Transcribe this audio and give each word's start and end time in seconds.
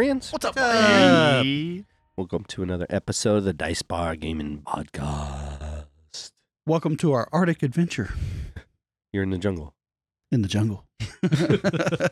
Hey, 0.00 0.06
friends. 0.06 0.32
What's 0.32 0.46
up, 0.46 0.54
buddy? 0.54 1.84
Welcome 2.16 2.44
to 2.44 2.62
another 2.62 2.86
episode 2.88 3.36
of 3.36 3.44
the 3.44 3.52
Dice 3.52 3.82
Bar 3.82 4.16
Gaming 4.16 4.62
Podcast. 4.66 6.30
Welcome 6.64 6.96
to 6.96 7.12
our 7.12 7.28
Arctic 7.34 7.62
adventure 7.62 8.14
You're 9.12 9.24
in 9.24 9.28
the 9.28 9.36
jungle. 9.36 9.74
in 10.32 10.40
the 10.40 10.48
jungle. 10.48 10.86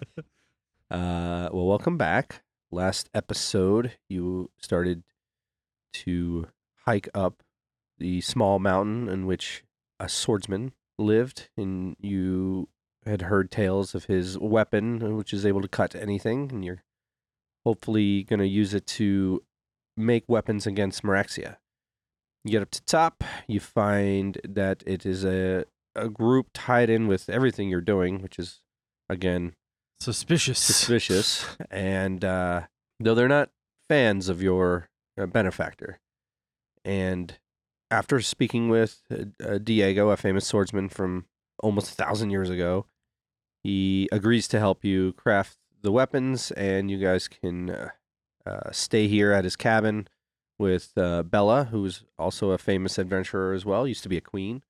Uh, 0.90 1.48
well, 1.50 1.66
welcome 1.66 1.96
back. 1.96 2.42
Last 2.70 3.08
episode, 3.14 3.92
you 4.06 4.50
started 4.58 5.02
to 5.94 6.48
hike 6.84 7.08
up 7.14 7.42
the 7.96 8.20
small 8.20 8.58
mountain 8.58 9.08
in 9.08 9.24
which 9.24 9.64
a 9.98 10.10
swordsman 10.10 10.72
lived, 10.98 11.48
and 11.56 11.96
you 12.00 12.68
had 13.06 13.22
heard 13.22 13.50
tales 13.50 13.94
of 13.94 14.04
his 14.04 14.38
weapon, 14.38 15.16
which 15.16 15.32
is 15.32 15.46
able 15.46 15.62
to 15.62 15.68
cut 15.68 15.94
anything, 15.94 16.50
and 16.52 16.62
you're 16.66 16.82
hopefully 17.68 18.22
going 18.22 18.40
to 18.40 18.46
use 18.48 18.72
it 18.72 18.86
to 18.86 19.42
make 19.94 20.24
weapons 20.26 20.66
against 20.66 21.02
Meraxia. 21.02 21.56
You 22.42 22.52
get 22.52 22.62
up 22.62 22.70
to 22.70 22.82
top, 22.84 23.22
you 23.46 23.60
find 23.60 24.40
that 24.48 24.82
it 24.86 25.04
is 25.04 25.22
a 25.22 25.64
a 25.94 26.08
group 26.08 26.46
tied 26.54 26.88
in 26.88 27.08
with 27.08 27.28
everything 27.28 27.68
you're 27.68 27.82
doing, 27.82 28.22
which 28.22 28.38
is 28.38 28.60
again 29.10 29.52
Suspicious. 30.00 30.58
suspicious. 30.58 31.44
and 31.70 32.24
uh, 32.24 32.62
though 33.00 33.14
they're 33.14 33.28
not 33.28 33.50
fans 33.90 34.30
of 34.30 34.42
your 34.42 34.88
uh, 35.20 35.26
benefactor, 35.26 35.98
and 36.86 37.34
after 37.90 38.18
speaking 38.22 38.70
with 38.70 39.02
uh, 39.10 39.24
uh, 39.46 39.58
Diego, 39.58 40.08
a 40.08 40.16
famous 40.16 40.46
swordsman 40.46 40.88
from 40.88 41.26
almost 41.62 41.90
a 41.92 41.94
thousand 42.02 42.30
years 42.30 42.48
ago, 42.48 42.86
he 43.62 44.08
agrees 44.10 44.48
to 44.48 44.58
help 44.58 44.86
you 44.86 45.12
craft 45.14 45.58
the 45.82 45.92
weapons, 45.92 46.50
and 46.52 46.90
you 46.90 46.98
guys 46.98 47.28
can 47.28 47.70
uh, 47.70 47.88
uh, 48.46 48.70
stay 48.72 49.08
here 49.08 49.32
at 49.32 49.44
his 49.44 49.56
cabin 49.56 50.08
with 50.58 50.92
uh, 50.96 51.22
Bella, 51.22 51.64
who's 51.70 52.04
also 52.18 52.50
a 52.50 52.58
famous 52.58 52.98
adventurer 52.98 53.52
as 53.52 53.64
well. 53.64 53.86
Used 53.86 54.02
to 54.02 54.08
be 54.08 54.16
a 54.16 54.22
queen. 54.22 54.62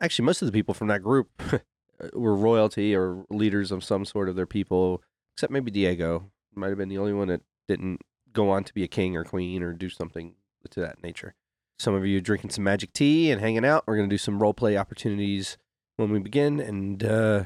Actually, 0.00 0.26
most 0.26 0.42
of 0.42 0.46
the 0.46 0.52
people 0.52 0.74
from 0.74 0.88
that 0.88 1.02
group 1.02 1.30
were 2.12 2.34
royalty 2.34 2.94
or 2.94 3.24
leaders 3.30 3.72
of 3.72 3.84
some 3.84 4.04
sort 4.04 4.28
of 4.28 4.36
their 4.36 4.46
people, 4.46 5.02
except 5.34 5.52
maybe 5.52 5.70
Diego. 5.70 6.30
Might 6.54 6.68
have 6.68 6.78
been 6.78 6.88
the 6.88 6.98
only 6.98 7.12
one 7.12 7.28
that 7.28 7.42
didn't 7.68 8.00
go 8.32 8.50
on 8.50 8.64
to 8.64 8.74
be 8.74 8.84
a 8.84 8.88
king 8.88 9.16
or 9.16 9.24
queen 9.24 9.62
or 9.62 9.72
do 9.72 9.88
something 9.88 10.34
to 10.68 10.80
that 10.80 11.02
nature. 11.02 11.34
Some 11.78 11.94
of 11.94 12.04
you 12.04 12.20
drinking 12.20 12.50
some 12.50 12.64
magic 12.64 12.92
tea 12.92 13.30
and 13.30 13.40
hanging 13.40 13.64
out. 13.64 13.84
We're 13.86 13.96
going 13.96 14.08
to 14.08 14.14
do 14.14 14.18
some 14.18 14.40
role 14.40 14.52
play 14.52 14.76
opportunities 14.76 15.56
when 15.96 16.10
we 16.10 16.18
begin. 16.18 16.60
And 16.60 17.02
uh, 17.02 17.44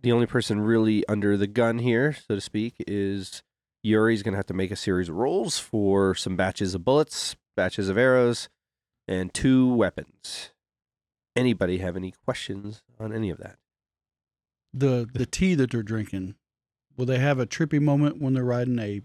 the 0.00 0.12
only 0.12 0.26
person 0.26 0.60
really 0.60 1.06
under 1.08 1.36
the 1.36 1.46
gun 1.46 1.78
here, 1.78 2.12
so 2.12 2.34
to 2.34 2.40
speak, 2.40 2.74
is 2.86 3.42
Uri's 3.82 4.22
going 4.22 4.32
to 4.32 4.38
have 4.38 4.46
to 4.46 4.54
make 4.54 4.70
a 4.70 4.76
series 4.76 5.08
of 5.08 5.16
rolls 5.16 5.58
for 5.58 6.14
some 6.14 6.36
batches 6.36 6.74
of 6.74 6.84
bullets, 6.84 7.36
batches 7.56 7.88
of 7.88 7.96
arrows, 7.96 8.48
and 9.08 9.32
two 9.32 9.72
weapons. 9.72 10.50
Anybody 11.34 11.78
have 11.78 11.96
any 11.96 12.12
questions 12.24 12.82
on 12.98 13.12
any 13.12 13.30
of 13.30 13.38
that? 13.38 13.56
The 14.72 15.08
the 15.12 15.26
tea 15.30 15.54
that 15.54 15.70
they're 15.70 15.82
drinking, 15.82 16.34
will 16.96 17.06
they 17.06 17.18
have 17.18 17.38
a 17.38 17.46
trippy 17.46 17.80
moment 17.80 18.20
when 18.20 18.34
they're 18.34 18.44
riding 18.44 18.78
a 18.78 19.02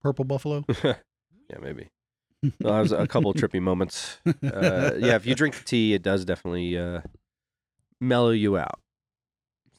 purple 0.00 0.24
buffalo? 0.24 0.64
yeah, 0.84 0.94
maybe. 1.60 1.88
Well, 2.60 2.74
that 2.74 2.80
was 2.80 2.92
a 2.92 3.06
couple 3.06 3.32
trippy 3.34 3.60
moments. 3.60 4.18
Uh, 4.42 4.94
yeah, 4.98 5.14
if 5.14 5.26
you 5.26 5.34
drink 5.34 5.56
the 5.56 5.64
tea, 5.64 5.94
it 5.94 6.02
does 6.02 6.24
definitely 6.24 6.76
uh, 6.76 7.00
mellow 8.00 8.30
you 8.30 8.58
out. 8.58 8.80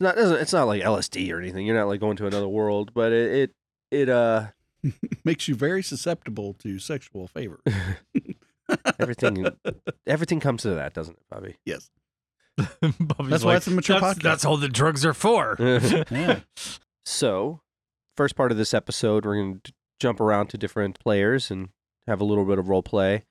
It's 0.04 0.16
not 0.16 0.22
doesn't 0.22 0.38
it's 0.42 0.54
not 0.54 0.68
like 0.68 0.82
LSD 0.82 1.32
or 1.34 1.40
anything. 1.40 1.66
You're 1.66 1.78
not 1.78 1.88
like 1.88 2.00
going 2.00 2.18
to 2.18 2.28
another 2.28 2.48
world, 2.48 2.92
but 2.94 3.12
it 3.12 3.32
it, 3.32 3.52
it 3.92 4.10
uh 4.10 4.48
Makes 5.24 5.48
you 5.48 5.56
very 5.56 5.84
susceptible 5.84 6.54
to 6.56 6.80
sexual 6.80 7.28
favor. 7.28 7.62
everything 9.00 9.48
everything 10.06 10.40
comes 10.40 10.64
to 10.64 10.72
that, 10.72 10.94
doesn't 10.94 11.16
it, 11.16 11.24
Bobby? 11.30 11.56
Yes. 11.66 11.90
Bobby's 12.58 13.30
That's 13.30 13.44
why 13.44 13.56
it's 13.56 13.68
a 13.68 13.72
mature 13.72 14.00
that's, 14.00 14.20
podcast." 14.20 14.24
That's 14.24 14.46
all 14.46 14.58
the 14.58 14.70
drugs 14.70 15.06
are 15.06 15.14
for. 15.14 15.56
Yeah. 15.60 16.42
so, 17.06 17.62
first 18.18 18.36
part 18.36 18.52
of 18.52 18.58
this 18.58 18.74
episode, 18.74 19.26
we're 19.26 19.36
going 19.36 19.62
to 19.64 19.74
jump 20.00 20.20
around 20.20 20.48
to 20.48 20.58
different 20.58 21.00
players 21.00 21.50
and 21.50 21.70
have 22.08 22.20
a 22.20 22.26
little 22.26 22.46
bit 22.46 22.60
of 22.60 22.68
role 22.68 22.84
play, 22.84 23.24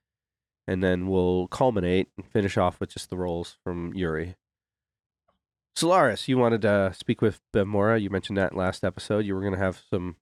and 0.66 0.82
then 0.82 1.06
we'll 1.06 1.48
culminate 1.48 2.08
and 2.16 2.26
finish 2.26 2.56
off 2.56 2.80
with 2.80 2.90
just 2.90 3.10
the 3.10 3.16
roles 3.16 3.58
from 3.62 3.92
Uri. 3.94 4.36
Solaris, 5.74 6.28
you 6.28 6.38
wanted 6.38 6.62
to 6.62 6.92
speak 6.94 7.22
with 7.22 7.40
Bevmorra. 7.54 8.00
You 8.00 8.10
mentioned 8.10 8.36
that 8.38 8.54
last 8.54 8.84
episode. 8.84 9.24
You 9.24 9.34
were 9.34 9.40
going 9.40 9.54
to 9.54 9.58
have 9.58 9.82
some 9.90 10.16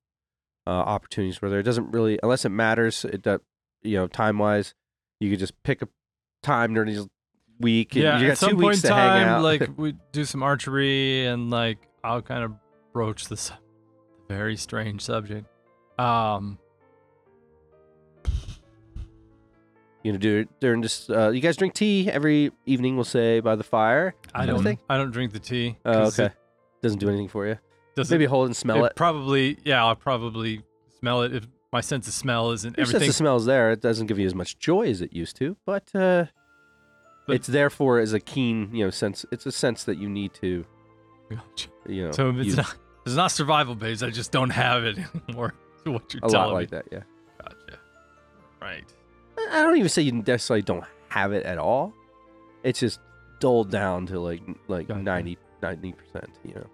uh, 0.66 0.70
opportunities 0.70 1.42
where 1.42 1.50
there 1.50 1.60
it 1.60 1.64
doesn't 1.64 1.90
really, 1.90 2.18
unless 2.22 2.44
it 2.44 2.50
matters, 2.50 3.04
it 3.04 3.22
does, 3.22 3.40
you 3.82 3.96
know, 3.96 4.06
time 4.06 4.38
wise, 4.38 4.74
you 5.18 5.30
could 5.30 5.38
just 5.38 5.60
pick 5.62 5.82
a 5.82 5.88
time 6.42 6.74
during 6.74 6.94
this 6.94 7.06
week. 7.58 7.94
And 7.94 8.04
yeah, 8.04 8.18
you 8.18 8.26
got 8.26 8.32
at 8.32 8.38
some 8.38 8.50
two 8.50 8.56
point 8.56 8.66
weeks 8.68 8.84
in 8.84 8.90
time, 8.90 9.42
like 9.42 9.70
we 9.76 9.94
do 10.12 10.24
some 10.24 10.42
archery, 10.42 11.26
and 11.26 11.50
like 11.50 11.78
I'll 12.04 12.22
kind 12.22 12.44
of 12.44 12.52
broach 12.92 13.28
this 13.28 13.50
very 14.28 14.56
strange 14.56 15.02
subject. 15.02 15.46
Um, 15.98 16.58
you 20.02 20.12
know, 20.12 20.18
do 20.18 20.38
it 20.38 20.48
during 20.60 20.80
this. 20.80 21.08
Uh, 21.10 21.30
you 21.30 21.40
guys 21.40 21.56
drink 21.56 21.74
tea 21.74 22.10
every 22.10 22.50
evening. 22.66 22.96
We'll 22.96 23.04
say 23.04 23.40
by 23.40 23.56
the 23.56 23.64
fire. 23.64 24.14
I 24.34 24.46
don't. 24.46 24.62
thing? 24.62 24.78
I 24.88 24.96
don't 24.96 25.10
drink 25.10 25.32
the 25.32 25.38
tea. 25.38 25.76
Oh, 25.84 26.06
okay. 26.08 26.26
It 26.26 26.32
Doesn't 26.82 26.98
do 26.98 27.08
anything 27.08 27.28
for 27.28 27.46
you. 27.46 27.58
doesn't, 27.96 28.14
Maybe 28.14 28.24
hold 28.26 28.46
and 28.46 28.56
smell 28.56 28.84
it. 28.84 28.96
Probably. 28.96 29.58
Yeah, 29.64 29.84
I'll 29.84 29.96
probably 29.96 30.62
smell 30.98 31.22
it 31.22 31.34
if 31.34 31.46
my 31.72 31.80
sense 31.82 32.08
of 32.08 32.14
smell 32.14 32.50
isn't 32.52 32.76
Your 32.76 32.86
sense 32.86 33.06
of 33.08 33.14
smell 33.14 33.36
is 33.36 33.44
there. 33.44 33.70
It 33.72 33.80
doesn't 33.80 34.06
give 34.06 34.18
you 34.18 34.26
as 34.26 34.34
much 34.34 34.58
joy 34.58 34.88
as 34.88 35.00
it 35.02 35.12
used 35.12 35.36
to, 35.36 35.56
but, 35.66 35.84
uh, 35.94 36.24
But- 37.26 37.36
it's 37.36 37.46
therefore 37.46 37.98
as 38.00 38.12
a 38.12 38.18
keen, 38.20 38.74
you 38.74 38.84
know, 38.84 38.90
sense. 38.90 39.24
It's 39.30 39.46
a 39.46 39.52
sense 39.52 39.84
that 39.84 39.98
you 39.98 40.08
need 40.08 40.34
to, 40.34 40.64
you 41.86 42.06
know, 42.06 42.12
so 42.12 42.30
it's 42.30 42.46
use 42.46 42.56
not. 42.56 42.74
It's 43.06 43.14
not 43.14 43.30
survival 43.30 43.74
based. 43.74 44.02
I 44.02 44.10
just 44.10 44.30
don't 44.32 44.50
have 44.50 44.84
it 44.84 44.98
anymore. 45.28 45.54
What 45.84 46.12
you're 46.12 46.20
a 46.24 46.28
telling 46.28 46.46
lot 46.48 46.52
like 46.54 46.70
me. 46.72 46.76
that. 46.78 46.86
Yeah. 46.92 47.02
Gotcha. 47.42 47.78
Right. 48.60 48.84
I 49.50 49.62
don't 49.62 49.76
even 49.76 49.88
say 49.88 50.02
you 50.02 50.12
necessarily 50.12 50.62
don't 50.62 50.84
have 51.08 51.32
it 51.32 51.44
at 51.44 51.58
all. 51.58 51.92
It's 52.62 52.80
just 52.80 53.00
dulled 53.40 53.70
down 53.70 54.06
to 54.06 54.20
like 54.20 54.42
like 54.68 54.88
Gotcha. 54.88 55.02
90 55.02 55.36
percent. 55.92 56.30
You 56.44 56.54
know. 56.54 56.66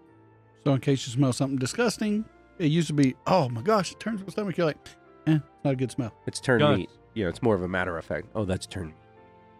So 0.65 0.72
in 0.75 0.81
case 0.81 1.06
you 1.06 1.12
smell 1.12 1.32
something 1.32 1.59
disgusting, 1.59 2.25
it 2.59 2.66
used 2.66 2.88
to 2.88 2.93
be, 2.94 3.15
oh 3.26 3.49
my 3.49 3.62
gosh, 3.62 3.93
it 3.93 4.00
turns 4.00 4.21
my 4.22 4.28
stomach. 4.28 4.56
You're 4.56 4.66
like, 4.66 4.78
eh, 5.26 5.34
it's 5.37 5.65
not 5.65 5.75
a 5.75 5.76
good 5.76 5.91
smell. 5.93 6.12
It's 6.26 6.41
turned 6.41 6.60
Gotcha. 6.60 6.78
meat. 6.78 6.91
You 7.15 7.25
know, 7.25 7.28
it's 7.31 7.43
more 7.43 7.55
of 7.55 7.62
a 7.62 7.69
matter 7.69 7.97
of 7.97 8.05
fact. 8.05 8.26
Oh, 8.34 8.44
that's 8.44 8.66
turned. 8.66 8.93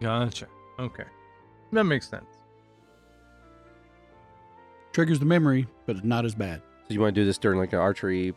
Gotcha. 0.01 0.47
Okay. 0.79 1.05
That 1.71 1.85
makes 1.85 2.07
sense. 2.09 2.25
Triggers 4.93 5.19
the 5.19 5.25
memory, 5.25 5.67
but 5.85 6.03
not 6.03 6.25
as 6.25 6.33
bad. 6.35 6.61
So 6.87 6.93
you 6.93 7.01
want 7.01 7.13
to 7.15 7.21
do 7.21 7.25
this 7.25 7.37
during 7.37 7.59
like 7.59 7.73
an 7.73 7.79
archery? 7.79 8.33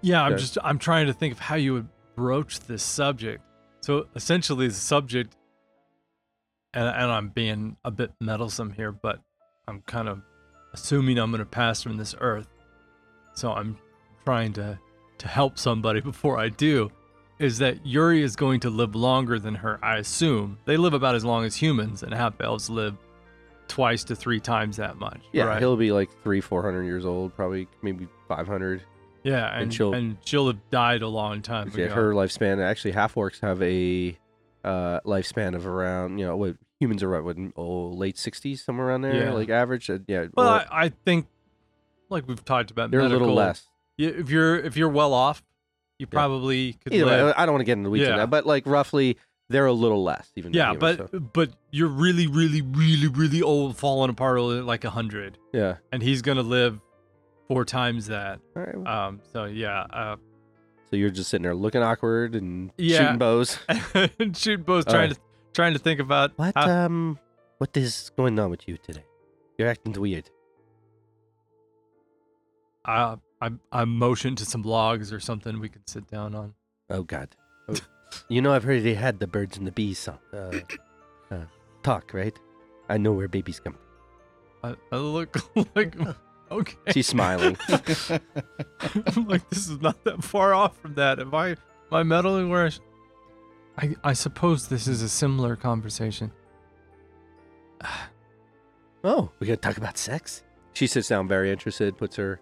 Yeah, 0.00 0.22
I'm 0.22 0.32
Okay. 0.32 0.40
just 0.40 0.58
I'm 0.64 0.78
trying 0.78 1.06
to 1.06 1.12
think 1.12 1.32
of 1.32 1.38
how 1.38 1.54
you 1.56 1.74
would 1.74 1.88
broach 2.16 2.60
this 2.60 2.82
subject. 2.82 3.42
So 3.80 4.06
essentially, 4.14 4.68
the 4.68 4.74
subject, 4.74 5.36
and, 6.74 6.86
and 6.86 7.10
I'm 7.10 7.28
being 7.28 7.76
a 7.84 7.90
bit 7.90 8.12
meddlesome 8.20 8.70
here, 8.70 8.92
but 8.92 9.20
I'm 9.66 9.82
kind 9.82 10.08
of 10.08 10.22
assuming 10.72 11.18
I'm 11.18 11.30
going 11.30 11.40
to 11.40 11.46
pass 11.46 11.82
from 11.82 11.96
this 11.96 12.14
earth. 12.20 12.48
So 13.34 13.52
I'm 13.52 13.78
trying 14.24 14.52
to 14.54 14.78
to 15.18 15.28
help 15.28 15.58
somebody 15.58 16.00
before 16.12 16.38
I 16.38 16.48
do. 16.48 16.90
Is 17.38 17.56
that 17.58 17.86
Uri 17.86 18.22
is 18.22 18.36
going 18.36 18.60
to 18.60 18.70
live 18.70 18.94
longer 18.94 19.38
than 19.38 19.54
her? 19.54 19.78
I 19.82 19.96
assume 19.96 20.58
they 20.66 20.76
live 20.76 20.92
about 20.92 21.14
as 21.14 21.24
long 21.24 21.44
as 21.44 21.56
humans, 21.56 22.02
and 22.02 22.12
half 22.12 22.38
elves 22.40 22.68
live 22.68 22.96
twice 23.66 24.04
to 24.04 24.16
three 24.16 24.40
times 24.40 24.76
that 24.76 24.98
much. 24.98 25.20
Yeah, 25.32 25.44
right? 25.44 25.58
he'll 25.58 25.76
be 25.76 25.90
like 25.90 26.10
three, 26.22 26.42
four 26.42 26.62
hundred 26.62 26.84
years 26.84 27.06
old, 27.06 27.34
probably 27.34 27.66
maybe 27.80 28.08
five 28.28 28.46
hundred. 28.46 28.82
Yeah, 29.22 29.52
and 29.52 29.62
and, 29.64 29.74
she'll- 29.74 29.92
and 29.94 30.16
she'll 30.24 30.46
have 30.48 30.58
died 30.70 31.02
a 31.02 31.08
long 31.08 31.42
time 31.42 31.70
Yeah, 31.76 31.86
ago. 31.86 31.94
her 31.94 32.12
lifespan. 32.14 32.62
Actually, 32.64 32.92
half 32.92 33.14
orcs 33.14 33.40
have 33.40 33.62
a 33.62 34.18
uh, 34.64 35.00
lifespan 35.06 35.54
of 35.54 35.66
around 35.66 36.18
you 36.18 36.26
know 36.26 36.36
what 36.36 36.56
humans 36.78 37.02
are 37.02 37.10
what, 37.10 37.24
what 37.24 37.36
oh, 37.56 37.88
late 37.88 38.18
sixties 38.18 38.62
somewhere 38.64 38.88
around 38.88 39.02
there, 39.02 39.14
Yeah. 39.26 39.32
like 39.32 39.48
average. 39.50 39.88
Uh, 39.90 39.98
yeah, 40.06 40.26
Well, 40.34 40.46
or- 40.48 40.72
I, 40.72 40.84
I 40.86 40.88
think, 41.04 41.26
like 42.08 42.26
we've 42.28 42.44
talked 42.44 42.70
about, 42.70 42.90
they're 42.90 43.00
a 43.00 43.08
little 43.08 43.34
less. 43.34 43.66
Yeah, 43.96 44.10
if 44.10 44.30
you're 44.30 44.56
if 44.56 44.76
you're 44.76 44.88
well 44.88 45.12
off, 45.12 45.42
you 45.98 46.06
probably 46.06 46.74
could 46.84 46.92
Either 46.94 47.06
way, 47.06 47.22
live. 47.22 47.34
I 47.36 47.44
don't 47.46 47.52
want 47.54 47.60
to 47.60 47.64
get 47.66 47.72
into 47.72 47.84
the 47.84 47.90
weeds 47.90 48.06
on 48.06 48.12
Yeah. 48.14 48.16
that, 48.18 48.30
but 48.30 48.46
like 48.46 48.64
roughly, 48.66 49.18
they're 49.50 49.66
a 49.66 49.72
little 49.72 50.02
less. 50.02 50.30
Even 50.36 50.52
yeah, 50.54 50.72
humans, 50.72 50.96
but 50.98 51.10
so- 51.10 51.20
but 51.20 51.50
you're 51.70 51.88
really 51.88 52.26
really 52.26 52.62
really 52.62 53.08
really 53.08 53.42
old, 53.42 53.76
falling 53.76 54.08
apart 54.10 54.40
like 54.40 54.84
a 54.84 54.90
hundred, 54.90 55.36
yeah. 55.52 55.76
and 55.92 56.02
he's 56.02 56.22
gonna 56.22 56.42
live 56.42 56.80
four 57.50 57.64
times 57.64 58.06
that. 58.06 58.38
All 58.56 58.62
right. 58.62 58.76
well, 58.78 58.86
Um. 59.08 59.20
So 59.32 59.44
yeah. 59.46 59.80
Uh. 59.90 60.16
so 60.88 60.96
you're 60.96 61.10
just 61.10 61.30
sitting 61.30 61.42
there 61.42 61.54
looking 61.54 61.82
awkward 61.82 62.34
and 62.34 62.70
Yeah. 62.78 62.98
shooting 62.98 63.18
bows. 63.18 63.58
and 64.18 64.36
shoot 64.36 64.64
both 64.64 64.86
All 64.86 64.94
trying 64.94 65.08
right. 65.10 65.16
to 65.16 65.20
trying 65.52 65.72
to 65.72 65.78
think 65.80 65.98
about 66.00 66.32
What 66.38 66.54
how- 66.54 66.70
um, 66.86 67.18
what 67.58 67.76
is 67.76 68.10
going 68.16 68.38
on 68.38 68.50
with 68.50 68.66
you 68.68 68.76
today? 68.78 69.04
You're 69.58 69.68
acting 69.68 69.92
weird. 69.92 70.30
uh, 72.84 73.16
I 73.42 73.50
I 73.72 73.84
motioned 73.84 74.38
to 74.38 74.44
some 74.46 74.62
logs 74.62 75.12
or 75.12 75.20
something 75.20 75.60
we 75.60 75.68
could 75.68 75.88
sit 75.88 76.06
down 76.10 76.34
on. 76.34 76.54
Oh 76.88 77.02
God. 77.02 77.28
Oh, 77.68 77.74
you 78.28 78.40
know 78.42 78.52
I've 78.52 78.64
heard 78.64 78.82
they 78.82 78.94
had 78.94 79.18
the 79.20 79.26
birds 79.26 79.56
and 79.58 79.66
the 79.66 79.72
bees 79.72 79.98
song, 79.98 80.18
uh, 80.32 80.50
uh, 81.30 81.44
talk, 81.82 82.12
right? 82.14 82.36
I 82.88 82.96
know 82.98 83.12
where 83.12 83.28
babies 83.28 83.60
come. 83.60 83.76
I, 84.64 84.74
I 84.92 84.96
look 84.96 85.36
like 85.76 85.96
okay. 86.50 86.76
She's 86.92 87.06
smiling. 87.06 87.56
I'm 87.68 89.28
like 89.28 89.48
this 89.50 89.68
is 89.68 89.80
not 89.80 90.02
that 90.04 90.22
far 90.24 90.54
off 90.54 90.76
from 90.78 90.94
that. 90.94 91.18
Am 91.18 91.34
I 91.34 91.50
am 91.50 91.56
I 91.92 92.02
meddling 92.02 92.50
where 92.50 92.66
I, 92.66 92.68
sh- 92.70 92.80
I 93.78 93.94
I 94.04 94.12
suppose 94.12 94.68
this 94.68 94.86
is 94.86 95.02
a 95.02 95.08
similar 95.08 95.56
conversation. 95.56 96.32
oh, 99.04 99.30
we 99.38 99.46
gotta 99.46 99.56
talk 99.56 99.76
about 99.76 99.98
sex. 99.98 100.42
She 100.72 100.86
sits 100.86 101.08
down, 101.08 101.28
very 101.28 101.50
interested, 101.50 101.96
puts 101.96 102.16
her 102.16 102.40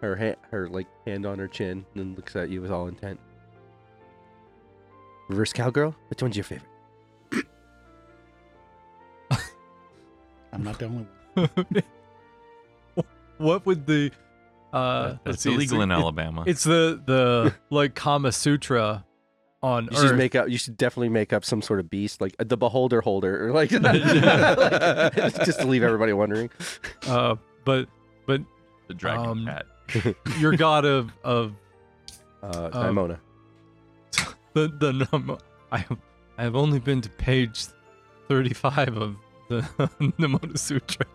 her 0.00 0.16
hand 0.16 0.36
her 0.50 0.68
like 0.68 0.86
hand 1.06 1.26
on 1.26 1.38
her 1.38 1.48
chin, 1.48 1.84
and 1.94 1.96
then 1.96 2.14
looks 2.14 2.36
at 2.36 2.50
you 2.50 2.60
with 2.60 2.70
all 2.70 2.88
intent. 2.88 3.18
Reverse 5.28 5.52
cowgirl. 5.52 5.94
Which 6.08 6.22
one's 6.22 6.36
your 6.36 6.44
favorite? 6.44 6.70
I'm 10.52 10.62
not 10.62 10.78
the 10.78 10.86
only 10.86 11.06
one. 11.34 11.84
what 13.38 13.64
would 13.66 13.86
the 13.86 14.10
uh 14.72 15.16
That's 15.24 15.42
see, 15.42 15.48
it's 15.50 15.56
illegal 15.56 15.80
in 15.82 15.90
it- 15.90 15.94
Alabama. 15.94 16.44
It's 16.46 16.64
the 16.64 17.00
the 17.04 17.54
like 17.70 17.94
Kama 17.94 18.32
Sutra 18.32 19.04
on 19.62 19.88
You 19.90 19.96
should 19.96 20.10
Earth. 20.12 20.16
make 20.18 20.34
up. 20.36 20.48
You 20.48 20.58
should 20.58 20.76
definitely 20.76 21.08
make 21.08 21.32
up 21.32 21.44
some 21.44 21.62
sort 21.62 21.80
of 21.80 21.90
beast, 21.90 22.20
like 22.20 22.34
uh, 22.38 22.44
the 22.46 22.56
beholder 22.56 23.00
holder, 23.00 23.46
or 23.48 23.52
like 23.52 23.70
just 23.70 25.60
to 25.60 25.66
leave 25.66 25.82
everybody 25.82 26.12
wondering. 26.12 26.50
uh, 27.06 27.34
but 27.64 27.88
but 28.26 28.40
the 28.88 28.94
dragon 28.94 29.26
um, 29.26 29.46
cat. 29.46 29.66
your 30.38 30.54
god 30.56 30.84
of 30.84 31.10
of 31.24 31.54
Uh, 32.42 32.70
Um, 32.72 32.94
Nimona. 32.96 33.18
the 34.54 34.68
the 34.78 35.08
num- 35.12 35.38
I 35.72 35.78
have 35.78 35.98
I 36.38 36.42
have 36.44 36.54
only 36.56 36.78
been 36.78 37.00
to 37.00 37.10
page 37.10 37.64
thirty 38.28 38.54
five 38.54 38.96
of 38.96 39.16
the 39.48 39.62
Nimona 40.20 40.56
Sutra. 40.58 41.06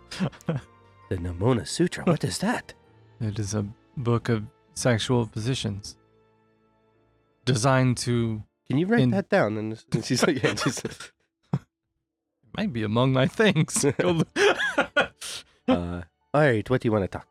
The 1.13 1.19
Nimona 1.19 1.67
Sutra. 1.67 2.05
What 2.05 2.23
is 2.23 2.39
that? 2.39 2.73
It 3.21 3.37
is 3.37 3.53
a 3.53 3.63
book 3.97 4.29
of 4.29 4.45
sexual 4.73 5.27
positions 5.27 5.95
designed 7.45 7.97
to 7.97 8.41
Can 8.67 8.79
you 8.79 8.87
write 8.87 9.01
In- 9.01 9.11
that 9.11 9.29
down? 9.29 9.57
And, 9.59 9.83
and 9.91 10.03
she's 10.05 10.25
like, 10.25 10.41
yeah, 10.41 10.55
she's, 10.55 10.81
might 12.57 12.73
be 12.73 12.81
among 12.81 13.13
my 13.13 13.27
things. 13.27 13.85
Uh, 15.65 16.01
all 16.33 16.41
right. 16.41 16.69
What 16.69 16.81
do 16.81 16.87
you 16.87 16.91
want 16.91 17.03
to 17.05 17.07
talk? 17.07 17.25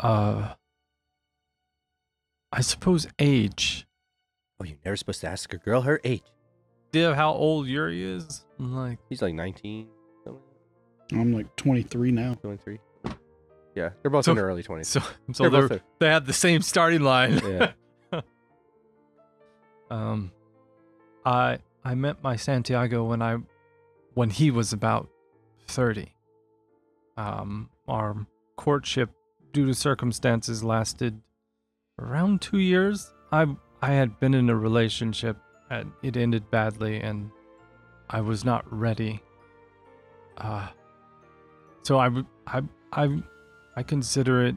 uh, 0.00 0.54
I 2.50 2.60
suppose 2.62 3.06
age. 3.18 3.86
Oh, 4.58 4.64
you're 4.64 4.78
never 4.86 4.96
supposed 4.96 5.20
to 5.20 5.28
ask 5.28 5.52
a 5.52 5.58
girl 5.58 5.82
her 5.82 6.00
age. 6.02 6.22
Do 6.90 6.98
you 7.00 7.04
know 7.08 7.14
how 7.14 7.32
old 7.32 7.66
Uri 7.66 8.02
is? 8.02 8.46
I'm 8.58 8.74
like, 8.74 8.98
He's 9.10 9.20
like 9.20 9.34
19, 9.34 9.88
something 10.24 10.40
I'm 11.12 11.34
like 11.34 11.54
23 11.56 12.12
now. 12.12 12.34
23. 12.34 12.78
Yeah, 13.74 13.90
they're 14.02 14.10
both 14.10 14.24
So- 14.24 14.32
in 14.32 14.36
their 14.36 14.46
early 14.46 14.62
20s. 14.62 14.86
so 14.86 15.00
so 15.32 15.48
they're 15.48 15.80
they 15.98 16.08
have 16.08 16.26
the 16.26 16.32
same 16.32 16.62
starting 16.62 17.00
line. 17.02 17.40
Yeah. 17.44 17.72
um, 19.90 20.32
I 21.24 21.58
I 21.84 21.94
met 21.94 22.22
my 22.22 22.36
Santiago 22.36 23.04
when 23.04 23.22
I 23.22 23.38
when 24.14 24.30
he 24.30 24.50
was 24.50 24.72
about 24.72 25.08
thirty. 25.66 26.14
Um, 27.16 27.70
our 27.86 28.26
courtship, 28.56 29.10
due 29.52 29.66
to 29.66 29.74
circumstances, 29.74 30.64
lasted 30.64 31.20
around 31.98 32.40
two 32.42 32.58
years. 32.58 33.12
I 33.32 33.46
I 33.82 33.92
had 33.92 34.18
been 34.20 34.34
in 34.34 34.48
a 34.50 34.56
relationship 34.56 35.36
and 35.70 35.92
it 36.02 36.16
ended 36.16 36.50
badly, 36.50 37.00
and 37.00 37.30
I 38.10 38.20
was 38.20 38.44
not 38.44 38.64
ready. 38.70 39.20
Uh, 40.38 40.68
so 41.82 41.98
I 41.98 42.10
I 42.46 42.62
I 42.92 43.22
I 43.76 43.82
consider 43.82 44.44
it 44.44 44.56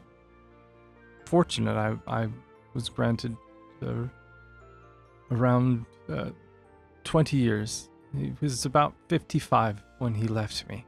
fortunate. 1.26 1.76
I 1.76 1.98
I 2.08 2.30
was 2.74 2.90
granted 2.90 3.36
uh, 3.82 4.08
around 5.32 5.86
uh, 6.10 6.30
20 7.04 7.38
years. 7.38 7.90
He 8.16 8.34
was 8.42 8.66
about 8.66 8.94
55 9.10 9.84
when 10.00 10.14
he 10.14 10.28
left 10.28 10.68
me. 10.70 10.86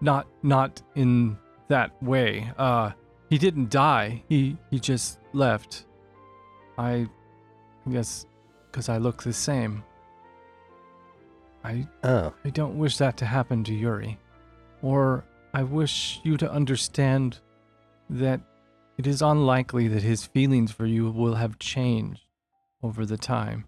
Not 0.00 0.26
not 0.42 0.82
in 0.94 1.36
that 1.68 1.90
way. 2.02 2.50
Uh, 2.58 2.92
he 3.28 3.38
didn't 3.38 3.70
die. 3.70 4.22
He 4.28 4.56
he 4.70 4.78
just 4.80 5.18
left. 5.32 5.86
I 6.78 7.06
guess 7.90 8.26
because 8.70 8.88
I 8.88 8.98
look 8.98 9.22
the 9.22 9.32
same. 9.32 9.84
I 11.64 11.86
Oh, 12.02 12.32
I 12.44 12.50
don't 12.50 12.78
wish 12.78 12.96
that 12.98 13.16
to 13.18 13.26
happen 13.26 13.64
to 13.64 13.74
Uri. 13.74 14.18
Or 14.82 15.24
I 15.52 15.64
wish 15.64 16.20
you 16.22 16.36
to 16.36 16.50
understand 16.50 17.38
that 18.08 18.40
it 18.98 19.06
is 19.06 19.22
unlikely 19.22 19.88
that 19.88 20.02
his 20.02 20.26
feelings 20.26 20.70
for 20.70 20.86
you 20.86 21.10
will 21.10 21.34
have 21.34 21.58
changed 21.58 22.22
over 22.82 23.04
the 23.04 23.16
time, 23.16 23.64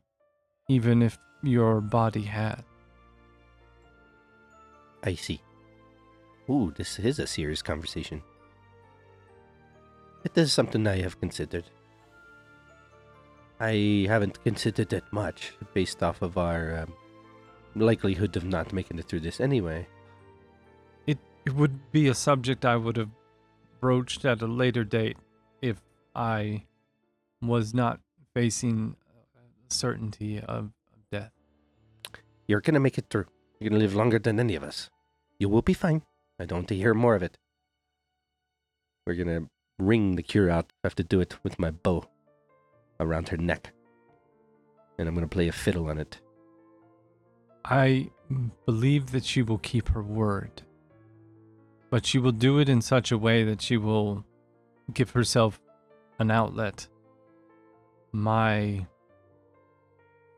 even 0.69 1.03
if 1.03 1.19
your 1.43 1.81
body 1.81 2.23
had. 2.23 2.65
I 5.03 5.15
see. 5.15 5.41
Ooh, 6.49 6.73
this 6.77 6.99
is 6.99 7.19
a 7.19 7.27
serious 7.27 7.63
conversation. 7.63 8.23
It 10.25 10.37
is 10.39 10.53
something 10.53 10.87
I 10.87 11.01
have 11.01 11.19
considered. 11.19 11.65
I 13.59 14.07
haven't 14.09 14.43
considered 14.45 14.93
it 14.93 15.05
much 15.11 15.55
based 15.75 16.03
off 16.03 16.23
of 16.23 16.39
our 16.39 16.81
um, 16.81 16.93
likelihood 17.75 18.37
of 18.37 18.45
not 18.45 18.73
making 18.73 18.99
it 18.99 19.07
through 19.07 19.21
this 19.21 19.41
anyway. 19.41 19.87
It 21.45 21.55
would 21.55 21.91
be 21.91 22.09
a 22.09 22.15
subject 22.15 22.65
I 22.65 22.77
would 22.77 22.97
have 22.97 23.11
broached 23.81 24.25
at 24.25 24.43
a 24.43 24.47
later 24.47 24.85
date 24.85 25.17
if 25.61 25.83
I 26.15 26.65
was 27.41 27.75
not 27.75 28.01
facing 28.35 28.97
certainty 29.69 30.39
of, 30.39 30.71
of 30.95 31.11
death. 31.11 31.33
You're 32.47 32.61
gonna 32.61 32.81
make 32.81 32.99
it 32.99 33.07
through. 33.11 33.27
You're 33.59 33.71
gonna 33.71 33.83
live 33.83 33.95
longer 33.95 34.19
than 34.19 34.39
any 34.39 34.55
of 34.55 34.63
us. 34.63 34.91
You 35.39 35.49
will 35.49 35.63
be 35.63 35.75
fine. 35.75 36.03
I 36.39 36.45
don't 36.45 36.59
want 36.59 36.69
to 36.69 36.77
hear 36.77 36.95
more 36.95 37.17
of 37.17 37.23
it. 37.23 37.39
We're 39.07 39.15
gonna 39.15 39.49
wring 39.79 40.15
the 40.15 40.23
cure 40.23 40.49
out. 40.49 40.73
I 40.85 40.87
have 40.87 40.95
to 40.97 41.05
do 41.05 41.21
it 41.21 41.37
with 41.43 41.59
my 41.59 41.71
bow 41.71 42.05
around 43.01 43.31
her 43.31 43.37
neck. 43.37 43.73
And 44.99 45.09
I'm 45.09 45.15
gonna 45.15 45.27
play 45.27 45.49
a 45.49 45.53
fiddle 45.53 45.89
on 45.89 45.99
it. 45.99 46.21
I 47.65 48.11
believe 48.65 49.11
that 49.11 49.25
she 49.25 49.43
will 49.43 49.59
keep 49.59 49.89
her 49.89 50.03
word. 50.03 50.63
But 51.93 52.07
she 52.07 52.19
will 52.19 52.33
do 52.33 52.59
it 52.59 52.71
in 52.71 52.81
such 52.81 53.13
a 53.13 53.19
way 53.19 53.45
that 53.45 53.61
she 53.61 53.77
will 53.77 54.25
give 54.95 55.11
herself 55.11 55.61
an 56.19 56.31
outlet. 56.31 56.89
My 58.13 58.87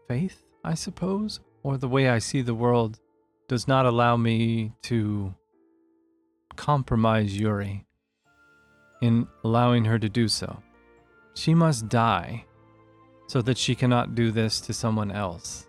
faith, 0.08 0.42
I 0.64 0.74
suppose, 0.74 1.38
or 1.62 1.78
the 1.78 1.86
way 1.86 2.08
I 2.08 2.18
see 2.18 2.42
the 2.42 2.56
world, 2.56 2.98
does 3.46 3.68
not 3.68 3.86
allow 3.86 4.16
me 4.16 4.72
to 4.82 5.32
compromise 6.56 7.38
Uri 7.38 7.86
in 9.00 9.28
allowing 9.44 9.84
her 9.84 10.00
to 10.00 10.08
do 10.08 10.26
so. 10.26 10.60
She 11.34 11.54
must 11.54 11.88
die 11.88 12.46
so 13.28 13.40
that 13.42 13.58
she 13.58 13.76
cannot 13.76 14.16
do 14.16 14.32
this 14.32 14.60
to 14.62 14.72
someone 14.72 15.12
else. 15.12 15.68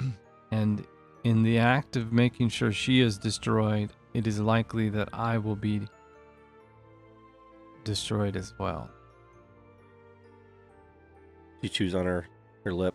And 0.50 0.84
in 1.22 1.44
the 1.44 1.58
act 1.58 1.94
of 1.94 2.12
making 2.12 2.48
sure 2.48 2.72
she 2.72 3.00
is 3.00 3.18
destroyed, 3.18 3.92
it 4.14 4.26
is 4.26 4.40
likely 4.40 4.88
that 4.90 5.08
I 5.12 5.38
will 5.38 5.56
be 5.56 5.82
destroyed 7.84 8.36
as 8.36 8.52
well. 8.58 8.90
She 11.62 11.68
chews 11.68 11.94
on 11.94 12.06
her, 12.06 12.26
her 12.64 12.72
lip. 12.72 12.94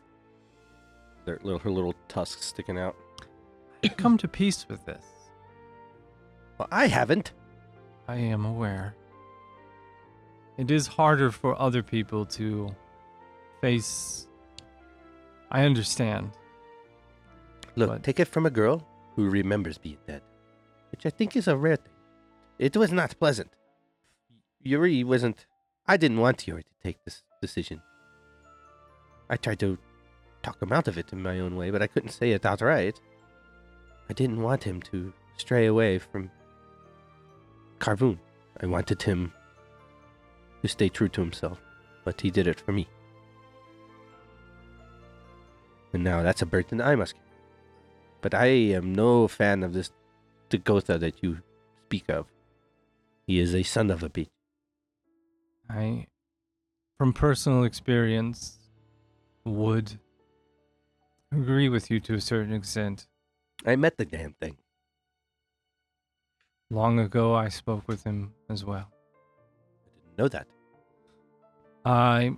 Their 1.25 1.39
little, 1.43 1.59
her 1.59 1.71
little 1.71 1.95
tusks 2.07 2.45
sticking 2.45 2.77
out. 2.77 2.95
i 3.83 3.87
Come 3.87 4.17
to 4.19 4.27
peace 4.27 4.65
with 4.69 4.85
this. 4.85 5.03
Well, 6.57 6.67
I 6.71 6.87
haven't. 6.87 7.31
I 8.07 8.15
am 8.17 8.45
aware. 8.45 8.95
It 10.57 10.71
is 10.71 10.87
harder 10.87 11.31
for 11.31 11.59
other 11.59 11.83
people 11.83 12.25
to 12.27 12.73
face. 13.61 14.27
I 15.51 15.65
understand. 15.65 16.31
Look, 17.75 17.89
What? 17.89 18.03
take 18.03 18.19
it 18.19 18.27
from 18.27 18.45
a 18.45 18.49
girl 18.51 18.85
who 19.15 19.29
remembers 19.29 19.77
being 19.77 19.97
dead, 20.07 20.21
which 20.95 21.05
I 21.05 21.09
think 21.09 21.35
is 21.35 21.49
a 21.49 21.57
rare 21.57 21.75
thing. 21.75 21.91
It 22.57 22.77
was 22.77 22.89
not 22.89 23.19
pleasant. 23.19 23.49
Uri 24.63 25.03
wasn't. 25.03 25.45
I 25.85 25.97
didn't 25.97 26.21
want 26.21 26.47
Uri 26.47 26.63
to 26.63 26.75
take 26.81 27.03
this 27.03 27.21
decision. 27.41 27.81
I 29.29 29.35
tried 29.35 29.59
to 29.59 29.77
talk 30.41 30.61
him 30.61 30.71
out 30.71 30.87
of 30.87 30.97
it 30.97 31.11
in 31.11 31.21
my 31.21 31.41
own 31.41 31.57
way, 31.57 31.69
but 31.69 31.81
I 31.81 31.87
couldn't 31.87 32.11
say 32.11 32.31
it 32.31 32.45
outright. 32.45 33.01
I 34.09 34.13
didn't 34.13 34.41
want 34.41 34.63
him 34.63 34.81
to 34.83 35.11
stray 35.35 35.65
away 35.65 35.99
from 35.99 36.31
Carvoon. 37.79 38.17
I 38.61 38.65
wanted 38.67 39.01
him 39.01 39.33
to 40.61 40.69
stay 40.69 40.87
true 40.87 41.09
to 41.09 41.19
himself, 41.19 41.59
but 42.05 42.21
he 42.21 42.31
did 42.31 42.47
it 42.47 42.61
for 42.61 42.71
me. 42.71 42.87
And 45.91 46.05
now 46.05 46.23
that's 46.23 46.41
a 46.41 46.45
burden 46.45 46.79
I 46.79 46.95
must 46.95 47.15
carry. 47.15 47.25
But 48.21 48.33
I 48.33 48.45
am 48.45 48.95
no 48.95 49.27
fan 49.27 49.61
of 49.61 49.73
this 49.73 49.91
Dagotha 50.49 50.99
that 50.99 51.21
you 51.21 51.39
speak 51.85 52.09
of. 52.09 52.27
He 53.27 53.39
is 53.39 53.55
a 53.55 53.63
son 53.63 53.89
of 53.89 54.03
a 54.03 54.09
bitch. 54.09 54.29
I, 55.69 56.07
from 56.97 57.13
personal 57.13 57.63
experience, 57.63 58.59
would 59.43 59.99
agree 61.31 61.69
with 61.69 61.89
you 61.89 61.99
to 62.01 62.13
a 62.13 62.21
certain 62.21 62.53
extent. 62.53 63.07
I 63.65 63.75
met 63.75 63.97
the 63.97 64.05
damn 64.05 64.33
thing. 64.33 64.57
Long 66.69 66.99
ago, 66.99 67.33
I 67.33 67.49
spoke 67.49 67.87
with 67.87 68.03
him 68.03 68.33
as 68.49 68.65
well. 68.65 68.91
I 68.91 69.99
didn't 69.99 70.17
know 70.17 70.27
that. 70.27 70.47
I 71.85 72.35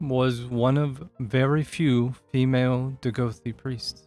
was 0.00 0.44
one 0.44 0.76
of 0.76 1.08
very 1.18 1.64
few 1.64 2.14
female 2.30 2.96
Dagothi 3.00 3.56
priests. 3.56 4.06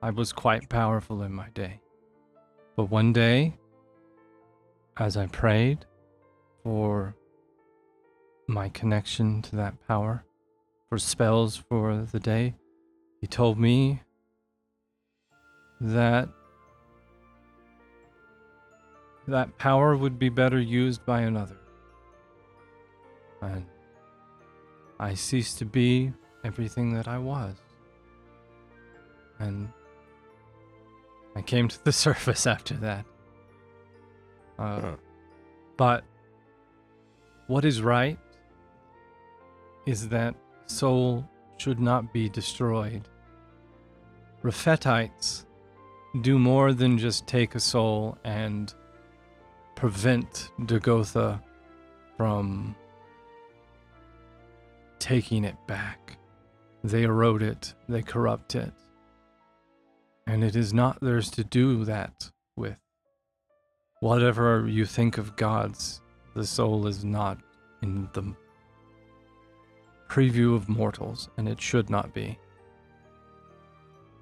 I 0.00 0.10
was 0.10 0.32
quite 0.32 0.68
powerful 0.68 1.22
in 1.22 1.32
my 1.32 1.48
day. 1.50 1.80
But 2.76 2.84
one 2.84 3.12
day, 3.12 3.56
as 4.96 5.16
I 5.16 5.26
prayed 5.26 5.84
for 6.62 7.16
my 8.46 8.68
connection 8.68 9.42
to 9.42 9.56
that 9.56 9.74
power, 9.88 10.24
for 10.88 10.98
spells 10.98 11.56
for 11.56 12.06
the 12.12 12.20
day, 12.20 12.54
he 13.20 13.26
told 13.26 13.58
me 13.58 14.00
that 15.80 16.28
that 19.26 19.58
power 19.58 19.96
would 19.96 20.18
be 20.18 20.28
better 20.28 20.60
used 20.60 21.04
by 21.04 21.22
another. 21.22 21.58
And 23.42 23.66
I 25.00 25.14
ceased 25.14 25.58
to 25.58 25.64
be 25.64 26.12
everything 26.44 26.94
that 26.94 27.08
I 27.08 27.18
was. 27.18 27.56
And 29.40 29.68
I 31.38 31.42
came 31.42 31.68
to 31.68 31.84
the 31.84 31.92
surface 32.04 32.46
after 32.46 32.74
that. 32.74 33.04
Uh, 34.58 34.80
Huh. 34.80 34.96
But 35.76 36.02
what 37.46 37.64
is 37.64 37.80
right 37.80 38.18
is 39.86 40.08
that 40.08 40.34
soul 40.66 41.24
should 41.56 41.78
not 41.78 42.12
be 42.12 42.28
destroyed. 42.28 43.08
Raphetites 44.42 45.44
do 46.22 46.38
more 46.38 46.72
than 46.72 46.98
just 46.98 47.28
take 47.28 47.54
a 47.54 47.60
soul 47.60 48.18
and 48.24 48.74
prevent 49.76 50.50
Dagotha 50.62 51.40
from 52.16 52.74
taking 54.98 55.44
it 55.44 55.56
back. 55.68 56.18
They 56.82 57.04
erode 57.04 57.42
it, 57.42 57.74
they 57.88 58.02
corrupt 58.02 58.56
it. 58.56 58.72
And 60.28 60.44
it 60.44 60.54
is 60.56 60.74
not 60.74 61.00
theirs 61.00 61.30
to 61.32 61.42
do 61.42 61.86
that 61.86 62.30
with. 62.54 62.78
Whatever 64.00 64.68
you 64.68 64.84
think 64.84 65.16
of 65.16 65.36
gods, 65.36 66.02
the 66.36 66.44
soul 66.44 66.86
is 66.86 67.02
not 67.02 67.38
in 67.80 68.10
the 68.12 68.34
preview 70.08 70.54
of 70.54 70.68
mortals, 70.68 71.30
and 71.38 71.48
it 71.48 71.58
should 71.58 71.88
not 71.88 72.12
be. 72.12 72.38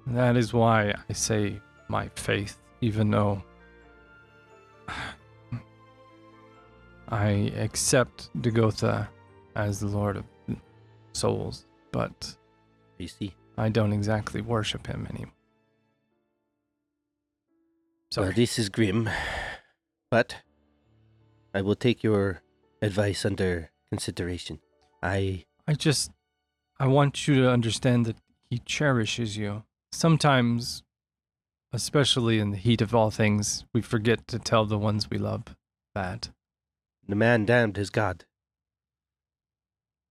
That 0.07 0.37
is 0.37 0.53
why 0.53 0.93
I 1.09 1.13
say 1.13 1.59
my 1.89 2.09
faith, 2.15 2.57
even 2.79 3.11
though 3.11 3.43
I 7.09 7.51
accept 7.57 8.29
Dagotha 8.41 9.09
as 9.57 9.81
the 9.81 9.87
Lord 9.87 10.15
of 10.15 10.23
Souls, 11.11 11.65
but 11.91 12.33
You 12.97 13.09
see. 13.09 13.35
I 13.57 13.69
don't 13.69 13.91
exactly 13.91 14.39
worship 14.41 14.87
him 14.87 15.05
anymore. 15.09 15.36
Well, 18.15 18.31
this 18.31 18.57
is 18.57 18.69
grim, 18.69 19.09
but 20.09 20.37
I 21.53 21.61
will 21.61 21.75
take 21.75 22.03
your 22.03 22.41
advice 22.81 23.25
under 23.25 23.69
consideration. 23.89 24.59
I 25.03 25.45
I 25.67 25.73
just 25.73 26.11
I 26.79 26.87
want 26.87 27.27
you 27.27 27.35
to 27.41 27.51
understand 27.51 28.05
that 28.05 28.17
he 28.49 28.59
cherishes 28.59 29.37
you. 29.37 29.63
Sometimes, 29.91 30.83
especially 31.71 32.39
in 32.39 32.51
the 32.51 32.57
heat 32.57 32.81
of 32.81 32.95
all 32.95 33.11
things, 33.11 33.65
we 33.73 33.81
forget 33.81 34.27
to 34.27 34.39
tell 34.39 34.65
the 34.65 34.77
ones 34.77 35.09
we 35.09 35.17
love 35.17 35.55
that. 35.93 36.29
the 37.07 37.15
man 37.15 37.45
damned 37.45 37.77
his 37.77 37.89
god. 37.89 38.25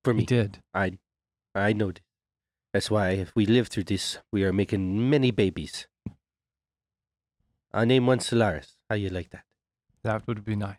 For 0.04 0.14
me. 0.14 0.20
He 0.20 0.26
did. 0.26 0.62
I 0.74 0.98
I 1.54 1.72
know. 1.72 1.92
That's 2.72 2.90
why 2.90 3.10
if 3.10 3.34
we 3.34 3.46
live 3.46 3.68
through 3.68 3.84
this, 3.84 4.18
we 4.30 4.44
are 4.44 4.52
making 4.52 5.10
many 5.10 5.30
babies. 5.30 5.86
I'll 7.76 7.84
name 7.84 8.06
one 8.06 8.20
Solaris. 8.20 8.78
How 8.88 8.96
you 8.96 9.10
like 9.10 9.28
that? 9.32 9.44
That 10.02 10.26
would 10.26 10.46
be 10.46 10.56
nice. 10.56 10.78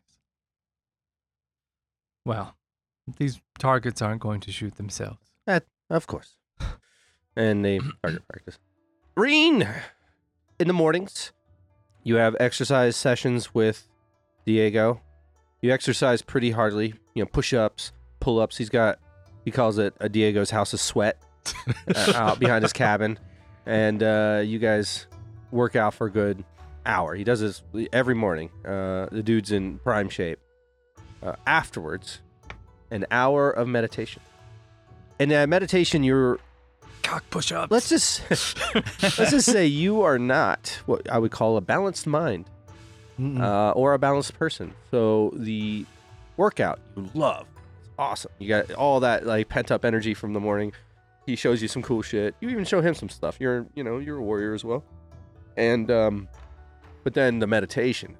Well, 2.25 2.55
these 3.17 3.39
targets 3.59 4.01
aren't 4.01 4.19
going 4.19 4.39
to 4.41 4.51
shoot 4.51 4.77
themselves. 4.77 5.19
That, 5.45 5.65
Of 5.91 6.07
course. 6.07 6.37
And 7.35 7.63
they 7.63 7.79
target 8.03 8.27
practice. 8.27 8.57
Rean! 9.15 9.69
In 10.59 10.67
the 10.67 10.73
mornings, 10.73 11.33
you 12.01 12.15
have 12.15 12.35
exercise 12.39 12.95
sessions 12.95 13.53
with 13.53 13.87
Diego. 14.47 14.99
You 15.61 15.71
exercise 15.71 16.23
pretty 16.23 16.49
hardly. 16.49 16.95
You 17.13 17.21
know, 17.21 17.27
push 17.27 17.53
ups, 17.53 17.91
pull 18.19 18.39
ups. 18.39 18.57
He's 18.57 18.69
got, 18.69 18.97
he 19.45 19.51
calls 19.51 19.77
it 19.77 19.93
a 19.99 20.09
Diego's 20.09 20.49
house 20.49 20.73
of 20.73 20.79
sweat 20.79 21.21
uh, 21.95 22.13
out 22.15 22.39
behind 22.39 22.63
his 22.63 22.73
cabin. 22.85 23.19
And 23.67 24.01
uh, 24.01 24.41
you 24.43 24.57
guys 24.57 25.05
work 25.51 25.75
out 25.75 25.93
for 25.93 26.09
good 26.09 26.43
hour. 26.87 27.13
He 27.13 27.23
does 27.23 27.41
this 27.41 27.61
every 27.93 28.15
morning. 28.15 28.49
Uh, 28.65 29.07
the 29.11 29.21
dude's 29.23 29.51
in 29.51 29.79
prime 29.79 30.09
shape. 30.09 30.39
Uh, 31.21 31.33
afterwards, 31.45 32.21
an 32.91 33.05
hour 33.11 33.51
of 33.51 33.67
meditation. 33.67 34.21
And 35.19 35.31
uh, 35.31 35.47
meditation, 35.47 36.03
you're 36.03 36.39
Cock 37.03 37.23
push 37.29 37.51
ups. 37.51 37.71
let's 37.71 37.87
just 37.89 38.21
let's 39.01 39.15
just 39.15 39.49
say 39.49 39.65
you 39.65 40.01
are 40.01 40.19
not 40.19 40.79
what 40.85 41.09
I 41.09 41.17
would 41.17 41.31
call 41.31 41.55
a 41.55 41.61
balanced 41.61 42.05
mind 42.05 42.49
uh, 43.19 43.71
or 43.71 43.93
a 43.93 43.99
balanced 43.99 44.37
person. 44.37 44.73
So 44.91 45.31
the 45.35 45.85
workout 46.35 46.79
you 46.95 47.09
love, 47.13 47.47
it's 47.79 47.89
awesome. 47.97 48.31
You 48.39 48.49
got 48.49 48.71
all 48.73 48.99
that 48.99 49.25
like 49.25 49.47
pent 49.47 49.71
up 49.71 49.85
energy 49.85 50.13
from 50.13 50.33
the 50.33 50.39
morning. 50.39 50.73
He 51.25 51.35
shows 51.35 51.61
you 51.61 51.67
some 51.67 51.81
cool 51.81 52.01
shit. 52.01 52.35
You 52.41 52.49
even 52.49 52.65
show 52.65 52.81
him 52.81 52.93
some 52.93 53.09
stuff. 53.09 53.37
You're 53.39 53.65
you 53.73 53.83
know 53.83 53.99
you're 53.99 54.17
a 54.17 54.23
warrior 54.23 54.53
as 54.53 54.63
well, 54.63 54.83
and 55.55 55.89
um, 55.89 56.27
but 57.07 57.13
then 57.13 57.39
the 57.39 57.47
meditation, 57.47 58.17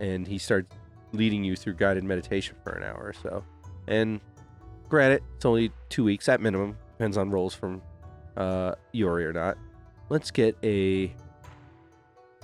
and 0.00 0.26
he 0.26 0.38
starts 0.38 0.74
leading 1.12 1.44
you 1.44 1.54
through 1.54 1.74
guided 1.74 2.02
meditation 2.02 2.56
for 2.64 2.72
an 2.72 2.82
hour 2.82 3.00
or 3.00 3.12
so. 3.12 3.44
And 3.86 4.20
granted, 4.88 5.22
it's 5.36 5.44
only 5.44 5.70
two 5.88 6.02
weeks 6.02 6.28
at 6.28 6.40
minimum. 6.40 6.76
Depends 6.98 7.16
on 7.16 7.30
rolls 7.30 7.54
from 7.54 7.80
uh, 8.36 8.74
Uri 8.90 9.24
or 9.24 9.32
not. 9.32 9.56
Let's 10.08 10.32
get 10.32 10.56
a 10.64 11.14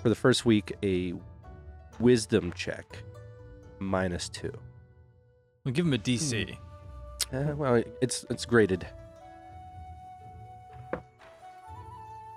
for 0.01 0.11
the 0.11 0.15
first 0.15 0.47
week 0.47 0.77
a 0.85 1.15
wisdom 1.99 2.53
check 2.53 3.03
minus 3.81 4.29
two. 4.29 4.53
We'll 5.65 5.75
give 5.75 5.87
him 5.87 5.95
a 5.95 5.99
DC. 5.99 6.57
Uh, 7.33 7.57
well, 7.57 7.83
it's 8.01 8.25
it's 8.31 8.45
graded. 8.47 8.87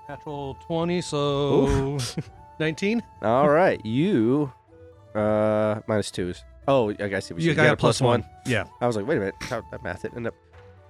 Natural 0.09 0.57
20, 0.65 1.01
so 1.01 1.99
19? 2.59 3.03
All 3.21 3.49
right, 3.49 3.83
you 3.85 4.51
uh 5.15 5.81
minus 5.87 6.11
twos. 6.11 6.43
Oh, 6.67 6.89
I 6.91 7.07
guess 7.07 7.29
it 7.29 7.33
was 7.33 7.45
You 7.45 7.53
got 7.53 7.73
a 7.73 7.77
plus 7.77 8.01
one. 8.01 8.25
Yeah. 8.45 8.65
I 8.79 8.87
was 8.87 8.95
like, 8.95 9.05
wait 9.05 9.17
a 9.17 9.19
minute, 9.19 9.35
how 9.41 9.61
that 9.71 9.83
math 9.83 10.05
it 10.05 10.13
end 10.15 10.27
up? 10.27 10.35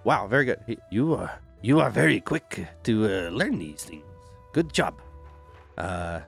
Wow, 0.03 0.27
very 0.27 0.45
good. 0.45 0.59
You 0.91 1.15
are 1.15 1.39
you 1.61 1.79
are 1.79 1.89
very 1.89 2.19
quick 2.19 2.67
to 2.83 3.05
uh, 3.05 3.29
learn 3.29 3.57
these 3.57 3.83
things. 3.83 4.03
Good 4.51 4.71
job. 4.73 4.95
Uh, 5.77 6.19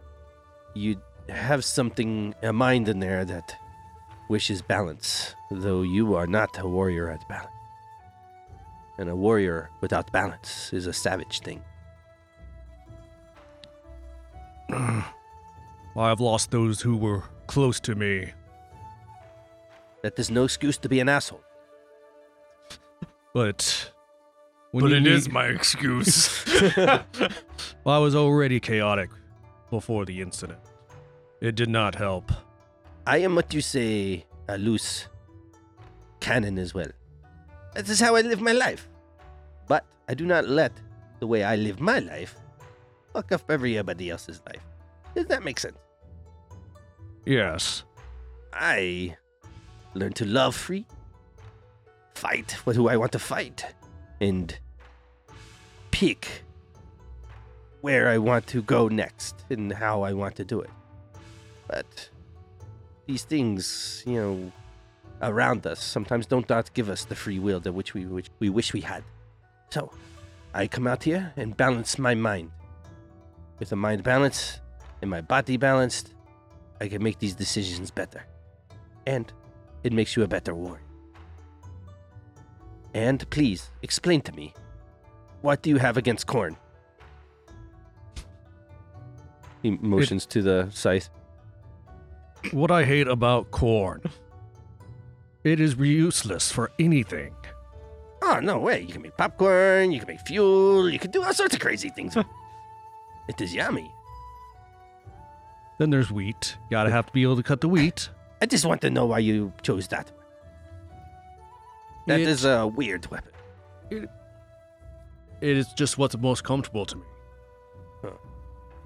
you 0.74 1.00
have 1.30 1.64
something 1.64 2.34
a 2.42 2.54
mind 2.54 2.88
in 2.90 3.00
there 3.00 3.26
that 3.26 3.56
wishes 4.30 4.62
balance, 4.62 5.36
though 5.52 5.84
you 5.84 6.16
are 6.16 6.26
not 6.28 6.58
a 6.58 6.68
warrior 6.68 7.10
at 7.10 7.28
balance. 7.28 7.50
And 8.98 9.10
a 9.10 9.16
warrior 9.16 9.70
without 9.82 10.12
balance 10.12 10.72
is 10.74 10.88
a 10.88 10.94
savage 10.94 11.42
thing. 11.42 11.62
Well, 15.96 16.06
I've 16.06 16.20
lost 16.20 16.52
those 16.52 16.82
who 16.82 16.98
were 16.98 17.24
close 17.48 17.80
to 17.82 17.96
me. 17.96 18.32
That 20.04 20.20
is 20.20 20.30
no 20.30 20.44
excuse 20.44 20.78
to 20.80 20.90
be 20.90 21.00
an 21.00 21.10
asshole. 21.10 21.42
But 23.34 23.92
when 24.72 24.84
But 24.84 24.92
you 24.92 24.98
it 24.98 25.08
is 25.08 25.28
meet- 25.28 25.34
my 25.34 25.46
excuse. 25.48 26.46
Well, 26.76 27.06
I 27.86 27.98
was 28.00 28.16
already 28.16 28.60
chaotic 28.60 29.10
before 29.72 30.06
the 30.06 30.22
incident. 30.22 30.60
It 31.42 31.56
did 31.56 31.70
not 31.70 31.96
help. 31.96 32.32
I 33.08 33.18
am 33.20 33.36
what 33.36 33.54
you 33.54 33.62
say 33.62 34.26
a 34.48 34.58
loose 34.58 35.08
cannon 36.20 36.58
as 36.58 36.74
well. 36.74 36.92
That 37.74 37.88
is 37.90 38.00
how 38.00 38.16
I 38.16 38.22
live 38.22 38.42
my 38.42 38.54
life. 38.54 38.88
But 39.68 39.86
I 40.08 40.14
do 40.14 40.26
not 40.26 40.48
let 40.48 40.72
the 41.20 41.28
way 41.28 41.44
I 41.44 41.56
live 41.56 41.80
my 41.80 42.00
life 42.00 42.36
fuck 43.14 43.32
up 43.32 43.50
everybody 43.50 44.10
else's 44.10 44.42
life. 44.48 44.64
Does 45.14 45.26
that 45.28 45.44
make 45.44 45.60
sense? 45.60 45.78
Yes. 47.26 47.84
I 48.54 49.18
learn 49.94 50.14
to 50.14 50.26
love 50.26 50.56
free, 50.56 50.86
fight 52.14 52.52
for 52.52 52.74
who 52.74 52.88
I 52.88 52.98
want 52.98 53.12
to 53.14 53.20
fight, 53.20 53.66
and 54.22 54.58
pick 55.92 56.44
where 57.82 58.10
I 58.10 58.18
want 58.18 58.48
to 58.48 58.62
go 58.62 58.88
next 58.88 59.46
and 59.50 59.72
how 59.72 60.02
I 60.02 60.14
want 60.14 60.36
to 60.38 60.46
do 60.46 60.62
it. 60.62 60.70
But 61.68 62.10
these 63.06 63.24
things, 63.24 64.04
you 64.06 64.20
know, 64.20 64.52
around 65.22 65.68
us 65.68 65.84
sometimes 65.84 66.26
don't 66.26 66.50
not 66.50 66.74
give 66.74 66.90
us 66.90 67.06
the 67.06 67.16
free 67.16 67.40
will 67.40 67.60
that 67.60 67.74
which 67.74 67.94
we 67.94 68.06
which 68.06 68.30
we 68.40 68.50
wish 68.50 68.74
we 68.74 68.82
had. 68.82 69.04
So, 69.70 69.92
I 70.54 70.66
come 70.68 70.88
out 70.88 71.04
here 71.04 71.32
and 71.38 71.56
balance 71.56 72.00
my 72.00 72.16
mind. 72.16 72.52
With 73.60 73.70
the 73.70 73.76
mind 73.76 74.04
balance 74.04 74.60
and 75.02 75.10
my 75.10 75.22
body 75.22 75.56
balanced, 75.58 76.15
I 76.82 76.88
can 76.88 77.02
make 77.02 77.20
these 77.20 77.36
decisions 77.36 77.92
better. 77.92 78.24
And 79.08 79.32
it 79.84 79.94
makes 79.94 80.16
you 80.16 80.24
a 80.24 80.28
better 80.28 80.54
warrior. 80.54 80.82
And 82.94 83.30
please, 83.30 83.70
explain 83.82 84.22
to 84.22 84.32
me 84.34 84.54
what 85.42 85.62
do 85.62 85.70
you 85.70 85.78
have 85.78 85.98
against 85.98 86.26
corn? 86.28 86.58
He 89.62 89.72
motions 89.72 90.26
to 90.28 90.42
the 90.42 90.70
scythe. 90.72 91.10
What 92.52 92.72
I 92.72 92.84
hate 92.84 93.08
about 93.08 93.52
corn. 93.52 94.02
It 95.44 95.60
is 95.60 95.76
useless 95.76 96.52
for 96.52 96.72
anything. 96.80 97.36
Oh, 98.24 98.40
no 98.42 98.58
way. 98.58 98.82
You 98.82 98.94
can 98.94 99.04
make 99.04 99.16
popcorn, 99.18 99.92
you 99.92 100.00
can 100.00 100.08
make 100.08 100.22
fuel, 100.22 100.90
you 100.90 100.98
can 100.98 101.12
do 101.12 101.22
all 101.22 101.34
sorts 101.34 101.54
of 101.54 101.62
crazy 101.62 101.90
things. 101.90 102.18
it 103.28 103.40
is 103.40 103.54
yummy. 103.54 103.92
Then 105.78 105.90
there's 105.90 106.12
wheat. 106.12 106.58
Gotta 106.72 106.90
have 106.90 107.08
to 107.08 107.12
be 107.14 107.24
able 107.24 107.36
to 107.36 107.44
cut 107.44 107.62
the 107.62 107.68
wheat. 107.70 108.10
I 108.42 108.46
just 108.46 108.66
want 108.66 108.82
to 108.82 108.90
know 108.90 109.06
why 109.06 109.20
you 109.20 109.52
chose 109.62 109.88
that. 109.90 110.12
That 112.08 112.20
It- 112.20 112.28
is 112.28 112.46
a 112.46 112.68
weird 112.68 113.10
weapon. 113.12 113.32
It 113.90 114.10
is 115.42 115.68
just 115.74 115.98
what's 115.98 116.18
most 116.18 116.44
comfortable 116.44 116.86
to 116.86 116.96
me. 116.98 117.06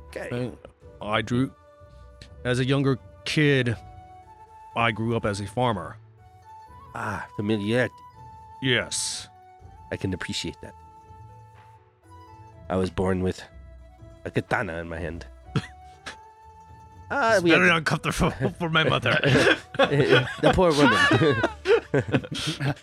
Okay. 0.08 0.52
I 1.02 1.22
drew 1.22 1.54
as 2.44 2.60
a 2.60 2.66
younger 2.66 2.98
kid. 3.26 3.78
I 4.76 4.92
grew 4.92 5.16
up 5.16 5.26
as 5.26 5.40
a 5.40 5.46
farmer. 5.46 5.98
Ah, 6.96 7.28
familiarity. 7.36 7.94
Yes. 8.64 9.28
I 9.92 9.98
can 9.98 10.14
appreciate 10.14 10.60
that. 10.62 10.74
I 12.70 12.76
was 12.76 12.90
born 12.90 13.22
with 13.22 13.44
a 14.26 14.32
katana 14.32 14.78
in 14.78 14.90
my 14.90 14.98
hand. 15.00 15.26
Ah, 17.12 17.34
It's 17.36 17.44
we 17.44 17.50
very 17.52 17.68
had 17.70 17.78
uncomfortable 17.78 18.32
for 18.60 18.70
my 18.70 18.84
mother. 18.84 19.18
the 19.78 20.52
poor 20.54 20.72
woman. 20.74 20.98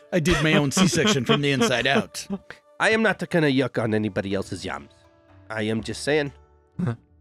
I 0.13 0.19
did 0.21 0.43
my 0.43 0.55
own 0.55 0.71
C-section 0.73 1.25
from 1.25 1.41
the 1.43 1.53
inside 1.53 1.87
out. 1.87 2.27
I 2.81 2.91
am 2.91 3.03
not 3.03 3.29
gonna 3.31 3.47
yuck 3.49 3.81
on 3.83 3.95
anybody 3.95 4.35
else's 4.35 4.65
yams. 4.65 4.91
I 5.49 5.63
am 5.63 5.83
just 5.83 6.03
saying. 6.03 6.33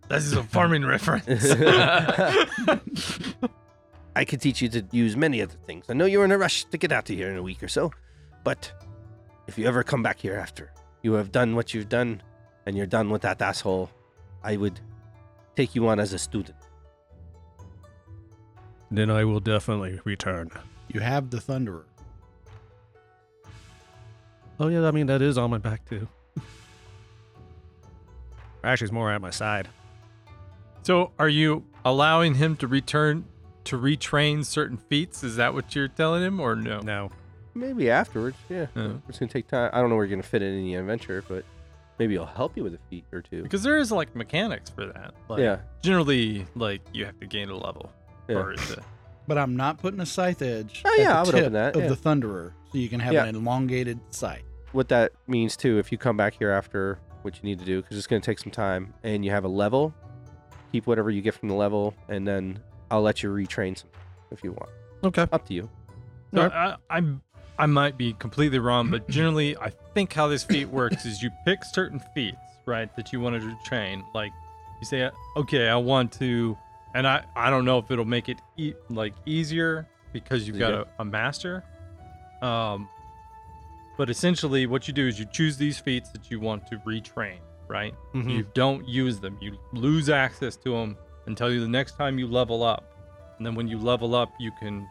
this 0.09 0.25
is 0.25 0.33
a 0.33 0.43
farming 0.43 0.83
reference. 0.85 1.27
I 4.15 4.23
could 4.25 4.41
teach 4.41 4.61
you 4.61 4.69
to 4.69 4.85
use 4.91 5.15
many 5.17 5.41
other 5.41 5.57
things. 5.67 5.85
I 5.89 5.93
know 5.93 6.05
you're 6.05 6.25
in 6.25 6.31
a 6.31 6.37
rush 6.37 6.65
to 6.65 6.77
get 6.77 6.91
out 6.91 7.09
of 7.09 7.15
here 7.15 7.29
in 7.29 7.37
a 7.37 7.43
week 7.43 7.61
or 7.61 7.67
so, 7.67 7.91
but 8.43 8.71
if 9.47 9.57
you 9.57 9.67
ever 9.67 9.83
come 9.83 10.01
back 10.01 10.19
here 10.19 10.35
after 10.35 10.71
you 11.03 11.13
have 11.13 11.31
done 11.31 11.55
what 11.55 11.73
you've 11.73 11.89
done 11.89 12.21
and 12.65 12.75
you're 12.77 12.85
done 12.87 13.09
with 13.09 13.21
that 13.23 13.41
asshole, 13.41 13.91
I 14.43 14.57
would 14.57 14.79
take 15.55 15.75
you 15.75 15.87
on 15.87 15.99
as 15.99 16.13
a 16.13 16.17
student. 16.17 16.57
Then 18.91 19.09
I 19.09 19.23
will 19.25 19.39
definitely 19.39 19.99
return. 20.03 20.51
You 20.93 20.99
have 21.01 21.29
the 21.29 21.37
Thunderer. 21.37 21.83
Oh 24.59 24.67
yeah, 24.67 24.87
I 24.87 24.91
mean 24.91 25.07
that 25.07 25.21
is 25.21 25.37
on 25.37 25.49
my 25.49 25.57
back 25.57 25.83
too. 25.89 26.07
Actually, 28.63 28.85
it's 28.85 28.93
more 28.93 29.11
at 29.11 29.21
my 29.21 29.29
side. 29.29 29.67
so, 30.83 31.11
are 31.19 31.29
you 31.29 31.63
allowing 31.83 32.35
him 32.35 32.55
to 32.57 32.67
return 32.67 33.25
to 33.65 33.77
retrain 33.77 34.45
certain 34.45 34.77
feats? 34.77 35.23
Is 35.23 35.35
that 35.35 35.53
what 35.53 35.75
you're 35.75 35.87
telling 35.87 36.23
him, 36.23 36.39
or 36.39 36.55
no? 36.55 36.79
No. 36.79 37.11
Maybe 37.53 37.89
afterwards, 37.89 38.37
yeah. 38.49 38.67
Yeah. 38.75 38.93
It's 39.07 39.19
gonna 39.19 39.31
take 39.31 39.47
time. 39.47 39.69
I 39.73 39.81
don't 39.81 39.89
know 39.89 39.95
where 39.95 40.05
you're 40.05 40.15
gonna 40.15 40.23
fit 40.23 40.41
it 40.41 40.53
in 40.53 40.63
the 40.63 40.75
adventure, 40.75 41.23
but 41.27 41.43
maybe 41.99 42.17
I'll 42.17 42.25
help 42.25 42.55
you 42.57 42.63
with 42.63 42.73
a 42.73 42.79
feat 42.89 43.05
or 43.11 43.21
two. 43.21 43.43
Because 43.43 43.63
there 43.63 43.77
is 43.77 43.91
like 43.91 44.15
mechanics 44.15 44.69
for 44.69 44.85
that. 44.85 45.13
Like, 45.29 45.39
yeah, 45.39 45.59
Generally, 45.81 46.47
like 46.55 46.81
you 46.93 47.05
have 47.05 47.19
to 47.19 47.25
gain 47.27 47.49
a 47.49 47.55
level. 47.57 47.91
Yeah. 48.27 48.35
Or 48.35 48.53
is? 48.53 48.75
But 49.27 49.37
I'm 49.37 49.55
not 49.55 49.79
putting 49.79 49.99
a 49.99 50.05
scythe 50.05 50.41
edge. 50.41 50.83
Oh, 50.85 50.93
at 50.93 50.99
yeah, 50.99 51.05
the 51.13 51.17
I 51.17 51.21
would 51.23 51.31
tip 51.31 51.35
open 51.41 51.53
that, 51.53 51.75
Of 51.75 51.81
yeah. 51.83 51.87
the 51.89 51.95
Thunderer, 51.95 52.51
so 52.71 52.77
you 52.77 52.89
can 52.89 52.99
have 52.99 53.13
Yeah. 53.13 53.25
an 53.25 53.35
elongated 53.35 53.99
scythe. 54.11 54.43
What 54.71 54.87
that 54.89 55.13
means 55.27 55.57
too, 55.57 55.79
if 55.79 55.91
you 55.91 55.97
come 55.97 56.15
back 56.17 56.35
here 56.37 56.51
after 56.51 56.99
what 57.23 57.35
you 57.37 57.41
need 57.43 57.57
to 57.59 57.65
do, 57.65 57.81
because 57.81 57.97
it's 57.97 58.07
gonna 58.07 58.21
take 58.21 58.37
some 58.39 58.51
time, 58.51 58.93
and 59.03 59.25
you 59.25 59.31
have 59.31 59.43
a 59.45 59.49
level, 59.49 59.93
keep 60.71 60.85
whatever 60.85 61.09
you 61.09 61.21
get 61.21 61.33
from 61.33 61.49
the 61.49 61.55
level, 61.55 61.95
and 62.09 62.27
then 62.27 62.59
I'll 62.91 63.01
let 63.01 63.23
you 63.23 63.29
retrain 63.31 63.77
some 63.77 63.89
if 64.31 64.43
you 64.43 64.51
want. 64.51 64.69
Okay. 65.03 65.27
Up 65.31 65.45
to 65.47 65.53
you. 65.53 65.69
No, 66.31 66.43
Alright. 66.43 66.77
I, 66.89 66.97
I'm. 66.97 67.21
I 67.57 67.67
might 67.67 67.97
be 67.97 68.11
completely 68.11 68.59
wrong, 68.59 68.91
but 68.91 69.07
generally, 69.07 69.55
I 69.57 69.71
think 69.93 70.11
how 70.11 70.27
this 70.27 70.43
feat 70.43 70.67
works 70.67 71.05
is 71.05 71.23
you 71.23 71.29
pick 71.45 71.63
certain 71.63 72.01
feats, 72.13 72.35
right, 72.65 72.93
that 72.97 73.13
you 73.13 73.21
wanted 73.21 73.43
to 73.43 73.55
train. 73.63 74.03
Like, 74.13 74.33
you 74.81 74.85
say, 74.85 75.09
okay, 75.37 75.69
I 75.69 75.77
want 75.77 76.11
to, 76.19 76.57
and 76.95 77.05
I, 77.07 77.23
I 77.35 77.49
don't 77.51 77.65
know 77.65 77.77
if 77.77 77.91
it'll 77.91 78.05
make 78.05 78.27
it 78.29 78.39
e- 78.57 78.73
like 78.89 79.13
easier 79.27 79.87
because 80.13 80.47
you've 80.47 80.57
got 80.57 80.71
Yeah. 80.73 80.83
a, 80.97 81.01
a 81.01 81.05
master. 81.05 81.63
Um, 82.41 82.89
but 83.97 84.09
essentially, 84.09 84.65
what 84.65 84.87
you 84.87 84.93
do 84.93 85.07
is 85.07 85.19
you 85.19 85.25
choose 85.25 85.57
these 85.57 85.77
feats 85.77 86.09
that 86.11 86.29
you 86.31 86.39
want 86.39 86.65
to 86.67 86.77
retrain, 86.79 87.37
right? 87.67 87.93
Mhm. 88.13 88.29
You 88.31 88.47
don't 88.53 88.87
use 88.87 89.19
them. 89.19 89.37
You 89.41 89.57
lose 89.71 90.09
access 90.09 90.55
to 90.57 90.71
them 90.71 90.97
until 91.27 91.51
you 91.53 91.59
the 91.61 91.67
next 91.67 91.95
time 91.97 92.17
you 92.19 92.27
level 92.27 92.63
up. 92.63 92.83
And 93.37 93.45
then 93.45 93.55
when 93.55 93.67
you 93.67 93.77
level 93.77 94.15
up, 94.15 94.33
you 94.39 94.51
can 94.59 94.87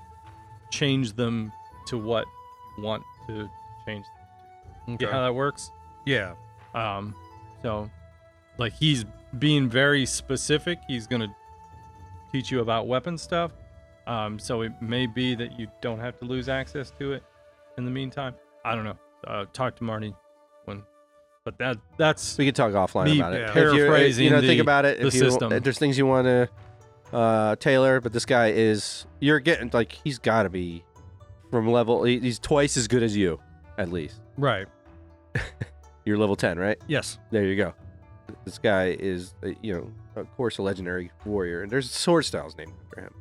change 0.70 1.12
them 1.14 1.52
to 1.86 1.98
what 1.98 2.26
you 2.76 2.84
want 2.84 3.02
to 3.28 3.48
change. 3.86 4.04
Them. 4.86 4.94
Okay. 4.94 5.04
Get 5.04 5.12
how 5.12 5.22
that 5.22 5.34
works? 5.34 5.70
Yeah. 6.06 6.34
Um, 6.74 7.14
so, 7.62 7.90
like 8.58 8.72
he's 8.74 9.04
being 9.38 9.68
very 9.68 10.04
specific. 10.06 10.78
He's 10.88 11.06
gonna 11.06 11.34
teach 12.34 12.50
you 12.50 12.58
about 12.60 12.88
weapon 12.88 13.16
stuff. 13.16 13.52
Um, 14.08 14.38
so 14.40 14.62
it 14.62 14.72
may 14.82 15.06
be 15.06 15.36
that 15.36 15.56
you 15.58 15.68
don't 15.80 16.00
have 16.00 16.18
to 16.18 16.24
lose 16.24 16.48
access 16.48 16.90
to 16.98 17.12
it 17.12 17.22
in 17.78 17.84
the 17.84 17.90
meantime. 17.92 18.34
I 18.64 18.74
don't 18.74 18.82
know. 18.84 18.98
Uh, 19.24 19.44
talk 19.52 19.76
to 19.76 19.84
Marty 19.84 20.12
when, 20.64 20.82
but 21.44 21.56
that 21.58 21.78
that's 21.96 22.36
We 22.36 22.44
could 22.44 22.56
talk 22.56 22.72
offline 22.72 23.04
Me 23.06 23.20
about 23.20 23.34
it. 23.34 23.40
yeah. 23.42 23.48
If 23.50 23.54
you're- 23.54 23.76
paraphrasing 23.78 24.24
you 24.24 24.30
know, 24.30 24.40
think 24.40 24.54
the- 24.58 24.60
about 24.60 24.84
it. 24.84 25.00
the 25.00 25.06
If 25.06 25.14
you, 25.14 25.20
system. 25.20 25.52
if 25.52 25.62
there's 25.62 25.78
things 25.78 25.96
you 25.96 26.06
want 26.06 26.26
to 26.26 26.48
uh, 27.16 27.54
tailor, 27.56 28.00
but 28.00 28.12
this 28.12 28.26
guy 28.26 28.48
is, 28.50 29.06
you're 29.20 29.38
getting 29.40 29.70
like 29.72 29.92
he's 30.04 30.18
got 30.18 30.42
to 30.42 30.50
be 30.50 30.82
from 31.52 31.70
level. 31.70 32.02
he- 32.02 32.18
He's 32.18 32.40
twice 32.40 32.76
as 32.76 32.88
good 32.88 33.04
as 33.04 33.16
you, 33.16 33.38
at 33.78 33.92
least. 33.92 34.20
Right. 34.36 34.66
You're 36.04 36.18
level 36.18 36.36
ten, 36.36 36.58
right? 36.58 36.76
Yes. 36.88 37.18
There 37.30 37.44
you 37.44 37.56
go. 37.56 37.72
This 38.44 38.58
guy 38.58 38.88
is, 38.98 39.34
uh, 39.42 39.50
you 39.62 39.72
know, 39.74 39.90
of 40.16 40.30
course, 40.36 40.58
a 40.58 40.62
legendary 40.62 41.10
warrior, 41.24 41.62
and 41.62 41.70
there's 41.70 41.90
sword 41.90 42.24
styles 42.24 42.56
named 42.56 42.72
after 42.86 43.02
him. 43.02 43.14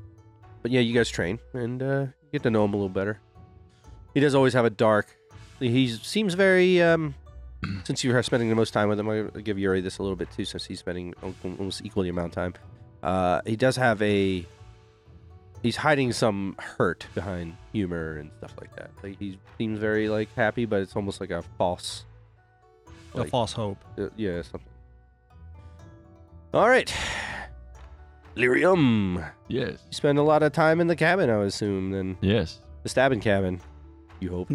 But 0.61 0.71
yeah, 0.71 0.79
you 0.79 0.93
guys 0.93 1.09
train 1.09 1.39
and 1.53 1.83
uh, 1.83 2.05
get 2.31 2.43
to 2.43 2.49
know 2.49 2.63
him 2.65 2.73
a 2.73 2.77
little 2.77 2.89
better. 2.89 3.19
He 4.13 4.19
does 4.19 4.35
always 4.35 4.53
have 4.53 4.65
a 4.65 4.69
dark. 4.69 5.15
He 5.59 5.87
seems 5.89 6.33
very. 6.33 6.81
Um, 6.81 7.15
since 7.83 8.03
you're 8.03 8.21
spending 8.23 8.49
the 8.49 8.55
most 8.55 8.71
time 8.73 8.89
with 8.89 8.99
him, 8.99 9.09
I'll 9.09 9.29
give 9.41 9.57
Uri 9.57 9.81
this 9.81 9.97
a 9.97 10.03
little 10.03 10.15
bit 10.15 10.31
too, 10.31 10.45
since 10.45 10.65
he's 10.65 10.79
spending 10.79 11.13
almost 11.43 11.85
equal 11.85 12.03
the 12.03 12.09
amount 12.09 12.27
of 12.27 12.33
time. 12.33 12.53
Uh, 13.01 13.41
he 13.45 13.55
does 13.55 13.75
have 13.75 14.01
a. 14.01 14.45
He's 15.61 15.77
hiding 15.77 16.11
some 16.11 16.55
hurt 16.59 17.05
behind 17.15 17.55
humor 17.71 18.17
and 18.17 18.31
stuff 18.37 18.53
like 18.59 18.75
that. 18.75 18.91
Like 19.01 19.17
he 19.17 19.39
seems 19.57 19.79
very 19.79 20.09
like 20.09 20.33
happy, 20.35 20.65
but 20.65 20.81
it's 20.81 20.95
almost 20.95 21.21
like 21.21 21.31
a 21.31 21.41
false. 21.57 22.05
A 23.15 23.25
false 23.25 23.53
hope. 23.53 23.77
uh, 23.97 24.07
yeah, 24.17 24.41
something. 24.41 24.72
All 26.53 26.69
right. 26.69 26.93
Lirium. 28.35 29.27
Yes. 29.47 29.71
You 29.71 29.77
spend 29.91 30.17
a 30.17 30.23
lot 30.23 30.43
of 30.43 30.51
time 30.53 30.79
in 30.81 30.87
the 30.87 30.95
cabin, 30.95 31.29
I 31.29 31.37
would 31.37 31.47
assume, 31.47 31.91
then 31.91 32.17
Yes. 32.21 32.59
the 32.83 32.89
stabbing 32.89 33.19
cabin. 33.21 33.59
You 34.19 34.29
hope. 34.29 34.49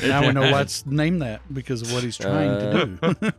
Now 0.00 0.20
we 0.26 0.32
know 0.32 0.50
what's 0.50 0.84
named 0.86 1.22
that 1.22 1.40
because 1.52 1.82
of 1.82 1.92
what 1.92 2.02
he's 2.02 2.16
trying 2.18 2.50
Uh, 2.50 2.86
to 2.96 3.32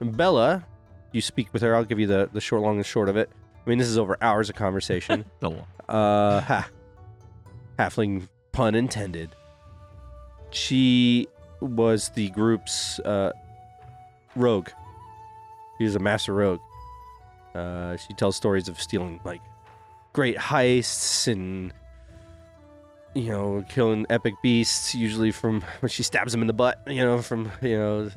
do. 0.00 0.10
Bella, 0.12 0.66
you 1.12 1.20
speak 1.20 1.52
with 1.52 1.62
her. 1.62 1.74
I'll 1.74 1.84
give 1.84 1.98
you 2.00 2.06
the, 2.06 2.28
the 2.32 2.40
short, 2.40 2.62
long 2.62 2.76
and 2.76 2.84
short 2.86 3.08
of 3.08 3.16
it. 3.16 3.30
I 3.66 3.70
mean, 3.70 3.78
this 3.78 3.88
is 3.88 3.96
over 3.96 4.18
hours 4.20 4.50
of 4.50 4.56
conversation. 4.56 5.24
The 5.40 5.50
lo- 5.50 5.66
uh, 5.88 6.40
ha. 6.40 6.68
Halfling 7.78 8.28
pun 8.52 8.74
intended. 8.74 9.30
She 10.50 11.28
was 11.60 12.10
the 12.10 12.28
group's 12.30 12.98
uh, 13.00 13.32
rogue. 14.36 14.68
She 15.78 15.84
was 15.84 15.94
a 15.94 15.98
master 15.98 16.32
rogue. 16.32 16.60
Uh, 17.54 17.96
she 17.96 18.12
tells 18.14 18.36
stories 18.36 18.68
of 18.68 18.80
stealing 18.80 19.20
like 19.24 19.40
great 20.12 20.36
heists 20.36 21.28
and 21.28 21.72
you 23.14 23.30
know 23.30 23.64
killing 23.68 24.06
epic 24.10 24.34
beasts. 24.42 24.94
Usually 24.94 25.30
from 25.30 25.60
when 25.80 25.90
she 25.90 26.02
stabs 26.02 26.32
them 26.32 26.40
in 26.40 26.46
the 26.46 26.52
butt. 26.52 26.80
You 26.86 27.04
know 27.04 27.22
from 27.22 27.50
you 27.62 27.76
know 27.78 28.10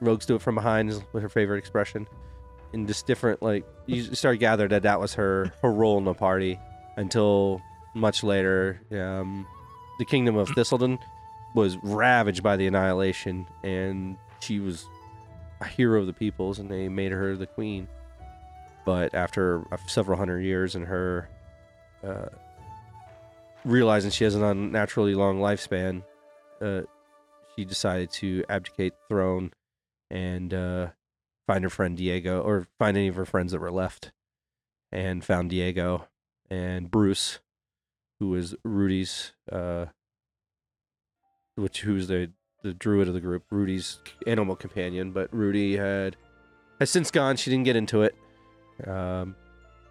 rogues 0.00 0.26
do 0.26 0.34
it 0.34 0.42
from 0.42 0.54
behind 0.54 0.90
is 0.90 1.00
her 1.12 1.28
favorite 1.28 1.58
expression. 1.58 2.06
And 2.72 2.86
just 2.86 3.06
different 3.06 3.42
like 3.42 3.64
you 3.86 4.02
start 4.14 4.34
to 4.34 4.38
gather 4.38 4.68
that 4.68 4.82
that 4.82 5.00
was 5.00 5.14
her 5.14 5.52
her 5.62 5.72
role 5.72 5.98
in 5.98 6.04
the 6.04 6.14
party 6.14 6.58
until 6.96 7.62
much 7.94 8.22
later. 8.22 8.80
Um, 8.90 9.46
the 9.98 10.04
kingdom 10.04 10.36
of 10.36 10.48
Thistleton 10.50 10.98
was 11.54 11.78
ravaged 11.78 12.42
by 12.42 12.56
the 12.56 12.66
annihilation, 12.66 13.46
and 13.62 14.18
she 14.40 14.60
was 14.60 14.86
a 15.60 15.66
hero 15.66 16.00
of 16.00 16.06
the 16.06 16.12
peoples, 16.12 16.58
and 16.58 16.70
they 16.70 16.88
made 16.88 17.12
her 17.12 17.36
the 17.36 17.46
queen. 17.46 17.88
But 18.84 19.14
after 19.14 19.64
several 19.88 20.18
hundred 20.18 20.40
years, 20.40 20.74
and 20.74 20.86
her 20.86 21.28
uh, 22.04 22.28
realizing 23.64 24.10
she 24.10 24.24
has 24.24 24.34
an 24.34 24.44
unnaturally 24.44 25.14
long 25.14 25.40
lifespan, 25.40 26.02
uh, 26.60 26.82
she 27.54 27.64
decided 27.64 28.10
to 28.12 28.44
abdicate 28.48 28.92
the 28.92 29.14
throne 29.14 29.52
and 30.10 30.54
uh, 30.54 30.88
find 31.46 31.64
her 31.64 31.70
friend 31.70 31.96
Diego, 31.96 32.40
or 32.40 32.68
find 32.78 32.96
any 32.96 33.08
of 33.08 33.16
her 33.16 33.26
friends 33.26 33.52
that 33.52 33.60
were 33.60 33.72
left, 33.72 34.12
and 34.92 35.24
found 35.24 35.50
Diego 35.50 36.06
and 36.48 36.90
Bruce, 36.90 37.40
who 38.20 38.28
was 38.28 38.54
Rudy's, 38.62 39.32
uh, 39.50 39.86
which 41.56 41.80
who's 41.80 42.06
the 42.06 42.30
the 42.66 42.74
druid 42.74 43.08
of 43.08 43.14
the 43.14 43.20
group, 43.20 43.44
Rudy's 43.50 43.98
animal 44.26 44.56
companion. 44.56 45.12
But 45.12 45.32
Rudy 45.32 45.76
had 45.76 46.16
has 46.80 46.90
since 46.90 47.10
gone. 47.10 47.36
She 47.36 47.50
didn't 47.50 47.64
get 47.64 47.76
into 47.76 48.02
it. 48.02 48.14
Um, 48.86 49.34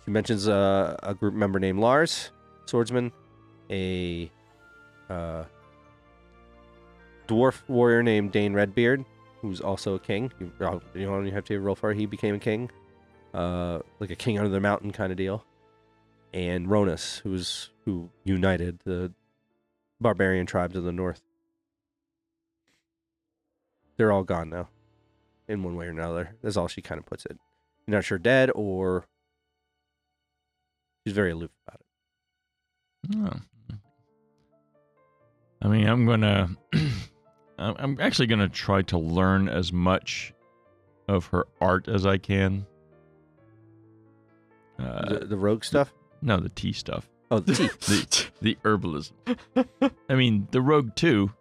she 0.03 0.11
mentions 0.11 0.47
uh, 0.47 0.97
a 1.01 1.13
group 1.13 1.33
member 1.33 1.59
named 1.59 1.79
Lars, 1.79 2.31
swordsman, 2.65 3.11
a 3.69 4.31
uh, 5.09 5.43
dwarf 7.27 7.61
warrior 7.67 8.03
named 8.03 8.31
Dane 8.31 8.53
Redbeard, 8.53 9.03
who's 9.41 9.61
also 9.61 9.95
a 9.95 9.99
king. 9.99 10.31
You, 10.39 10.51
you 10.93 11.05
don't 11.05 11.27
have 11.27 11.45
to 11.45 11.59
roll 11.59 11.75
for 11.75 11.91
it. 11.91 11.97
He 11.97 12.05
became 12.05 12.35
a 12.35 12.39
king, 12.39 12.69
uh, 13.33 13.79
like 13.99 14.11
a 14.11 14.15
king 14.15 14.37
under 14.37 14.49
the 14.49 14.59
mountain 14.59 14.91
kind 14.91 15.11
of 15.11 15.17
deal 15.17 15.43
and 16.35 16.67
Ronus, 16.67 17.19
who's 17.19 17.69
who 17.85 18.09
united 18.25 18.79
the 18.83 19.13
barbarian 20.01 20.45
tribes 20.45 20.75
of 20.75 20.83
the 20.83 20.91
north. 20.91 21.21
They're 23.97 24.11
all 24.11 24.23
gone 24.23 24.49
now, 24.49 24.69
in 25.47 25.63
one 25.63 25.75
way 25.75 25.87
or 25.87 25.91
another. 25.91 26.35
That's 26.41 26.57
all 26.57 26.67
she 26.67 26.81
kind 26.81 26.99
of 26.99 27.05
puts 27.05 27.25
it. 27.25 27.37
You're 27.87 27.97
not 27.97 28.03
sure 28.03 28.17
dead 28.17 28.51
or 28.53 29.05
she's 31.05 31.13
very 31.15 31.31
aloof 31.31 31.51
about 31.67 31.81
it. 31.81 33.17
Oh. 33.17 33.77
I 35.61 35.67
mean, 35.67 35.87
I'm 35.87 36.05
gonna. 36.05 36.49
I'm 37.57 37.75
I'm 37.77 37.97
actually 38.01 38.27
gonna 38.27 38.49
try 38.49 38.81
to 38.83 38.97
learn 38.97 39.47
as 39.47 39.71
much 39.71 40.33
of 41.07 41.27
her 41.27 41.45
art 41.61 41.87
as 41.87 42.05
I 42.05 42.17
can. 42.17 42.65
Uh, 44.77 45.19
the, 45.19 45.25
the 45.25 45.37
rogue 45.37 45.63
stuff. 45.63 45.93
no, 46.21 46.37
the 46.37 46.49
tea 46.49 46.73
stuff. 46.73 47.09
Oh, 47.31 47.39
the 47.39 47.53
tea. 47.55 47.67
the 47.79 48.25
the 48.41 48.57
herbalism. 48.63 49.13
I 50.09 50.15
mean, 50.15 50.47
the 50.51 50.61
rogue 50.61 50.95
too. 50.95 51.31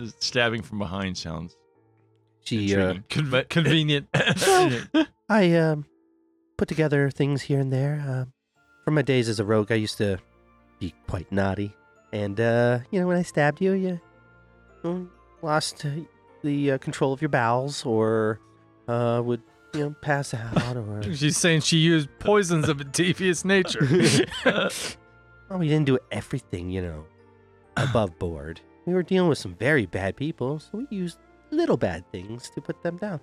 The 0.00 0.14
stabbing 0.18 0.62
from 0.62 0.78
behind 0.78 1.18
sounds 1.18 1.56
She, 2.42 2.74
uh, 2.74 2.94
intriguing. 2.94 3.04
Conve- 3.10 3.48
convenient. 3.48 4.08
I 5.28 5.52
um, 5.54 5.84
put 6.56 6.68
together 6.68 7.10
things 7.10 7.42
here 7.42 7.60
and 7.60 7.72
there. 7.72 8.02
Um, 8.06 8.32
from 8.84 8.94
my 8.94 9.02
days 9.02 9.28
as 9.28 9.38
a 9.40 9.44
rogue, 9.44 9.70
I 9.70 9.74
used 9.76 9.98
to 9.98 10.18
be 10.78 10.94
quite 11.06 11.30
naughty, 11.30 11.74
and 12.12 12.40
uh, 12.40 12.78
you 12.90 12.98
know, 12.98 13.06
when 13.06 13.18
I 13.18 13.22
stabbed 13.22 13.60
you, 13.60 13.72
you 13.72 15.10
lost 15.42 15.84
uh, 15.84 15.90
the 16.42 16.72
uh, 16.72 16.78
control 16.78 17.12
of 17.12 17.20
your 17.20 17.28
bowels, 17.28 17.84
or 17.84 18.40
uh, 18.88 19.20
would 19.22 19.42
you 19.74 19.80
know 19.80 19.94
pass 20.00 20.32
out, 20.32 20.76
or 20.76 21.02
She's 21.14 21.36
saying 21.36 21.60
she 21.60 21.76
used 21.76 22.08
poisons 22.20 22.68
of 22.70 22.80
a 22.80 22.84
devious 22.84 23.44
nature. 23.44 23.86
well, 24.46 25.58
we 25.58 25.68
didn't 25.68 25.84
do 25.86 25.98
everything, 26.10 26.70
you 26.70 26.80
know, 26.80 27.04
above 27.76 28.18
board. 28.18 28.62
We 28.90 28.94
were 28.94 29.04
dealing 29.04 29.28
with 29.28 29.38
some 29.38 29.54
very 29.54 29.86
bad 29.86 30.16
people, 30.16 30.58
so 30.58 30.78
we 30.78 30.86
used 30.90 31.18
little 31.52 31.76
bad 31.76 32.04
things 32.10 32.50
to 32.50 32.60
put 32.60 32.82
them 32.82 32.96
down 32.96 33.20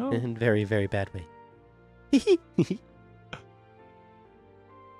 Oh, 0.00 0.10
in 0.10 0.36
very, 0.36 0.64
very 0.64 0.88
bad 0.88 1.08
way. 1.14 1.24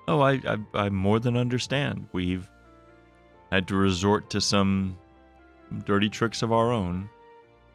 oh 0.07 0.21
I, 0.21 0.39
I 0.47 0.57
I 0.73 0.89
more 0.89 1.19
than 1.19 1.35
understand. 1.35 2.07
We've 2.13 2.49
had 3.51 3.67
to 3.67 3.75
resort 3.75 4.29
to 4.29 4.39
some 4.39 4.97
dirty 5.83 6.07
tricks 6.07 6.41
of 6.41 6.53
our 6.53 6.71
own. 6.71 7.09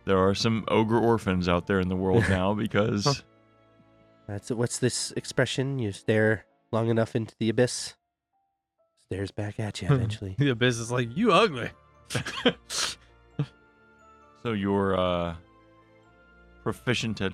There 0.06 0.16
are 0.18 0.34
some 0.34 0.64
ogre 0.68 0.98
orphans 0.98 1.50
out 1.50 1.66
there 1.66 1.80
in 1.80 1.90
the 1.90 1.96
world 1.96 2.24
now 2.30 2.54
because 2.54 3.22
That's 4.26 4.50
what's 4.50 4.78
this 4.78 5.12
expression? 5.18 5.78
You 5.78 5.92
stare 5.92 6.46
long 6.72 6.88
enough 6.88 7.14
into 7.14 7.34
the 7.38 7.50
abyss, 7.50 7.92
stares 9.14 9.30
back 9.30 9.60
at 9.60 9.80
you 9.80 9.88
eventually. 9.92 10.34
the 10.38 10.50
abyss 10.50 10.78
is 10.78 10.90
like, 10.90 11.16
you 11.16 11.32
ugly. 11.32 11.70
so 14.42 14.52
you're 14.52 14.98
uh, 14.98 15.36
proficient 16.62 17.20
at 17.20 17.32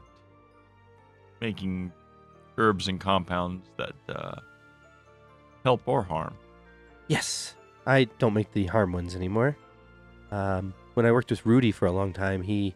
making 1.40 1.90
herbs 2.58 2.88
and 2.88 3.00
compounds 3.00 3.66
that 3.78 3.94
uh, 4.14 4.38
help 5.64 5.80
or 5.86 6.02
harm. 6.02 6.34
yes, 7.08 7.54
I 7.86 8.04
don't 8.18 8.34
make 8.34 8.52
the 8.52 8.66
harm 8.66 8.92
ones 8.92 9.16
anymore. 9.16 9.56
Um, 10.30 10.74
when 10.94 11.06
I 11.06 11.12
worked 11.12 11.30
with 11.30 11.46
Rudy 11.46 11.72
for 11.72 11.86
a 11.86 11.92
long 11.92 12.12
time, 12.12 12.42
he 12.42 12.74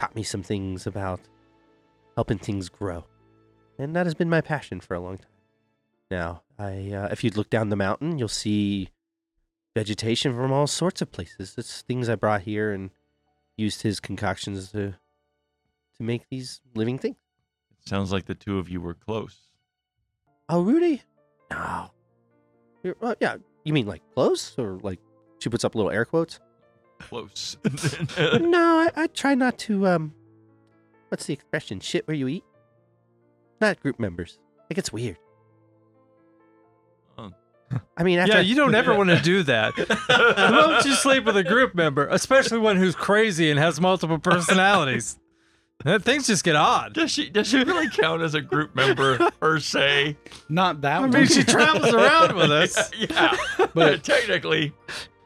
taught 0.00 0.16
me 0.16 0.22
some 0.22 0.42
things 0.42 0.86
about 0.86 1.20
helping 2.14 2.38
things 2.38 2.70
grow, 2.70 3.04
and 3.78 3.94
that 3.94 4.06
has 4.06 4.14
been 4.14 4.30
my 4.30 4.40
passion 4.40 4.80
for 4.80 4.94
a 4.94 5.00
long 5.00 5.18
time. 5.18 5.28
Now, 6.10 6.42
I 6.58 6.92
uh, 6.92 7.08
if 7.10 7.22
you 7.22 7.30
look 7.30 7.50
down 7.50 7.68
the 7.68 7.76
mountain, 7.76 8.18
you'll 8.18 8.28
see 8.28 8.88
vegetation 9.74 10.34
from 10.34 10.52
all 10.52 10.66
sorts 10.66 11.02
of 11.02 11.12
places. 11.12 11.54
It's 11.58 11.82
things 11.82 12.08
I 12.08 12.14
brought 12.14 12.42
here 12.42 12.72
and 12.72 12.90
used 13.56 13.82
his 13.82 14.00
concoctions 14.00 14.72
to 14.72 14.94
to 15.96 16.02
make 16.02 16.28
these 16.30 16.60
living 16.74 16.98
things. 16.98 17.16
It 17.82 17.88
sounds 17.88 18.12
like 18.12 18.26
the 18.26 18.34
two 18.34 18.58
of 18.58 18.68
you 18.68 18.80
were 18.80 18.94
close. 18.94 19.38
Oh, 20.48 20.62
Rudy? 20.62 21.02
No. 21.50 21.90
You're, 22.82 22.96
uh, 23.02 23.14
yeah, 23.20 23.36
you 23.64 23.72
mean 23.72 23.86
like 23.86 24.02
close 24.14 24.58
or 24.58 24.78
like 24.82 25.00
she 25.38 25.48
puts 25.48 25.64
up 25.64 25.74
little 25.74 25.90
air 25.90 26.04
quotes? 26.04 26.40
Close. 26.98 27.56
no, 28.18 28.78
I, 28.78 28.90
I 28.96 29.06
try 29.08 29.34
not 29.34 29.58
to. 29.60 29.86
Um, 29.86 30.14
what's 31.08 31.26
the 31.26 31.32
expression? 31.34 31.80
Shit 31.80 32.06
where 32.06 32.16
you 32.16 32.28
eat. 32.28 32.44
Not 33.60 33.80
group 33.80 33.98
members. 33.98 34.38
It 34.70 34.74
gets 34.74 34.92
weird. 34.92 35.18
I 37.96 38.02
mean, 38.04 38.18
after 38.18 38.34
yeah, 38.34 38.40
you 38.40 38.54
don't 38.54 38.74
ever 38.74 38.94
want 38.94 39.10
to 39.10 39.20
do 39.20 39.42
that. 39.44 39.76
Why 39.76 40.50
don't 40.50 40.84
you 40.84 40.94
sleep 40.94 41.24
with 41.24 41.36
a 41.36 41.42
group 41.44 41.74
member, 41.74 42.06
especially 42.08 42.58
one 42.58 42.76
who's 42.76 42.94
crazy 42.94 43.50
and 43.50 43.58
has 43.58 43.80
multiple 43.80 44.18
personalities? 44.18 45.18
That 45.84 46.04
things 46.04 46.26
just 46.26 46.42
get 46.42 46.56
odd. 46.56 46.94
Does 46.94 47.10
she 47.10 47.28
does 47.28 47.46
she 47.48 47.62
really 47.62 47.90
count 47.90 48.22
as 48.22 48.34
a 48.34 48.40
group 48.40 48.74
member 48.74 49.30
per 49.38 49.60
se? 49.60 50.16
Not 50.48 50.80
that 50.80 50.96
I 50.96 51.00
one. 51.00 51.10
mean, 51.10 51.26
she 51.26 51.44
travels 51.44 51.92
around 51.92 52.34
with 52.34 52.50
us. 52.50 52.90
yeah, 52.98 53.36
but 53.74 54.02
technically, 54.02 54.72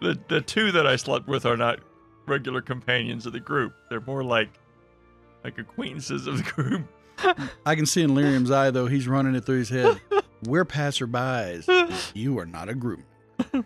the 0.03 0.18
the 0.29 0.40
two 0.40 0.72
that 0.72 0.88
I 0.88 0.96
slept 0.96 1.29
with 1.29 1.46
are 1.46 1.57
not 1.57 1.79
regular 2.26 2.61
companions 2.61 3.26
of 3.26 3.33
the 3.33 3.38
group. 3.40 3.72
They're 3.88 4.00
more 4.00 4.24
like 4.24 4.50
like 5.44 5.57
acquaintances 5.57 6.26
of 6.26 6.38
the 6.38 6.50
group. 6.50 6.83
I 7.64 7.76
can 7.76 7.87
see 7.87 8.03
in 8.03 8.11
Lirium's 8.11 8.50
eye 8.50 8.72
though, 8.72 8.88
he's 8.88 9.07
running 9.07 9.37
it 9.37 9.46
through 9.46 9.59
his 9.59 9.68
head. 9.70 10.00
We're 10.44 10.64
passerbys. 10.64 11.66
You 12.14 12.38
are 12.38 12.46
not 12.46 12.68
a 12.68 12.74
group. 12.74 13.05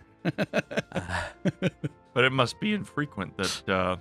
But 2.13 2.23
it 2.23 2.31
must 2.31 2.61
be 2.61 2.73
infrequent 2.73 3.35
that 3.37 3.69
uh, 3.69 3.97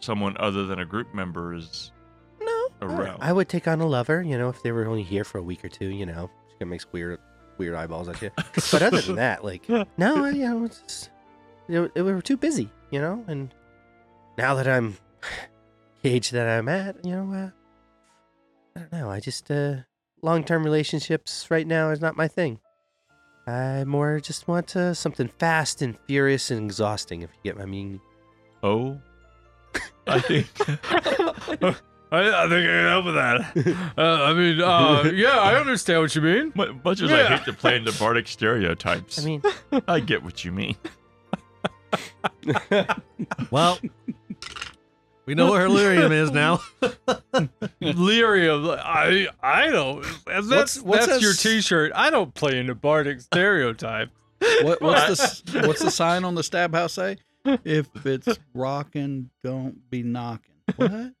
someone 0.00 0.36
other 0.38 0.64
than 0.64 0.78
a 0.78 0.86
group 0.86 1.14
member 1.14 1.52
is 1.54 1.92
no, 2.40 2.68
around. 2.80 3.18
I, 3.22 3.28
I 3.28 3.32
would 3.32 3.50
take 3.50 3.68
on 3.68 3.78
a 3.82 3.86
lover. 3.86 4.22
You 4.22 4.38
know, 4.38 4.48
if 4.48 4.62
they 4.62 4.72
were 4.72 4.86
only 4.86 5.02
here 5.02 5.22
for 5.22 5.36
a 5.36 5.42
week 5.42 5.62
or 5.62 5.68
two. 5.68 5.88
You 5.88 6.06
know, 6.06 6.30
she 6.46 6.52
kind 6.52 6.62
of 6.62 6.68
makes 6.68 6.90
weird, 6.92 7.20
weird 7.58 7.74
eyeballs 7.74 8.08
at 8.08 8.22
you. 8.22 8.30
but 8.72 8.80
other 8.82 9.02
than 9.02 9.16
that, 9.16 9.44
like, 9.44 9.68
no, 9.98 10.24
I- 10.24 10.30
you 10.30 10.48
know, 10.48 10.64
it's 10.64 10.80
just, 10.80 11.10
you 11.68 11.74
know, 11.94 12.02
we 12.02 12.10
were 12.10 12.22
too 12.22 12.38
busy, 12.38 12.70
you 12.90 13.00
know. 13.02 13.22
And 13.28 13.54
now 14.38 14.54
that 14.54 14.66
I'm 14.66 14.96
the 16.02 16.08
age 16.10 16.30
that 16.30 16.48
I'm 16.48 16.70
at, 16.70 17.04
you 17.04 17.12
know, 17.14 17.32
uh, 17.34 17.50
I 18.76 18.80
don't 18.80 18.92
know. 18.92 19.10
I 19.10 19.20
just 19.20 19.50
uh, 19.50 19.74
long 20.22 20.44
term 20.44 20.64
relationships 20.64 21.46
right 21.50 21.66
now 21.66 21.90
is 21.90 22.00
not 22.00 22.16
my 22.16 22.28
thing. 22.28 22.58
I 23.46 23.84
more 23.84 24.20
just 24.20 24.46
want 24.46 24.76
uh, 24.76 24.94
something 24.94 25.28
fast 25.38 25.82
and 25.82 25.98
furious 26.06 26.50
and 26.50 26.64
exhausting, 26.64 27.22
if 27.22 27.30
you 27.34 27.50
get 27.50 27.58
my 27.58 27.64
meaning. 27.66 28.00
Oh, 28.62 29.00
I 30.06 30.20
think. 30.20 30.46
I, 32.12 32.44
I 32.44 32.48
think 32.48 32.68
I 32.68 32.72
can 32.72 32.88
help 32.88 33.04
with 33.06 33.14
that. 33.14 33.86
Uh, 33.98 34.24
I 34.24 34.32
mean, 34.32 34.60
uh, 34.60 35.10
yeah, 35.14 35.38
I 35.38 35.54
understand 35.56 36.00
what 36.00 36.14
you 36.14 36.22
mean. 36.22 36.52
mu- 36.54 36.72
much 36.84 37.02
as 37.02 37.10
I 37.12 37.24
hate 37.24 37.44
to 37.44 37.52
play 37.52 37.76
into 37.76 37.92
Bardic 37.98 38.26
stereotypes, 38.26 39.18
I 39.18 39.24
mean, 39.24 39.42
I 39.86 40.00
get 40.00 40.22
what 40.22 40.44
you 40.44 40.52
mean. 40.52 40.76
Well, 43.50 43.78
we 45.26 45.34
know 45.34 45.50
where 45.50 45.68
Lirium 45.68 46.10
is 46.12 46.30
now. 46.30 46.60
Lirium, 47.82 48.78
I, 48.82 49.28
I 49.42 49.66
don't. 49.68 50.02
That's 50.26 50.48
What's- 50.48 50.80
what's 50.82 51.06
that's 51.06 51.22
your 51.22 51.34
T-shirt. 51.34 51.92
I 51.94 52.10
don't 52.10 52.32
play 52.34 52.58
into 52.58 52.74
Bardic 52.74 53.20
stereotype. 53.20 54.10
What, 54.62 54.80
what's 54.80 55.42
the 55.42 55.60
what's 55.68 55.82
the 55.82 55.90
sign 55.90 56.24
on 56.24 56.34
the 56.34 56.42
stab 56.42 56.74
house 56.74 56.94
say? 56.94 57.18
If 57.64 57.88
it's 58.04 58.38
rocking, 58.54 59.30
don't 59.44 59.88
be 59.90 60.02
knocking. 60.02 60.54
What? 60.76 61.12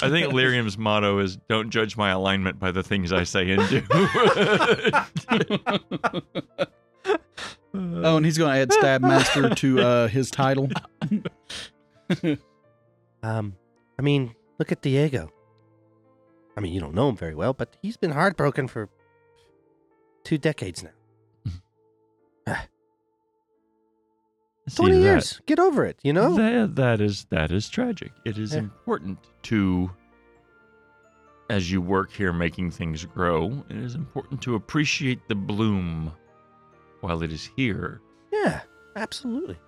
I 0.00 0.08
think 0.08 0.32
Lirium's 0.32 0.78
motto 0.78 1.18
is 1.18 1.36
"Don't 1.48 1.68
judge 1.70 1.96
my 1.98 2.10
alignment 2.10 2.58
by 2.58 2.70
the 2.70 2.82
things 2.82 3.12
I 3.12 3.24
say 3.24 3.50
and 3.50 3.68
do." 3.68 3.82
Oh, 7.76 8.18
and 8.18 8.24
he's 8.24 8.38
going 8.38 8.54
to 8.54 8.60
add 8.60 8.72
stab 8.72 9.02
master 9.02 9.50
to 9.50 9.80
uh, 9.80 10.06
his 10.06 10.30
title. 10.30 10.68
um, 13.22 13.56
I 13.98 14.02
mean, 14.02 14.34
look 14.58 14.72
at 14.72 14.82
Diego. 14.82 15.30
I 16.56 16.60
mean, 16.60 16.72
you 16.72 16.80
don't 16.80 16.94
know 16.94 17.08
him 17.08 17.16
very 17.16 17.34
well, 17.34 17.52
but 17.52 17.76
he's 17.82 17.96
been 17.96 18.12
heartbroken 18.12 18.68
for 18.68 18.88
two 20.24 20.38
decades 20.38 20.82
now. 20.84 20.90
See, 24.68 24.76
Twenty 24.76 24.94
that- 24.98 25.02
years. 25.02 25.40
Get 25.46 25.58
over 25.58 25.84
it. 25.84 25.98
You 26.02 26.12
know. 26.12 26.34
That, 26.36 26.76
that 26.76 27.00
is 27.00 27.26
that 27.30 27.52
is 27.52 27.68
tragic. 27.68 28.12
It 28.24 28.38
is 28.38 28.52
Yeah. 28.52 28.60
important 28.60 29.18
to 29.44 29.90
as 31.50 31.70
you 31.70 31.82
work 31.82 32.10
here 32.10 32.32
making 32.32 32.70
things 32.70 33.04
grow, 33.04 33.62
it 33.68 33.76
is 33.76 33.94
important 33.94 34.40
to 34.42 34.54
appreciate 34.54 35.28
the 35.28 35.34
bloom 35.34 36.10
while 37.02 37.22
it 37.22 37.30
is 37.30 37.50
here. 37.54 38.00
Yeah, 38.32 38.62
absolutely. 38.96 39.58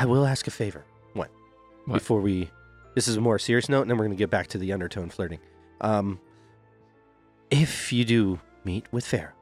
I 0.00 0.06
will 0.06 0.24
ask 0.26 0.46
a 0.46 0.50
favor. 0.50 0.84
What? 1.12 1.30
What? 1.84 1.94
Before 1.98 2.20
we, 2.22 2.50
this 2.94 3.06
is 3.06 3.16
a 3.16 3.20
more 3.20 3.38
serious 3.38 3.68
note, 3.68 3.82
and 3.82 3.90
then 3.90 3.98
we're 3.98 4.04
going 4.06 4.16
to 4.16 4.18
get 4.18 4.30
back 4.30 4.46
to 4.48 4.58
the 4.58 4.72
undertone 4.72 5.10
flirting. 5.10 5.40
Um, 5.82 6.18
if 7.50 7.92
you 7.92 8.04
do 8.06 8.40
meet 8.64 8.86
with 8.92 9.04
Farah, 9.04 9.32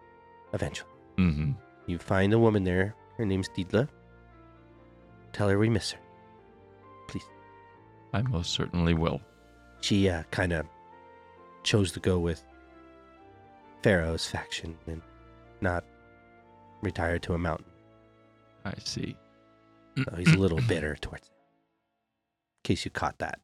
eventually, 0.53 0.91
Mm-hmm. 1.17 1.53
you 1.87 1.99
find 1.99 2.33
a 2.33 2.39
woman 2.39 2.65
there. 2.65 2.95
Her 3.17 3.25
name's 3.25 3.49
Deedla. 3.51 3.89
Tell 5.33 5.49
her 5.49 5.59
we 5.59 5.69
miss 5.69 5.93
her. 5.93 6.01
Please. 7.07 7.25
I 8.13 8.23
most 8.23 8.53
certainly 8.53 8.95
will. 8.95 9.21
She 9.81 10.09
uh, 10.09 10.25
kind 10.33 10.53
of 10.53 10.67
chose 11.63 11.93
to 11.93 12.01
go 12.01 12.19
with 12.19 12.43
Pharaoh's 13.83 14.27
faction 14.27 14.77
and 14.89 15.03
not 15.61 15.85
retire 16.83 17.19
to 17.21 17.35
a 17.35 17.39
mountain. 17.39 17.67
I 18.65 18.75
see. 18.85 19.17
So 20.05 20.17
he's 20.17 20.33
a 20.33 20.39
little 20.39 20.61
bitter 20.69 20.97
towards 21.01 21.27
it. 21.27 21.33
In 22.65 22.75
case 22.75 22.85
you 22.85 22.91
caught 22.91 23.19
that. 23.19 23.41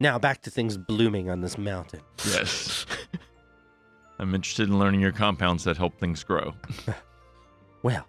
Now 0.00 0.18
back 0.18 0.42
to 0.42 0.50
things 0.50 0.76
blooming 0.76 1.30
on 1.30 1.40
this 1.40 1.56
mountain. 1.58 2.00
Yes. 2.26 2.86
I'm 4.18 4.34
interested 4.34 4.68
in 4.68 4.78
learning 4.78 5.00
your 5.00 5.12
compounds 5.12 5.64
that 5.64 5.76
help 5.76 5.98
things 5.98 6.22
grow. 6.24 6.54
Well, 7.82 8.06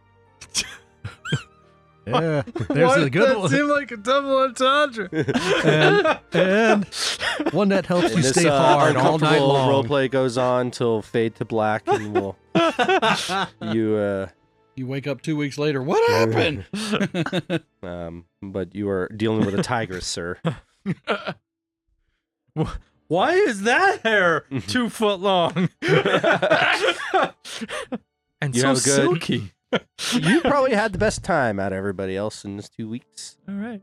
Yeah, 2.07 2.43
there's 2.69 2.95
a 2.97 3.09
good 3.09 3.27
that 3.29 3.39
one. 3.39 3.49
seemed 3.49 3.67
like 3.71 3.91
a 3.91 3.97
double 3.97 4.37
entendre. 4.37 5.09
and, 5.11 6.19
and 6.33 6.85
one 7.51 7.69
that 7.69 7.85
helps 7.87 8.09
you 8.11 8.15
and 8.15 8.23
this 8.23 8.29
stay 8.35 8.47
uh, 8.47 8.57
hard 8.57 8.95
all 8.95 9.17
night 9.17 9.37
uncomfortable 9.37 9.47
long. 9.47 9.83
roleplay 9.83 10.09
goes 10.11 10.37
on 10.37 10.69
till 10.71 11.01
fade 11.01 11.33
to 11.35 11.45
black, 11.45 11.83
and 11.87 12.13
we'll 12.13 12.37
you 13.73 13.95
uh 13.95 14.27
You 14.75 14.87
wake 14.87 15.07
up 15.07 15.21
two 15.21 15.37
weeks 15.37 15.57
later. 15.57 15.81
What 15.81 16.07
happened? 16.09 16.65
um, 17.83 18.25
but 18.41 18.75
you 18.75 18.89
are 18.89 19.07
dealing 19.15 19.45
with 19.45 19.55
a 19.57 19.63
tigress, 19.63 20.05
sir. 20.07 20.37
Why 23.07 23.33
is 23.33 23.61
that 23.63 24.01
hair 24.01 24.45
two 24.67 24.89
foot 24.89 25.19
long? 25.19 25.69
and 28.41 28.55
You 28.55 28.61
so 28.61 28.71
a 28.71 28.73
good- 28.73 28.83
silky. 28.83 29.51
you 30.13 30.41
probably 30.41 30.73
had 30.73 30.91
the 30.93 30.97
best 30.97 31.23
time 31.23 31.59
out 31.59 31.71
of 31.71 31.77
everybody 31.77 32.15
else 32.15 32.43
in 32.45 32.57
this 32.57 32.69
two 32.69 32.89
weeks. 32.89 33.37
All 33.47 33.55
right. 33.55 33.81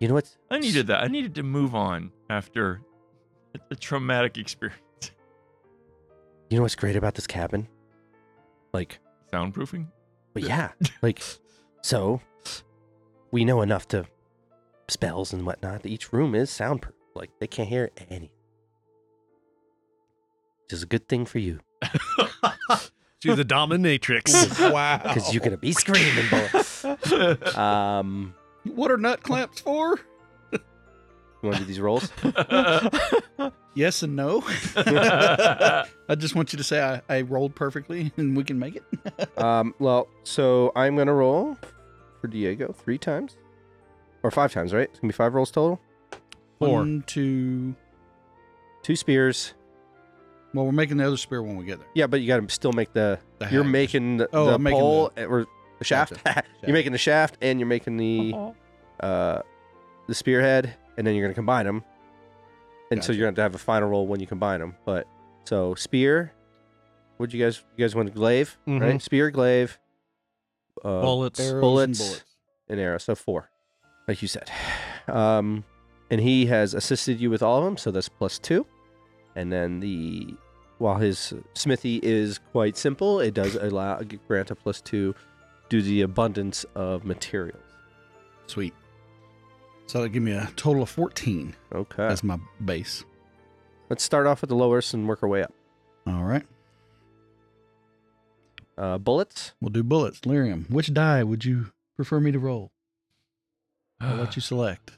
You 0.00 0.08
know 0.08 0.14
what? 0.14 0.36
I 0.50 0.58
needed 0.58 0.88
that. 0.88 1.02
I 1.02 1.06
needed 1.08 1.34
to 1.36 1.42
move 1.44 1.74
on 1.74 2.10
after 2.28 2.80
a, 3.54 3.60
a 3.70 3.76
traumatic 3.76 4.36
experience. 4.36 4.78
You 6.50 6.56
know 6.58 6.62
what's 6.62 6.74
great 6.74 6.96
about 6.96 7.14
this 7.14 7.26
cabin? 7.26 7.68
Like, 8.74 8.98
Soundproofing? 9.32 9.86
But 10.34 10.42
yeah, 10.44 10.72
like, 11.02 11.22
so 11.82 12.20
we 13.30 13.44
know 13.44 13.62
enough 13.62 13.88
to 13.88 14.06
spells 14.88 15.32
and 15.32 15.46
whatnot. 15.46 15.86
Each 15.86 16.12
room 16.12 16.34
is 16.34 16.50
soundproof. 16.50 16.94
Like, 17.14 17.30
they 17.40 17.46
can't 17.46 17.68
hear 17.68 17.90
any. 18.10 18.30
Which 20.64 20.72
is 20.72 20.82
a 20.82 20.86
good 20.86 21.08
thing 21.08 21.26
for 21.26 21.38
you, 21.38 21.60
She's 23.22 23.38
a 23.38 23.44
dominatrix. 23.44 24.72
wow. 24.72 24.98
because 24.98 25.32
you're 25.32 25.42
gonna 25.44 25.56
be 25.56 25.72
screaming, 25.72 26.24
boy. 26.30 27.58
Um, 27.60 28.34
What 28.64 28.90
are 28.90 28.96
nut 28.96 29.22
clamps 29.22 29.60
for? 29.60 30.00
You 31.42 31.48
want 31.48 31.56
to 31.56 31.62
do 31.62 31.66
these 31.68 31.80
rolls? 31.80 32.10
Yes 33.74 34.02
and 34.02 34.14
no. 34.14 34.42
I 34.76 36.14
just 36.16 36.34
want 36.34 36.52
you 36.52 36.58
to 36.58 36.62
say 36.62 36.82
I, 36.82 37.00
I 37.08 37.22
rolled 37.22 37.54
perfectly 37.54 38.12
and 38.18 38.36
we 38.36 38.44
can 38.44 38.58
make 38.58 38.76
it. 38.76 38.84
Um, 39.38 39.74
well, 39.78 40.08
so 40.24 40.72
I'm 40.76 40.94
gonna 40.94 41.14
roll 41.14 41.56
for 42.20 42.28
Diego 42.28 42.72
three 42.72 42.98
times, 42.98 43.36
or 44.22 44.30
five 44.30 44.52
times, 44.52 44.72
right? 44.72 44.88
It's 44.88 44.98
gonna 45.00 45.10
be 45.10 45.16
five 45.16 45.34
rolls 45.34 45.50
total. 45.50 45.80
Four. 46.58 46.78
One, 46.78 47.02
two. 47.06 47.74
Two 48.82 48.94
spears. 48.94 49.54
Well, 50.54 50.66
we're 50.66 50.72
making 50.72 50.98
the 50.98 51.06
other 51.06 51.16
spear 51.16 51.42
when 51.42 51.56
we 51.56 51.64
get 51.64 51.78
there. 51.78 51.88
Yeah, 51.94 52.06
but 52.06 52.20
you 52.20 52.28
gotta 52.28 52.48
still 52.50 52.72
make 52.72 52.92
the. 52.92 53.18
The 53.38 53.48
you're 53.50 53.64
making 53.64 54.18
the, 54.18 54.28
Oh, 54.32 54.46
the 54.46 54.54
I'm 54.54 54.62
making 54.62 54.78
pole 54.80 55.12
eh, 55.16 55.24
or 55.24 55.46
the 55.78 55.84
shaft. 55.84 56.22
Gotcha. 56.22 56.44
you're 56.62 56.74
making 56.74 56.92
the 56.92 56.98
shaft, 56.98 57.38
and 57.40 57.58
you're 57.58 57.66
making 57.66 57.96
the 57.96 58.34
uh, 59.00 59.40
the 60.06 60.14
spearhead, 60.14 60.74
and 60.96 61.06
then 61.06 61.14
you're 61.14 61.24
gonna 61.24 61.34
combine 61.34 61.66
them. 61.66 61.84
And 62.90 63.02
so 63.02 63.12
you're 63.12 63.20
gonna 63.20 63.28
have 63.30 63.34
to 63.36 63.42
have 63.42 63.54
a 63.54 63.58
final 63.58 63.88
roll 63.88 64.06
when 64.06 64.20
you 64.20 64.26
combine 64.26 64.60
them. 64.60 64.74
But 64.84 65.06
so 65.44 65.74
spear. 65.74 66.32
What'd 67.16 67.32
you 67.32 67.44
guys? 67.44 67.62
You 67.76 67.84
guys 67.84 67.94
want 67.94 68.12
glaive, 68.14 68.58
right? 68.66 69.00
Spear, 69.00 69.30
glaive. 69.30 69.78
Uh, 70.84 71.00
Bullets. 71.00 71.38
Arrows 71.40 71.60
bullets. 71.60 72.00
and 72.00 72.08
bullets. 72.08 72.24
an 72.68 72.78
arrow, 72.78 72.98
so 72.98 73.14
four, 73.14 73.48
like 74.08 74.20
you 74.22 74.28
said. 74.28 74.50
Um, 75.08 75.64
and 76.10 76.20
he 76.20 76.46
has 76.46 76.74
assisted 76.74 77.20
you 77.20 77.30
with 77.30 77.42
all 77.42 77.58
of 77.58 77.64
them, 77.64 77.76
so 77.76 77.90
that's 77.90 78.08
plus 78.08 78.38
two. 78.38 78.66
And 79.36 79.52
then 79.52 79.80
the 79.80 80.34
while 80.78 80.96
his 80.96 81.32
smithy 81.54 82.00
is 82.02 82.38
quite 82.50 82.76
simple, 82.76 83.20
it 83.20 83.34
does 83.34 83.54
allow 83.54 84.00
grant 84.26 84.50
a 84.50 84.54
plus 84.56 84.80
two 84.80 85.14
due 85.68 85.80
to 85.80 85.86
the 85.86 86.02
abundance 86.02 86.66
of 86.74 87.04
materials. 87.04 87.62
Sweet. 88.46 88.74
So 89.92 89.98
that'll 89.98 90.10
give 90.10 90.22
me 90.22 90.32
a 90.32 90.50
total 90.56 90.84
of 90.84 90.88
14 90.88 91.54
Okay, 91.74 92.02
as 92.06 92.24
my 92.24 92.38
base. 92.64 93.04
let's 93.90 94.02
start 94.02 94.26
off 94.26 94.40
with 94.40 94.48
the 94.48 94.56
lowest 94.56 94.94
and 94.94 95.06
work 95.06 95.22
our 95.22 95.28
way 95.28 95.42
up. 95.42 95.52
All 96.06 96.24
right. 96.24 96.44
Uh, 98.78 98.96
bullets. 98.96 99.52
We'll 99.60 99.68
do 99.68 99.82
bullets. 99.82 100.20
Lirium. 100.22 100.64
Which 100.70 100.94
die 100.94 101.22
would 101.22 101.44
you 101.44 101.72
prefer 101.94 102.20
me 102.20 102.32
to 102.32 102.38
roll? 102.38 102.72
I'll 104.00 104.16
let 104.16 104.34
you 104.34 104.40
select. 104.40 104.92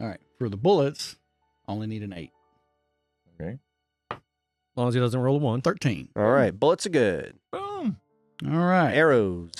All 0.00 0.08
right. 0.08 0.18
For 0.36 0.48
the 0.48 0.56
bullets, 0.56 1.14
I 1.68 1.70
only 1.70 1.86
need 1.86 2.02
an 2.02 2.12
8. 2.12 2.32
As 3.38 4.18
long 4.74 4.88
as 4.88 4.94
he 4.94 5.00
doesn't 5.00 5.20
roll 5.20 5.36
a 5.36 5.38
one. 5.38 5.60
13. 5.60 6.08
All 6.16 6.24
right, 6.24 6.58
bullets 6.58 6.86
are 6.86 6.90
good. 6.90 7.36
Boom. 7.52 7.98
All 8.44 8.50
right. 8.50 8.92
Arrows. 8.92 9.52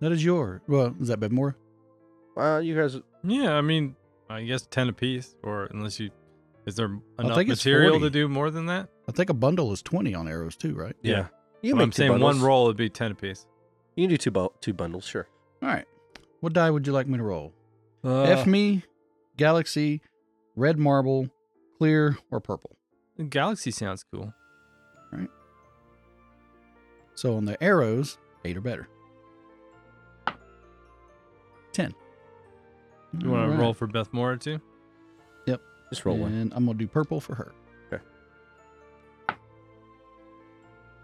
That 0.00 0.12
is 0.12 0.22
yours. 0.22 0.60
Well, 0.68 0.94
is 1.00 1.08
that 1.08 1.18
Bevmorra? 1.18 1.54
Well, 2.34 2.62
you 2.62 2.76
guys. 2.76 2.98
Yeah, 3.22 3.54
I 3.54 3.60
mean, 3.60 3.96
I 4.28 4.42
guess 4.42 4.66
ten 4.66 4.88
apiece, 4.88 5.34
or 5.42 5.64
unless 5.66 6.00
you, 6.00 6.10
is 6.66 6.74
there 6.76 6.86
enough 7.18 7.36
think 7.36 7.50
it's 7.50 7.60
material 7.64 7.92
40. 7.94 8.04
to 8.06 8.10
do 8.10 8.28
more 8.28 8.50
than 8.50 8.66
that? 8.66 8.88
I 9.08 9.12
think 9.12 9.30
a 9.30 9.34
bundle 9.34 9.72
is 9.72 9.82
20 9.82 10.14
on 10.14 10.26
arrows 10.28 10.56
too, 10.56 10.74
right? 10.74 10.96
Yeah. 11.02 11.26
You 11.62 11.70
can 11.70 11.76
Well, 11.78 11.84
I'm 11.84 11.90
two 11.90 11.96
saying 11.96 12.12
bundles. 12.12 12.34
one 12.36 12.42
roll 12.44 12.64
would 12.66 12.76
be 12.76 12.88
ten 12.90 13.12
apiece. 13.12 13.46
You 13.96 14.04
can 14.04 14.10
do 14.10 14.16
two 14.18 14.30
bu- 14.30 14.48
two 14.60 14.72
bundles, 14.72 15.04
sure. 15.06 15.28
All 15.62 15.68
right. 15.68 15.86
What 16.40 16.52
die 16.52 16.70
would 16.70 16.86
you 16.86 16.92
like 16.92 17.06
me 17.06 17.16
to 17.18 17.22
roll? 17.24 17.52
Uh, 18.04 18.22
F 18.24 18.46
me, 18.46 18.82
Galaxy, 19.38 20.02
red 20.56 20.78
marble, 20.78 21.30
clear, 21.78 22.18
or 22.30 22.40
purple. 22.40 22.76
Galaxy 23.30 23.70
sounds 23.70 24.04
cool. 24.12 24.34
Right. 25.12 25.30
So 27.14 27.36
on 27.36 27.44
the 27.46 27.62
arrows, 27.62 28.18
eight 28.44 28.56
or 28.56 28.60
better. 28.60 28.88
Ten. 31.72 31.94
You 33.20 33.30
want 33.30 33.50
to 33.52 33.58
roll 33.58 33.74
for 33.74 33.86
Bevmorra 33.86 34.40
too? 34.40 34.60
Yep. 35.46 35.60
Just 35.90 36.04
roll 36.04 36.16
one. 36.16 36.32
And 36.32 36.52
I'm 36.54 36.66
gonna 36.66 36.78
do 36.78 36.86
purple 36.86 37.20
for 37.20 37.34
her. 37.34 37.52
Okay. 37.92 38.02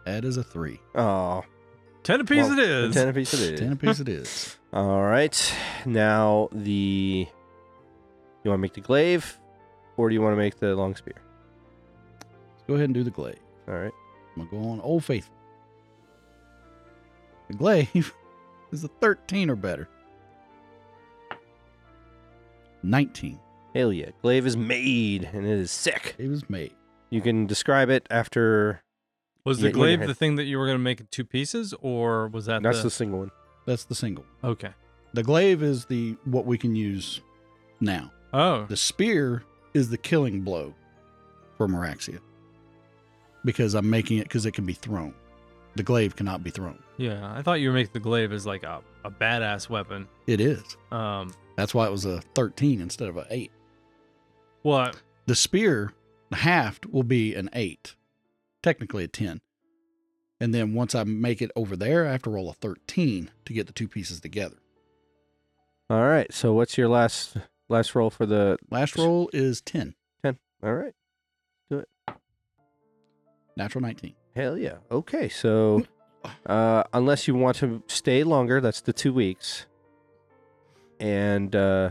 That 0.07 0.25
is 0.25 0.37
a 0.37 0.43
three. 0.43 0.81
Oh, 0.95 1.45
Ten 2.03 2.21
apiece 2.21 2.45
well, 2.45 2.59
it 2.59 2.65
is. 2.65 2.95
Ten 2.97 3.09
apiece 3.09 3.35
it 3.35 3.41
is. 3.41 3.61
Ten 3.61 3.73
apiece 3.73 4.01
it 4.01 4.09
is. 4.09 4.57
All 4.73 5.03
right. 5.03 5.55
Now 5.87 6.49
the. 6.53 7.27
You 8.43 8.51
want 8.51 8.59
to 8.59 8.63
make 8.63 8.73
the 8.73 8.81
glaive, 8.81 9.39
or 9.99 10.09
do 10.09 10.15
you 10.15 10.23
want 10.23 10.33
to 10.33 10.39
make 10.39 10.59
the 10.59 10.75
long 10.75 10.97
spear? 10.97 11.17
Let's 12.23 12.65
go 12.67 12.75
ahead 12.75 12.87
and 12.87 12.95
do 12.95 13.05
the 13.05 13.11
glaive. 13.11 13.39
All 13.69 13.75
right. 13.75 13.93
I'm 14.37 14.49
gonna 14.49 14.63
go 14.63 14.71
on 14.71 14.81
Old 14.81 15.05
Faithful. 15.05 15.35
The 17.49 17.55
glaive 17.55 18.15
is 18.73 18.85
a 18.85 18.89
13 18.89 19.51
or 19.51 19.57
better. 19.57 19.89
19. 22.83 23.39
Hell 23.75 23.93
yeah. 23.93 24.11
Glaive 24.23 24.47
is 24.47 24.57
made, 24.57 25.29
and 25.33 25.47
it 25.47 25.59
is 25.59 25.71
sick. 25.71 26.15
It 26.19 26.29
was 26.29 26.49
made. 26.51 26.73
You 27.11 27.21
can 27.21 27.47
describe 27.47 27.89
it 27.91 28.07
after. 28.11 28.83
Was 29.45 29.59
the 29.59 29.65
when 29.67 29.71
you 29.71 29.75
glaive 29.75 30.01
had- 30.01 30.09
the 30.09 30.15
thing 30.15 30.37
that 30.37 30.45
you 30.45 30.59
were 30.59 30.67
going 30.67 30.79
to 30.79 30.83
make 30.83 31.01
in 31.01 31.09
two 31.11 31.25
pieces, 31.25 31.75
or 31.81 32.29
was 32.29 32.47
that 32.47 32.63
That's 32.63 32.79
the? 32.79 32.85
the 32.85 32.91
single 32.91 33.21
one. 33.21 33.31
That's 33.67 33.85
the 33.85 33.95
single. 33.95 34.25
Okay. 34.45 34.71
The 35.15 35.23
glaive 35.23 35.63
is 35.63 35.87
the 35.87 36.17
what 36.25 36.47
we 36.47 36.59
can 36.59 36.75
use 36.77 37.21
now. 37.81 38.13
Oh, 38.33 38.65
The 38.67 38.77
spear 38.77 39.43
is 39.75 39.89
the 39.91 39.97
killing 39.99 40.43
blow 40.43 40.75
for 41.57 41.67
Maraxia. 41.67 42.19
Because 43.45 43.75
I'm 43.75 43.89
making 43.89 44.19
it 44.19 44.25
because 44.25 44.45
it 44.47 44.53
can 44.53 44.67
be 44.67 44.73
thrown. 44.75 45.15
The 45.77 45.83
glaive 45.83 46.17
cannot 46.17 46.43
be 46.45 46.51
thrown. 46.51 46.79
yeah. 46.99 47.33
I 47.35 47.43
thought 47.43 47.61
you 47.61 47.69
were 47.69 47.75
making 47.75 47.93
the 47.93 48.01
glaive 48.01 48.33
as 48.33 48.45
like 48.45 48.63
a, 48.65 48.83
a 49.05 49.11
badass 49.11 49.69
weapon. 49.69 50.07
It 50.27 50.41
is. 50.41 50.77
Um. 50.93 51.33
That's 51.61 51.75
why 51.75 51.87
it 51.87 51.91
was 51.91 52.07
a 52.07 52.23
13 52.35 52.81
instead 52.81 53.11
of 53.11 53.19
a 53.19 53.27
8. 53.29 53.53
What? 54.63 54.97
The 55.27 55.35
spear, 55.35 55.93
the 56.31 56.37
haft, 56.37 56.87
will 56.87 57.03
be 57.03 57.35
an 57.35 57.51
8. 57.53 57.97
Technically 58.63 59.05
a 59.05 59.09
10. 59.09 59.43
And 60.41 60.55
then 60.55 60.73
once 60.73 60.95
I 60.95 61.05
make 61.05 61.43
it 61.43 61.51
over 61.55 61.77
there, 61.77 62.09
I 62.09 62.13
have 62.13 62.23
to 62.23 62.31
roll 62.31 62.49
a 62.49 62.55
13 62.55 63.31
to 63.45 63.53
get 63.53 63.67
the 63.67 63.75
two 63.75 63.89
pieces 63.89 64.21
together. 64.21 64.57
All 65.91 66.09
right. 66.09 66.33
So 66.33 66.55
what's 66.55 66.79
your 66.79 66.89
last 66.89 67.37
last 67.69 67.95
roll 67.95 68.09
for 68.09 68.25
the? 68.25 68.57
Last 68.71 68.97
roll 68.97 69.29
is 69.35 69.61
10. 69.61 69.95
All 70.25 70.75
right. 70.75 70.95
Do 71.69 71.81
it. 71.81 71.89
Natural 73.55 73.83
19. 73.83 74.15
Hell 74.35 74.57
yeah. 74.57 74.77
Okay. 74.91 75.29
So, 75.29 75.85
uh, 76.47 76.85
unless 76.95 77.29
you 77.29 77.35
want 77.35 77.59
to 77.59 77.83
stay 77.87 78.25
longer, 78.25 78.63
that's 78.63 78.81
the 78.81 78.95
two 78.95 79.13
weeks. 79.13 79.67
And 81.01 81.55
uh, 81.57 81.91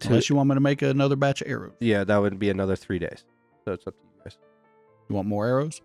to- 0.00 0.08
Unless 0.08 0.30
you 0.30 0.36
want 0.36 0.48
me 0.48 0.54
to 0.54 0.60
make 0.60 0.80
another 0.82 1.16
batch 1.16 1.42
of 1.42 1.48
arrows. 1.48 1.72
yeah, 1.80 2.04
that 2.04 2.16
would 2.16 2.38
be 2.38 2.48
another 2.48 2.76
three 2.76 2.98
days. 2.98 3.24
So 3.64 3.72
it's 3.72 3.86
up 3.86 3.94
to 3.94 4.02
you 4.02 4.22
guys. 4.24 4.38
You 5.08 5.16
want 5.16 5.28
more 5.28 5.46
arrows? 5.46 5.82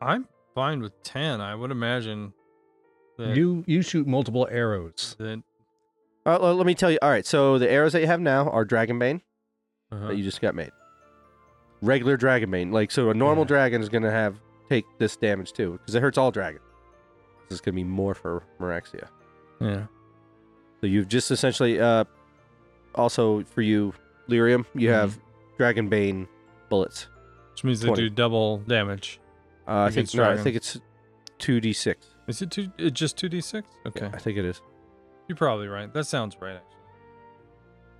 I'm 0.00 0.26
fine 0.54 0.80
with 0.80 1.02
ten. 1.02 1.40
I 1.40 1.54
would 1.54 1.70
imagine 1.70 2.32
that. 3.18 3.36
You 3.36 3.64
you 3.66 3.82
shoot 3.82 4.06
multiple 4.06 4.46
arrows. 4.50 5.16
that 5.18 5.42
Uh, 6.24 6.38
well, 6.40 6.54
let 6.54 6.66
me 6.66 6.74
tell 6.74 6.90
you. 6.90 6.98
All 7.02 7.10
right. 7.10 7.26
So 7.26 7.58
the 7.58 7.70
arrows 7.70 7.92
that 7.92 8.00
you 8.00 8.06
have 8.06 8.20
now 8.20 8.48
are 8.50 8.64
Dragonbane 8.64 9.20
uh-huh. 9.92 10.08
that 10.08 10.16
you 10.16 10.22
just 10.24 10.40
got 10.40 10.54
made. 10.54 10.70
Regular 11.82 12.16
Dragonbane, 12.16 12.72
like 12.72 12.90
so, 12.90 13.10
a 13.10 13.14
normal 13.14 13.44
Yeah. 13.44 13.48
dragon 13.48 13.82
is 13.82 13.88
gonna 13.88 14.10
have 14.10 14.36
take 14.68 14.84
this 14.98 15.16
damage 15.16 15.52
too 15.52 15.72
because 15.72 15.94
it 15.94 16.00
hurts 16.02 16.16
all 16.18 16.30
dragons. 16.30 16.62
This 17.48 17.56
is 17.56 17.60
gonna 17.60 17.74
be 17.76 17.84
more 17.84 18.14
for 18.14 18.42
Maraxia. 18.60 19.08
yeah. 19.60 19.86
So 20.80 20.86
you've 20.86 21.08
just 21.08 21.30
essentially, 21.30 21.80
uh, 21.80 22.04
also 22.94 23.42
for 23.44 23.62
you, 23.62 23.92
Lirium, 24.28 24.64
you 24.74 24.90
have 24.90 25.18
Dragonbane 25.58 26.28
bullets. 26.68 27.06
Which 27.52 27.64
means 27.64 27.80
they 27.80 27.88
20. 27.88 28.02
do 28.02 28.10
double 28.10 28.58
damage. 28.58 29.18
Uh, 29.66 29.80
I 29.82 29.86
think 29.86 29.92
Against 29.94 30.14
no, 30.16 30.30
I 30.30 30.36
think 30.36 30.56
it's 30.56 30.78
two 31.38 31.60
d 31.60 31.72
six. 31.72 32.06
Is 32.28 32.42
it 32.42 32.50
two? 32.50 32.70
It 32.78 32.92
just 32.92 33.16
two 33.16 33.28
d 33.28 33.40
six? 33.40 33.66
Okay, 33.86 34.10
I 34.12 34.18
think 34.18 34.36
it 34.38 34.44
is, 34.44 34.60
you're 35.28 35.36
probably 35.36 35.66
right. 35.68 35.92
That 35.92 36.04
sounds 36.04 36.36
right, 36.40 36.56
actually. 36.56 36.76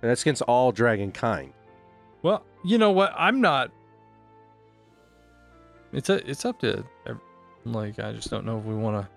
and 0.01 0.11
that's 0.11 0.21
against 0.21 0.43
all 0.43 0.71
dragon 0.71 1.11
kind. 1.11 1.51
Well, 2.21 2.43
you 2.63 2.77
know 2.77 2.91
what? 2.91 3.13
I'm 3.17 3.41
not. 3.41 3.71
It's 5.93 6.09
a. 6.09 6.29
It's 6.29 6.45
up 6.45 6.59
to. 6.59 6.83
ev- 7.07 7.19
Like 7.65 7.99
I 7.99 8.13
just 8.13 8.29
don't 8.29 8.45
know 8.45 8.59
if 8.59 8.63
we 8.65 8.75
want 8.75 9.01
to. 9.05 9.09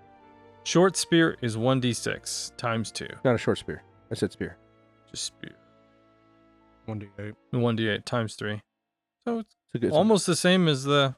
Short 0.63 0.95
spear 0.95 1.37
is 1.41 1.57
one 1.57 1.79
d 1.79 1.93
six 1.93 2.51
times 2.57 2.91
two. 2.91 3.07
Not 3.23 3.35
a 3.35 3.37
short 3.37 3.57
spear. 3.57 3.83
I 4.11 4.15
said 4.15 4.31
spear. 4.31 4.57
Just 5.09 5.23
spear. 5.25 5.55
One 6.85 6.99
d 6.99 7.07
eight. 7.19 7.33
One 7.51 7.75
d 7.75 7.87
eight 7.89 8.05
times 8.05 8.35
three. 8.35 8.61
So 9.25 9.39
it's 9.39 9.55
It's 9.67 9.75
a 9.75 9.79
good. 9.79 9.91
almost 9.91 10.25
the 10.27 10.35
same 10.35 10.67
as 10.67 10.83
the. 10.83 11.15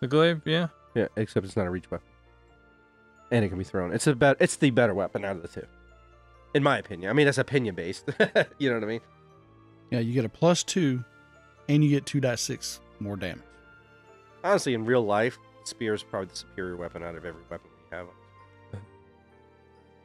The 0.00 0.08
glaive, 0.08 0.42
yeah. 0.46 0.66
yeah, 0.96 1.06
except 1.16 1.46
it's 1.46 1.56
not 1.56 1.66
a 1.66 1.70
reach 1.70 1.88
weapon, 1.88 2.08
and 3.30 3.44
it 3.44 3.50
can 3.50 3.58
be 3.58 3.62
thrown. 3.62 3.92
It's 3.92 4.08
a 4.08 4.16
bet. 4.16 4.36
It's 4.40 4.56
the 4.56 4.70
better 4.70 4.94
weapon 4.94 5.24
out 5.24 5.36
of 5.36 5.42
the 5.42 5.48
two, 5.48 5.64
in 6.54 6.62
my 6.64 6.78
opinion. 6.78 7.08
I 7.08 7.12
mean, 7.12 7.26
that's 7.26 7.38
opinion 7.38 7.76
based. 7.76 8.06
you 8.58 8.68
know 8.68 8.74
what 8.74 8.82
I 8.82 8.88
mean? 8.88 9.00
Yeah, 9.92 10.00
you 10.00 10.12
get 10.12 10.24
a 10.24 10.28
plus 10.28 10.64
two, 10.64 11.04
and 11.68 11.84
you 11.84 11.90
get 11.90 12.04
two 12.04 12.20
die 12.20 12.34
six 12.34 12.80
more 12.98 13.16
damage. 13.16 13.44
Honestly, 14.42 14.74
in 14.74 14.84
real 14.84 15.04
life, 15.06 15.38
spear 15.62 15.94
is 15.94 16.02
probably 16.02 16.30
the 16.30 16.36
superior 16.36 16.74
weapon 16.76 17.04
out 17.04 17.14
of 17.14 17.24
every 17.24 17.42
weapon 17.48 17.70
we 17.92 17.96
have. 17.96 18.06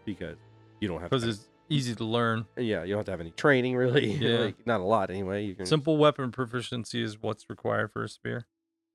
Because 0.07 0.37
you 0.79 0.87
don't 0.87 1.01
have 1.01 1.09
Because 1.09 1.25
it's 1.25 1.47
easy 1.69 1.93
to 1.93 2.05
learn. 2.05 2.45
yeah, 2.55 2.83
you 2.83 2.91
don't 2.93 2.99
have 2.99 3.05
to 3.07 3.11
have 3.11 3.19
any 3.19 3.31
training 3.31 3.75
really. 3.75 4.11
Yeah. 4.19 4.37
like, 4.39 4.65
not 4.65 4.79
a 4.79 4.83
lot 4.85 5.09
anyway. 5.11 5.43
You 5.45 5.53
can 5.53 5.65
Simple 5.65 5.97
weapon 5.97 6.31
proficiency 6.31 7.03
is 7.03 7.21
what's 7.21 7.49
required 7.49 7.91
for 7.91 8.05
a 8.05 8.09
spear. 8.09 8.47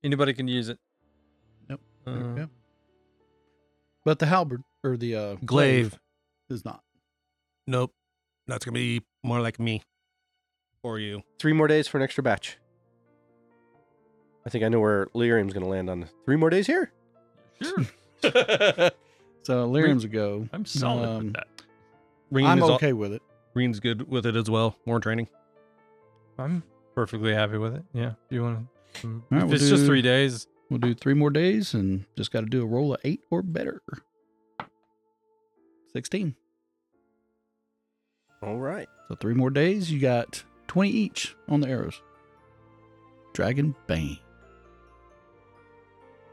Anybody 0.03 0.33
can 0.33 0.48
use 0.48 0.70
it. 0.70 0.79
Yep. 1.68 1.81
Uh, 2.07 2.12
go. 2.12 2.48
But 4.07 4.18
the 4.18 4.27
halberd 4.27 4.62
or 4.83 4.96
the 4.96 5.14
uh, 5.14 5.37
Glaive. 5.44 5.98
is 6.48 6.64
not. 6.64 6.83
Nope. 7.66 7.92
That's 8.46 8.64
gonna 8.64 8.75
be 8.75 9.03
more 9.22 9.40
like 9.40 9.61
me. 9.61 9.83
Or 10.83 10.98
you. 10.98 11.22
three 11.38 11.53
more 11.53 11.68
days 11.68 11.87
for 11.87 11.98
an 11.98 12.03
extra 12.03 12.25
batch. 12.25 12.57
I 14.44 14.51
think 14.51 14.64
I 14.64 14.68
know 14.68 14.81
where 14.81 15.07
Lirium's 15.14 15.53
going 15.53 15.62
to 15.62 15.68
land 15.70 15.88
on 15.88 16.09
three 16.25 16.35
more 16.35 16.51
days 16.51 16.66
here. 16.66 16.90
Sure. 17.62 17.85
So 19.42 19.68
Lirium's 19.68 20.05
a 20.05 20.09
go. 20.09 20.48
I'm 20.52 20.64
solid 20.64 21.09
Um, 21.09 21.24
with 21.24 21.33
that. 21.35 21.48
Rean 22.31 22.46
I'm 22.46 22.59
is 22.59 22.64
al- 22.64 22.72
okay 22.76 22.92
with 22.92 23.12
it. 23.12 23.22
Rean's 23.55 23.81
good 23.81 24.09
with 24.09 24.24
it 24.26 24.37
as 24.37 24.48
well. 24.48 24.76
More 24.87 25.00
training. 25.00 25.28
I'm 26.38 26.62
perfectly 26.94 27.35
happy 27.35 27.59
with 27.59 27.74
it. 27.74 27.85
Yeah. 27.92 28.12
Do 28.31 28.37
you 28.37 28.42
want 28.42 28.66
to? 28.94 29.07
All 29.09 29.12
right, 29.31 29.42
if 29.42 29.44
we'll 29.48 29.55
it's 29.55 29.68
just 29.68 29.85
three 29.87 30.02
days, 30.02 30.46
We'll 30.70 30.78
do 30.78 30.94
three 30.94 31.12
more 31.12 31.28
days 31.28 31.74
and 31.74 32.07
just 32.16 32.31
got 32.33 32.40
to 32.40 32.46
do 32.46 32.62
a 32.62 32.66
roll 32.66 32.94
of 32.94 33.00
eight 33.05 33.20
or 33.31 33.42
better. 33.42 33.83
16. 35.92 36.35
All 38.42 38.57
right. 38.57 38.88
So 39.09 39.14
three 39.16 39.35
more 39.35 39.50
days, 39.50 39.92
you 39.92 40.00
got 40.00 40.42
20 40.68 40.88
each 40.88 41.37
on 41.48 41.60
the 41.60 41.69
arrows. 41.69 42.00
Dragon 43.35 43.75
Bane. 43.87 44.19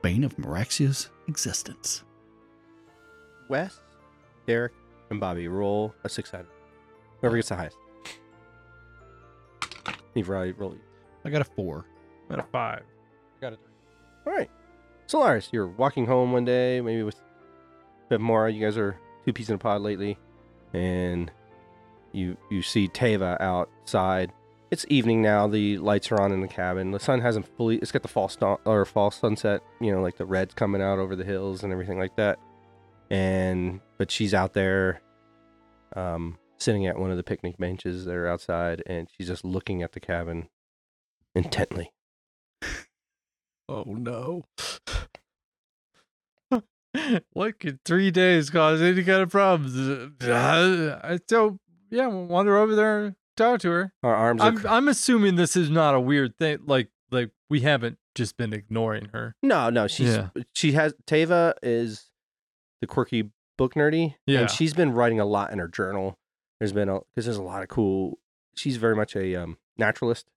Bane 0.01 0.23
of 0.23 0.37
Maraxia's 0.37 1.09
existence. 1.27 2.05
Wes, 3.49 3.81
Derek, 4.47 4.73
and 5.09 5.19
Bobby 5.19 5.47
roll 5.47 5.93
a 6.03 6.09
six 6.09 6.31
sided. 6.31 6.47
Whoever 7.19 7.35
gets 7.35 7.49
the 7.49 7.55
highest. 7.55 7.77
You've 10.15 10.29
roll. 10.29 10.75
I 11.25 11.29
got 11.29 11.41
a 11.41 11.45
four. 11.45 11.85
I 12.29 12.35
got 12.35 12.45
a 12.45 12.47
five. 12.49 12.83
I 13.37 13.41
got 13.41 13.53
it. 13.53 13.59
All 14.25 14.33
right. 14.33 14.49
Solaris, 15.07 15.49
you're 15.51 15.67
walking 15.67 16.05
home 16.05 16.31
one 16.31 16.45
day, 16.45 16.81
maybe 16.81 17.03
with 17.03 17.19
Bevmorra. 18.09 18.53
You 18.53 18.61
guys 18.63 18.77
are 18.77 18.97
two 19.25 19.33
peas 19.33 19.49
in 19.49 19.55
a 19.55 19.57
pod 19.57 19.81
lately, 19.81 20.17
and 20.73 21.31
you 22.11 22.37
you 22.49 22.61
see 22.61 22.87
Tava 22.87 23.37
outside. 23.41 24.31
It's 24.71 24.85
evening 24.87 25.23
now. 25.23 25.47
The 25.47 25.79
lights 25.79 26.11
are 26.11 26.21
on 26.21 26.31
in 26.31 26.41
the 26.41 26.47
cabin. 26.47 26.91
The 26.91 26.99
sun 26.99 27.21
hasn't 27.21 27.47
fully. 27.57 27.77
It's 27.77 27.91
got 27.91 28.03
the 28.03 28.07
fall 28.07 28.29
sta- 28.29 28.59
or 28.65 28.85
fall 28.85 29.09
sunset. 29.09 29.61
You 29.81 29.91
know, 29.91 30.01
like 30.01 30.17
the 30.17 30.25
red's 30.25 30.53
coming 30.53 30.81
out 30.81 30.99
over 30.99 31.15
the 31.15 31.23
hills 31.23 31.63
and 31.63 31.73
everything 31.73 31.97
like 31.97 32.15
that. 32.17 32.37
And 33.09 33.79
but 33.97 34.11
she's 34.11 34.33
out 34.33 34.53
there, 34.53 35.01
um, 35.95 36.37
sitting 36.57 36.85
at 36.85 36.97
one 36.99 37.09
of 37.11 37.17
the 37.17 37.23
picnic 37.23 37.57
benches 37.57 38.05
that 38.05 38.13
are 38.15 38.27
outside, 38.27 38.83
and 38.85 39.07
she's 39.17 39.27
just 39.27 39.43
looking 39.43 39.81
at 39.81 39.93
the 39.93 39.99
cabin 39.99 40.49
intently. 41.35 41.91
Oh 43.71 43.83
no. 43.87 44.45
what 47.33 47.59
could 47.59 47.83
three 47.85 48.09
days 48.09 48.49
cause 48.49 48.81
any 48.81 49.03
kind 49.03 49.21
of 49.21 49.29
problems? 49.29 49.75
I 50.23 51.19
so 51.29 51.59
yeah, 51.91 52.07
we'll 52.07 52.25
wander 52.25 52.57
over 52.57 52.75
there, 52.75 53.15
talk 53.37 53.59
to 53.61 53.69
her. 53.69 53.93
Our 54.01 54.15
arms. 54.15 54.41
I'm 54.41 54.65
I'm 54.65 54.87
assuming 54.87 55.35
this 55.35 55.55
is 55.55 55.69
not 55.69 55.93
a 55.93 55.99
weird 55.99 56.35
thing. 56.37 56.59
Like 56.65 56.89
like 57.11 57.29
we 57.47 57.59
haven't 57.61 57.99
just 58.15 58.37
been 58.37 58.53
ignoring 58.53 59.09
her. 59.13 59.35
no, 59.43 59.69
no. 59.69 59.85
She's 59.87 60.15
Yeah. 60.15 60.29
she 60.53 60.71
has 60.71 60.95
Tava 61.05 61.53
is 61.61 62.08
the 62.81 62.87
quirky 62.87 63.29
book 63.57 63.73
nerdy. 63.75 64.15
Yeah. 64.25 64.41
and 64.41 64.49
she's 64.49 64.73
been 64.73 64.91
writing 64.93 65.19
a 65.19 65.25
lot 65.25 65.51
in 65.51 65.59
her 65.59 65.67
journal. 65.67 66.17
There's 66.59 66.73
been 66.73 66.89
a 66.89 66.99
because 67.13 67.25
there's 67.25 67.37
a 67.37 67.43
lot 67.43 67.63
of 67.63 67.69
cool. 67.69 68.19
She's 68.55 68.77
very 68.77 68.95
much 68.95 69.15
a 69.15 69.35
um, 69.35 69.57
naturalist, 69.77 70.27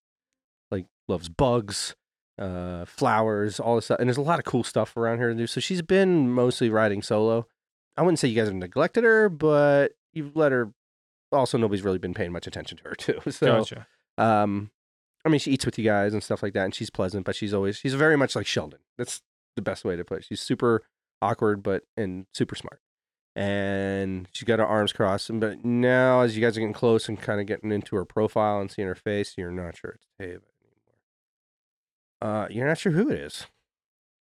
like 0.71 0.87
loves 1.09 1.29
bugs, 1.29 1.97
uh, 2.39 2.85
flowers, 2.85 3.59
all 3.59 3.77
this 3.77 3.87
stuff, 3.87 3.99
and 3.99 4.09
there's 4.09 4.17
a 4.19 4.23
lot 4.23 4.39
of 4.39 4.45
cool 4.45 4.63
stuff 4.65 4.97
around 4.97 5.19
here 5.19 5.29
to 5.31 5.35
do. 5.35 5.47
So 5.47 5.61
she's 5.61 5.83
been 5.83 6.31
mostly 6.31 6.71
writing 6.71 7.03
solo. 7.03 7.47
I 7.97 8.03
wouldn't 8.03 8.19
say 8.19 8.29
you 8.29 8.37
guys 8.37 8.47
have 8.47 8.55
neglected 8.55 9.05
her, 9.05 9.29
but 9.29 9.93
you've 10.13 10.37
let 10.37 10.53
her. 10.53 10.73
Also, 11.33 11.57
nobody's 11.59 11.83
really 11.83 11.99
been 11.99 12.15
paying 12.15 12.31
much 12.33 12.47
attention 12.47 12.77
to 12.79 12.85
her 12.85 12.95
too. 12.97 13.19
So, 13.31 13.47
Gotcha. 13.59 13.87
um, 14.19 14.71
I 15.25 15.29
mean, 15.29 15.39
she 15.41 15.51
eats 15.53 15.65
with 15.67 15.79
you 15.79 15.85
guys 15.85 16.13
and 16.13 16.23
stuff 16.23 16.43
like 16.43 16.53
that, 16.55 16.65
and 16.65 16.75
she's 16.75 16.91
pleasant, 16.91 17.25
but 17.25 17.35
she's 17.35 17.55
always 17.55 17.77
she's 17.79 17.95
very 17.95 18.17
much 18.17 18.37
like 18.37 18.47
Sheldon. 18.47 18.81
That's 18.99 19.23
the 19.57 19.63
best 19.63 19.85
way 19.85 19.97
to 19.97 20.05
put 20.05 20.19
it. 20.19 20.25
She's 20.25 20.41
super 20.41 20.83
awkward, 21.23 21.63
but 21.63 21.85
and 21.97 22.27
super 22.35 22.55
smart. 22.57 22.81
And 23.35 24.29
she's 24.33 24.45
got 24.45 24.59
her 24.59 24.67
arms 24.67 24.93
crossed. 24.93 25.31
and- 25.31 25.41
But 25.41 25.65
now, 25.65 26.21
as 26.21 26.37
you 26.37 26.43
guys 26.43 26.57
are 26.57 26.61
getting 26.61 26.75
close 26.75 27.09
and 27.09 27.19
kind 27.21 27.41
of 27.41 27.47
getting 27.47 27.73
into 27.73 27.97
her 27.97 28.05
profile 28.05 28.61
and 28.61 28.71
seeing 28.71 28.87
her 28.89 28.95
face, 28.95 29.35
you're 29.39 29.51
not 29.51 29.77
sure 29.77 29.93
it's 29.93 30.07
Tava 30.19 30.43
anymore. 32.21 32.43
Uh, 32.45 32.47
you're 32.51 32.67
not 32.67 32.77
sure 32.79 32.93
who 32.93 33.09
it 33.11 33.19
is. 33.19 33.47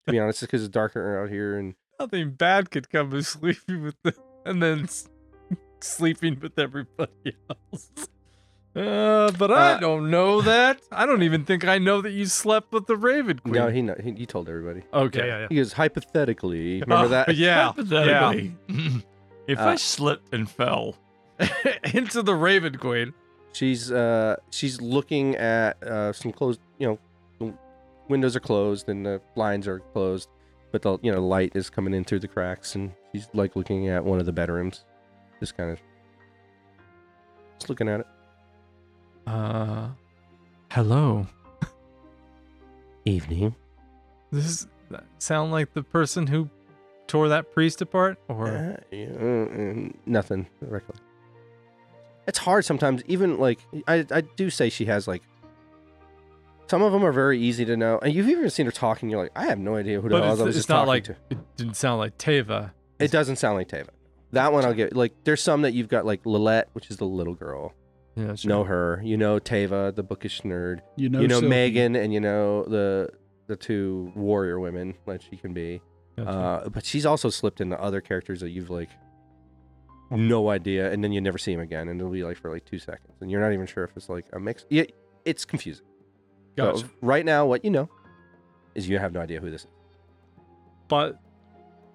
To 0.07 0.13
be 0.13 0.19
honest, 0.19 0.43
it's 0.43 0.49
because 0.51 0.63
it's 0.65 0.73
darker 0.73 1.23
out 1.23 1.29
here, 1.31 1.59
and 1.59 1.75
Nothing 1.99 2.31
bad 2.31 2.71
could 2.71 2.89
come 2.89 3.13
of 3.13 3.27
sleeping 3.27 3.83
with 3.83 3.97
and 4.47 4.63
then 4.63 4.89
sleeping 5.81 6.39
with 6.41 6.59
everybody 6.59 7.37
else. 7.51 7.91
Uh, 8.77 9.33
but 9.33 9.51
I 9.51 9.73
Uh, 9.73 9.79
don't 9.81 10.11
know 10.11 10.41
that. 10.43 10.81
I 10.93 11.05
don't 11.05 11.23
even 11.25 11.45
think 11.45 11.65
I 11.67 11.79
know 11.79 12.01
that 12.03 12.13
you 12.13 12.27
slept 12.27 12.73
with 12.73 12.87
the 12.87 12.97
Raven 12.97 13.41
Queen. 13.41 13.55
no, 13.55 13.69
he, 13.69 13.83
know, 13.83 13.97
he 14.03 14.13
he 14.13 14.27
told 14.27 14.49
everybody. 14.49 14.83
okay. 14.95 15.27
Yeah, 15.27 15.39
yeah, 15.41 15.47
He 15.49 15.57
goes 15.57 15.73
hypothetically. 15.73 16.81
Remember 16.87 17.07
Oh, 17.07 17.09
that? 17.09 17.35
Yeah. 17.35 17.73
Hypothetically, 17.73 18.55
if 19.49 19.59
I 19.59 19.73
Uh, 19.73 19.77
slipped 19.77 20.33
and 20.33 20.49
fell. 20.49 20.95
Into 21.95 22.23
the 22.23 22.35
Raven 22.35 22.77
Queen. 22.79 23.13
She's 23.53 23.91
uh 23.91 24.37
she's 24.51 24.81
looking 24.81 25.35
at 25.37 25.83
uh 25.83 26.13
some 26.13 26.31
closed 26.31 26.61
you 26.79 26.87
know 27.41 27.55
windows 28.09 28.37
are 28.37 28.41
closed 28.41 28.89
and 28.89 29.05
the 29.05 29.21
blinds 29.35 29.67
are 29.67 29.81
closed, 29.93 30.29
but 30.71 30.83
the 30.83 30.99
you 31.03 31.11
know 31.11 31.27
light 31.27 31.53
is 31.57 31.69
coming 31.71 31.93
in 31.93 32.05
through 32.05 32.21
the 32.21 32.29
cracks 32.29 32.77
and 32.77 32.93
she's 33.13 33.29
like 33.35 33.57
looking 33.57 33.89
at 33.89 34.05
one 34.05 34.21
of 34.21 34.27
the 34.27 34.33
bedrooms, 34.33 34.85
just 35.41 35.57
kind 35.57 35.71
of 35.73 35.81
just 37.59 37.69
looking 37.69 37.89
at 37.89 37.99
it. 38.01 38.07
Uh, 39.31 39.89
hello. 40.73 41.25
Evening. 43.05 43.55
This 44.33 44.45
is 44.45 44.67
that 44.91 45.05
sound 45.19 45.53
like 45.53 45.73
the 45.73 45.85
person 45.85 46.27
who 46.27 46.51
tore 47.07 47.29
that 47.29 47.53
priest 47.53 47.81
apart, 47.81 48.19
or 48.27 48.49
Uh, 48.49 48.77
yeah, 48.91 49.07
uh, 49.21 49.25
uh, 49.25 49.89
nothing. 50.05 50.49
Recollect. 50.61 51.01
It's 52.27 52.39
hard 52.39 52.65
sometimes. 52.65 53.05
Even 53.07 53.39
like 53.39 53.61
I 53.87 54.05
I 54.11 54.23
do 54.23 54.51
say 54.51 54.69
she 54.69 54.87
has 54.87 55.07
like. 55.07 55.23
Some 56.67 56.83
of 56.83 56.93
them 56.93 57.05
are 57.05 57.13
very 57.13 57.39
easy 57.41 57.65
to 57.67 57.77
know, 57.77 57.99
and 58.01 58.13
you've 58.13 58.29
even 58.29 58.51
seen 58.51 58.67
her 58.67 58.73
talking. 58.73 59.11
You're 59.11 59.23
like, 59.23 59.33
I 59.37 59.47
have 59.47 59.59
no 59.61 59.77
idea 59.77 60.01
who 60.01 60.09
the 60.09 60.17
but 60.17 60.25
hell 60.25 60.33
it's, 60.33 60.41
I 60.41 60.45
was 60.45 60.57
it's 60.57 60.63
just 60.65 60.69
not 60.69 60.87
talking 60.87 60.89
like 60.89 61.05
to. 61.05 61.17
it 61.31 61.39
didn't 61.57 61.75
sound 61.77 62.01
like 62.01 62.19
Tava. 62.19 62.73
It 62.99 63.13
doesn't 63.13 63.37
sound 63.37 63.57
like 63.57 63.69
Tava. 63.69 63.91
That 64.33 64.53
one 64.53 64.65
I'll 64.65 64.75
get. 64.75 64.95
Like, 64.95 65.13
there's 65.25 65.43
some 65.43 65.63
that 65.63 65.73
you've 65.73 65.89
got, 65.89 66.05
like 66.07 66.25
Lilette, 66.25 66.69
which 66.73 66.91
is 66.91 66.97
the 66.99 67.05
little 67.07 67.35
girl. 67.35 67.75
Yeah, 68.21 68.35
sure. 68.35 68.49
Know 68.49 68.65
her. 68.65 69.01
You 69.03 69.17
know 69.17 69.39
Tava, 69.39 69.93
the 69.95 70.03
bookish 70.03 70.43
nerd. 70.43 70.81
You 70.97 71.09
know, 71.09 71.21
you 71.21 71.29
know 71.29 71.37
Sylvie. 71.41 71.49
Megan, 71.49 71.97
and 71.97 72.13
you 72.13 72.21
know 72.21 72.65
the 72.65 73.11
the 73.47 73.57
two 73.57 74.13
warrior 74.15 74.61
women 74.61 74.95
that 75.07 75.23
she 75.23 75.37
can 75.37 75.53
be. 75.55 75.81
Gotcha. 76.17 76.31
Uh, 76.31 76.69
but 76.69 76.85
she's 76.85 77.07
also 77.07 77.31
slipped 77.31 77.61
into 77.61 77.81
other 77.81 78.01
characters 78.01 78.41
that 78.41 78.51
you've 78.51 78.71
like 78.71 78.91
no 80.11 80.51
idea, 80.51 80.91
and 80.93 81.03
then 81.05 81.13
you 81.13 81.21
never 81.21 81.39
see 81.39 81.53
him 81.53 81.61
again, 81.61 81.89
and 81.89 82.01
it'll 82.01 82.13
be 82.13 82.25
like 82.25 82.37
for 82.37 82.51
like 82.53 82.65
two 82.65 82.79
seconds, 82.79 83.15
and 83.21 83.31
you're 83.31 83.41
not 83.41 83.53
even 83.53 83.67
sure 83.67 83.85
if 83.85 83.91
it's 83.97 84.09
like 84.09 84.27
a 84.33 84.41
mix. 84.41 84.67
Yeah, 84.69 84.85
it's 85.25 85.45
confusing. 85.45 85.87
So, 86.59 86.83
right 87.01 87.25
now, 87.25 87.47
what 87.47 87.65
you 87.65 87.71
know 87.71 87.89
is 88.75 88.87
you 88.89 88.99
have 88.99 89.13
no 89.13 89.21
idea 89.21 89.41
who 89.41 89.51
this 89.51 89.63
is. 89.63 89.67
but 90.89 91.19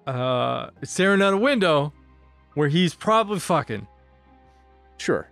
uh, 0.08 0.70
it's 0.82 0.90
staring 0.92 1.22
out 1.22 1.34
a 1.34 1.36
window 1.36 1.92
where 2.54 2.68
he's 2.68 2.94
probably 2.94 3.38
fucking. 3.38 3.86
Sure, 4.96 5.28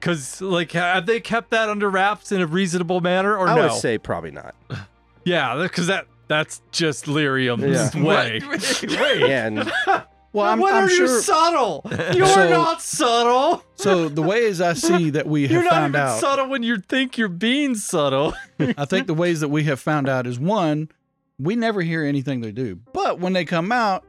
Cause 0.00 0.40
like, 0.40 0.72
have 0.72 1.06
they 1.06 1.20
kept 1.20 1.50
that 1.50 1.68
under 1.68 1.88
wraps 1.90 2.32
in 2.32 2.40
a 2.40 2.46
reasonable 2.46 3.00
manner 3.00 3.36
or 3.36 3.48
I 3.48 3.54
no? 3.54 3.60
I 3.62 3.64
would 3.66 3.80
say 3.80 3.98
probably 3.98 4.30
not. 4.32 4.54
yeah, 5.24 5.56
because 5.62 5.86
that 5.88 6.06
that's 6.28 6.62
just 6.72 7.06
lirium's 7.06 7.94
Yeah. 7.94 8.02
way. 8.02 8.40
wait, 8.48 8.82
wait. 9.00 9.20
Yeah, 9.20 9.46
and 9.46 9.72
Well, 10.34 10.46
I'm, 10.46 10.58
what 10.60 10.72
I'm 10.74 10.84
are 10.84 10.88
sure. 10.88 11.06
you 11.06 11.20
subtle? 11.20 11.82
You're 12.14 12.26
So- 12.26 12.48
not 12.48 12.80
subtle. 12.80 13.62
So 13.74 14.08
the 14.08 14.22
ways 14.22 14.60
I 14.60 14.72
see 14.72 15.10
that 15.10 15.26
we 15.26 15.42
have 15.42 15.48
to 15.50 15.52
be. 15.52 15.54
You're 15.54 15.64
not 15.64 15.72
found 15.72 15.94
even 15.94 16.00
out, 16.06 16.20
subtle 16.20 16.48
when 16.48 16.62
you 16.62 16.78
think 16.78 17.18
you're 17.18 17.28
being 17.28 17.74
subtle. 17.74 18.32
I 18.58 18.84
think 18.86 19.06
the 19.08 19.14
ways 19.14 19.40
that 19.40 19.48
we 19.48 19.64
have 19.64 19.78
found 19.80 20.08
out 20.08 20.26
is 20.26 20.38
one, 20.40 20.88
we 21.38 21.54
never 21.56 21.82
hear 21.82 22.02
anything 22.04 22.40
they 22.40 22.52
do, 22.52 22.76
but 22.92 23.18
when 23.18 23.32
they 23.34 23.44
come 23.44 23.72
out, 23.72 24.04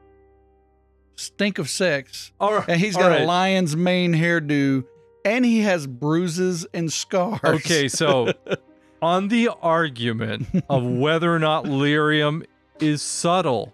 stink 1.16 1.58
of 1.60 1.70
sex, 1.70 2.32
All 2.40 2.54
right. 2.56 2.66
and 2.70 2.80
he's 2.80 2.96
all 2.96 3.02
got 3.04 3.10
right. 3.10 3.22
a 3.22 3.26
lion's 3.26 3.76
mane 3.76 4.14
hairdo, 4.14 4.84
and 5.26 5.46
he 5.46 5.62
has 5.62 5.88
bruises 5.88 6.66
and 6.74 6.92
scars. 6.92 7.40
Okay, 7.44 7.88
so 7.88 8.34
on 9.02 9.28
the 9.28 9.50
argument 9.62 10.48
of 10.70 10.86
whether 10.86 11.34
or 11.34 11.40
not 11.40 11.66
lirium 11.66 12.46
is 12.80 13.02
subtle, 13.02 13.74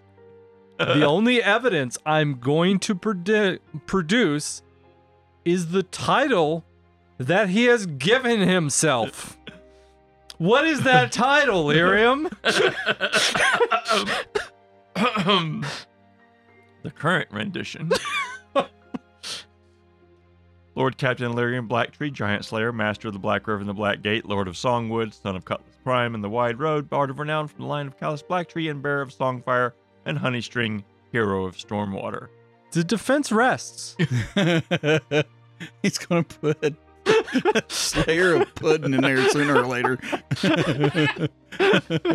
the 0.78 1.04
only 1.06 1.42
evidence 1.42 1.98
I'm 2.06 2.40
going 2.40 2.80
to 2.80 2.96
predi- 2.96 3.60
produce 3.86 4.62
is 5.46 5.72
the 5.72 5.84
title 5.84 6.66
that 7.18 7.50
he 7.50 7.66
has 7.66 7.86
given 7.86 8.42
himself. 8.42 9.38
What 10.38 10.66
is 10.66 10.84
that 10.84 11.12
title, 11.12 11.66
Lirium? 11.66 12.32
Um, 15.26 15.66
the 16.84 16.92
current 16.92 17.30
rendition. 17.32 17.92
Lord 20.80 20.98
Captain 20.98 21.30
Illyrian 21.30 21.68
Blacktree, 21.68 22.14
Giant 22.14 22.46
Slayer, 22.46 22.72
Master 22.72 23.10
of 23.10 23.14
the 23.14 23.20
Black 23.20 23.46
River 23.46 23.60
and 23.60 23.68
the 23.68 23.74
Black 23.74 24.02
Gate, 24.02 24.26
Lord 24.26 24.48
of 24.48 24.56
Songwood, 24.56 25.14
Son 25.14 25.36
of 25.36 25.44
Cutlass 25.44 25.76
Prime 25.84 26.16
and 26.16 26.24
the 26.24 26.30
Wide 26.30 26.58
Road, 26.58 26.90
Bard 26.90 27.10
of 27.10 27.20
Renown 27.20 27.50
from 27.50 27.64
the 27.64 27.68
line 27.68 27.86
of 27.86 28.00
Callus 28.00 28.24
Blacktree, 28.24 28.72
and 28.72 28.82
Bearer 28.82 29.02
of 29.02 29.10
Songfire, 29.10 29.74
and 30.06 30.18
Honeystring, 30.18 30.86
Hero 31.12 31.44
of 31.44 31.58
Stormwater. 31.58 32.30
The 32.72 32.86
defense 32.86 33.30
rests. 33.30 33.98
he's 35.84 35.98
gonna 35.98 36.24
put 36.24 36.76
Slayer 37.70 38.36
of 38.36 38.56
pudding 38.56 38.94
in 38.94 39.02
there 39.02 39.28
sooner 39.28 39.58
or 39.58 39.68
later. 39.68 40.00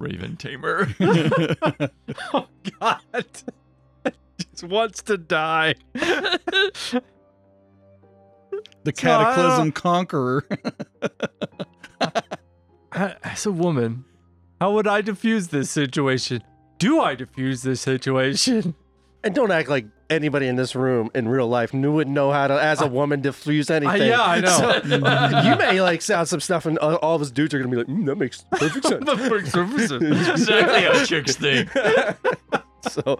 Raven 0.00 0.36
Tamer. 0.36 0.88
oh, 2.34 2.48
God. 2.80 3.24
Just 4.38 4.64
wants 4.64 5.02
to 5.04 5.16
die. 5.16 5.76
The 8.94 9.00
So 9.00 9.06
Cataclysm 9.08 9.58
don't- 9.66 9.72
Conqueror. 9.74 10.46
As 12.92 13.44
a 13.46 13.52
woman, 13.52 14.04
how 14.60 14.72
would 14.72 14.86
I 14.86 15.02
diffuse 15.02 15.48
this 15.48 15.70
situation? 15.70 16.42
Do 16.78 17.00
I 17.00 17.14
diffuse 17.14 17.62
this 17.62 17.80
situation? 17.80 18.74
and 19.24 19.34
don't 19.34 19.50
act 19.50 19.68
like 19.68 19.84
anybody 20.10 20.46
in 20.46 20.56
this 20.56 20.74
room 20.74 21.10
in 21.14 21.28
real 21.28 21.46
life 21.48 21.74
knew 21.74 21.92
would 21.92 22.08
know 22.08 22.30
how 22.32 22.46
to, 22.46 22.54
as 22.54 22.80
a 22.80 22.86
woman, 22.86 23.20
diffuse 23.20 23.68
anything. 23.68 24.08
yeah, 24.08 24.22
I 24.22 24.40
know. 24.40 24.48
So, 24.48 24.80
you 25.50 25.56
may 25.56 25.80
like 25.82 26.00
sound 26.02 26.28
some 26.28 26.40
stuff, 26.40 26.64
and 26.66 26.78
all 26.78 26.94
all 26.96 27.16
of 27.16 27.22
us 27.22 27.30
dudes 27.30 27.52
are 27.52 27.58
gonna 27.58 27.70
be 27.70 27.76
like, 27.76 27.86
mm, 27.88 28.06
"That 28.06 28.16
makes 28.16 28.44
perfect 28.52 28.86
sense." 28.88 29.04
The 29.04 29.16
frick 29.18 29.46
services. 29.46 30.28
exactly 30.28 30.82
how 30.82 31.04
chicks 31.04 31.36
think. 31.36 31.68
so 32.90 33.18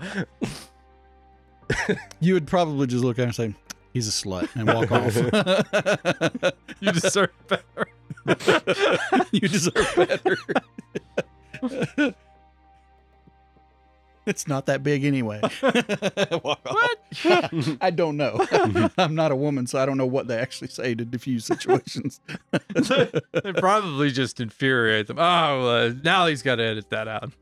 you 2.21 2.35
would 2.35 2.47
probably 2.47 2.87
just 2.87 3.05
look 3.05 3.19
at 3.19 3.23
him 3.23 3.29
and 3.29 3.35
say, 3.37 3.55
"He's 3.93 4.09
a 4.09 4.11
slut," 4.11 4.49
and 4.55 4.69
walk 4.69 4.91
off. 4.93 6.53
You 6.81 6.93
deserve 6.93 7.31
better. 7.49 7.89
you 9.33 9.41
deserve 9.41 9.93
better. 9.97 10.37
it's 14.27 14.47
not 14.47 14.67
that 14.67 14.83
big 14.85 15.05
anyway. 15.05 15.41
Walk 16.45 16.61
off. 16.67 17.77
I 17.81 17.91
don't 17.91 18.17
know. 18.17 18.47
I'm 18.97 19.15
not 19.17 19.33
a 19.33 19.37
woman, 19.37 19.67
so 19.67 19.81
I 19.81 19.87
don't 19.87 19.97
know 19.97 20.07
what 20.07 20.29
they 20.29 20.37
actually 20.37 20.69
say 20.69 20.95
to 20.95 21.05
diffuse 21.05 21.47
situations. 21.47 22.21
they 22.53 23.53
probably 23.55 24.11
just 24.13 24.41
infuriate 24.41 25.09
them. 25.09 25.19
Oh, 25.19 25.23
uh, 25.69 25.93
now 26.05 26.27
he's 26.27 26.43
got 26.43 26.57
to 26.57 26.63
edit 26.63 26.91
that 26.91 27.09
out. 27.09 27.33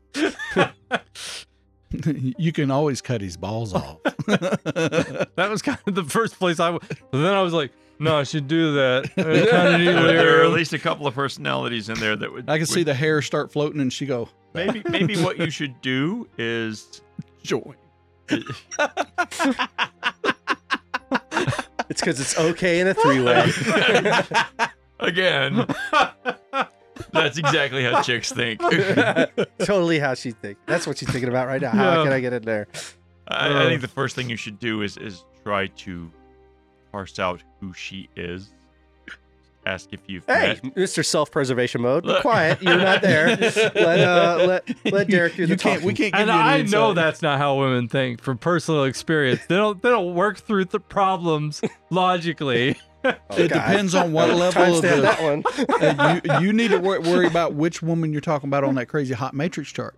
you 2.37 2.51
can 2.51 2.69
always 2.71 3.01
cut 3.01 3.21
his 3.21 3.37
balls 3.37 3.73
off. 3.73 3.97
That 4.27 5.47
was 5.49 5.61
kind 5.61 5.77
of 5.87 5.95
the 5.95 6.03
first 6.03 6.37
place 6.37 6.59
I. 6.59 6.71
W- 6.71 6.79
but 7.11 7.17
then 7.21 7.33
I 7.33 7.41
was 7.41 7.53
like, 7.53 7.71
No, 7.99 8.17
I 8.17 8.23
should 8.23 8.47
do 8.47 8.73
that. 8.73 9.09
Kinda 9.15 9.37
There 9.47 10.03
there 10.07 10.41
are 10.41 10.43
at 10.45 10.51
least 10.51 10.73
a 10.73 10.79
couple 10.79 11.07
of 11.07 11.13
personalities 11.15 11.87
in 11.89 11.97
there 11.99 12.15
that 12.17 12.31
would. 12.33 12.49
I 12.49 12.57
can 12.57 12.65
see 12.65 12.79
would- 12.81 12.87
the 12.87 12.93
hair 12.93 13.21
start 13.21 13.51
floating, 13.51 13.79
and 13.79 13.91
she 13.93 14.05
go, 14.05 14.27
Maybe 14.53 14.81
maybe 14.89 15.15
what 15.21 15.37
you 15.37 15.49
should 15.49 15.79
do 15.81 16.27
is 16.37 17.01
join. 17.43 17.75
It's 21.89 22.01
because 22.01 22.19
it's 22.19 22.37
okay 22.37 22.81
in 22.81 22.87
a 22.87 22.93
three 22.93 23.21
way. 23.21 23.49
again. 24.99 25.65
That's 27.13 27.37
exactly 27.37 27.83
how 27.83 28.01
chicks 28.01 28.31
think. 28.31 28.59
totally 29.59 29.99
how 29.99 30.13
she 30.13 30.31
thinks. 30.31 30.61
That's 30.65 30.85
what 30.87 30.97
she's 30.97 31.09
thinking 31.09 31.29
about 31.29 31.47
right 31.47 31.61
now. 31.61 31.71
How 31.71 31.97
Yeah. 31.97 32.03
can 32.03 32.13
I 32.13 32.19
get 32.19 32.33
in 32.33 32.43
there? 32.43 32.67
I, 33.27 33.63
I 33.63 33.65
think 33.65 33.81
the 33.81 33.87
first 33.87 34.15
thing 34.15 34.29
you 34.29 34.37
should 34.37 34.59
do 34.59 34.81
is 34.81 34.97
is 34.97 35.23
try 35.43 35.67
to 35.67 36.11
parse 36.91 37.19
out 37.19 37.43
who 37.59 37.73
she 37.73 38.09
is. 38.15 38.53
Ask 39.65 39.89
if 39.91 39.99
you've 40.07 40.25
Hey, 40.25 40.57
met. 40.63 40.75
Mr. 40.75 41.03
Self-preservation 41.03 41.81
mode. 41.81 42.03
Be 42.03 42.09
Look. 42.09 42.21
quiet. 42.21 42.61
You're 42.61 42.77
not 42.77 43.01
there. 43.01 43.35
Let 43.35 43.77
uh, 43.99 44.45
let 44.47 44.93
let 44.93 45.07
Derek 45.09 45.35
do 45.35 45.45
the 45.45 45.51
you 45.53 45.57
can't. 45.57 45.83
We 45.83 45.93
can't 45.93 46.13
give 46.13 46.21
And 46.21 46.29
you 46.29 46.33
any 46.35 46.41
I 46.41 46.57
know 46.61 46.91
insight. 46.91 46.95
that's 46.95 47.21
not 47.21 47.37
how 47.37 47.59
women 47.59 47.89
think 47.89 48.21
from 48.21 48.37
personal 48.37 48.85
experience. 48.85 49.41
They 49.47 49.57
don't 49.57 49.81
they 49.81 49.89
don't 49.89 50.15
work 50.15 50.37
through 50.39 50.65
the 50.65 50.79
problems 50.79 51.61
logically. 51.89 52.77
Oh, 53.29 53.37
It 53.37 53.49
God. 53.49 53.55
depends 53.55 53.95
on 53.95 54.11
what 54.13 54.29
level 54.33 54.43
of 54.43 54.53
Timestamp 54.53 54.81
the. 54.95 55.01
that 55.01 55.21
one. 55.21 55.43
Uh, 55.97 56.19
you, 56.23 56.47
you 56.47 56.53
need 56.53 56.69
to 56.69 56.77
wor- 56.79 56.99
worry 57.01 57.27
about 57.27 57.53
which 57.53 57.81
woman 57.81 58.11
you're 58.11 58.19
talking 58.21 58.49
about 58.49 58.63
on 58.63 58.75
that 58.75 58.87
crazy 58.87 59.13
hot 59.13 59.33
matrix 59.33 59.71
chart. 59.71 59.95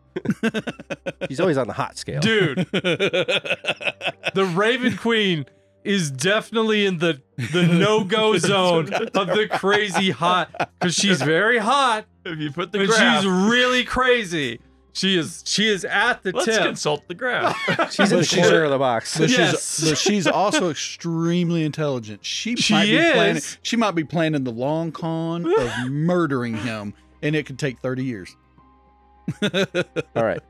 He's 1.30 1.40
always 1.40 1.58
on 1.58 1.68
the 1.68 1.74
hot 1.74 1.98
scale. 1.98 2.20
Dude, 2.22 2.58
the 2.72 4.52
Raven 4.56 4.98
Queen 4.98 5.46
is 5.84 6.12
definitely 6.12 6.86
in 6.86 6.98
the 6.98 7.22
the 7.54 7.64
no-go 7.66 8.38
zone 8.38 8.94
of 8.94 9.28
the 9.28 9.48
crazy 9.52 10.12
hot 10.12 10.70
cuz 10.82 10.94
she's 10.94 11.22
very 11.22 11.58
hot 11.58 12.06
If 12.26 12.38
you 12.40 12.52
put 12.52 12.72
the 12.74 12.86
graph, 12.86 13.22
she's 13.22 13.30
really 13.30 13.84
crazy. 13.86 14.60
She 14.94 15.18
is 15.18 15.44
she 15.46 15.68
is 15.68 15.86
at 15.86 16.24
the 16.24 16.32
let's 16.32 16.46
tip. 16.46 16.62
consult 16.64 17.08
the 17.08 17.14
graph. 17.14 17.56
She's 17.92 18.12
in 18.12 18.18
the 18.20 18.24
she's- 18.26 18.48
corner 18.48 18.64
of 18.66 18.72
the 18.72 18.78
box. 18.80 19.18
But 19.18 19.30
Yes. 19.30 19.80
she's 19.80 19.90
but 19.90 19.98
she's 19.98 20.28
also 20.28 20.70
extremely 20.72 21.64
intelligent. 21.64 22.26
She, 22.26 22.56
She 22.56 22.74
might 22.74 22.86
be 22.86 22.98
planning. 22.98 23.36
is. 23.38 23.58
She 23.62 23.78
might 23.78 23.92
be 23.96 24.04
planning 24.04 24.44
the 24.44 24.52
long 24.52 24.92
con 24.92 25.46
of 25.46 25.72
murdering 25.92 26.58
him, 26.58 26.94
and 27.22 27.36
it 27.36 27.46
could 27.46 27.60
take 27.60 27.80
thirty 27.80 28.04
years. 28.04 28.36
All 29.44 30.24
right. 30.26 30.42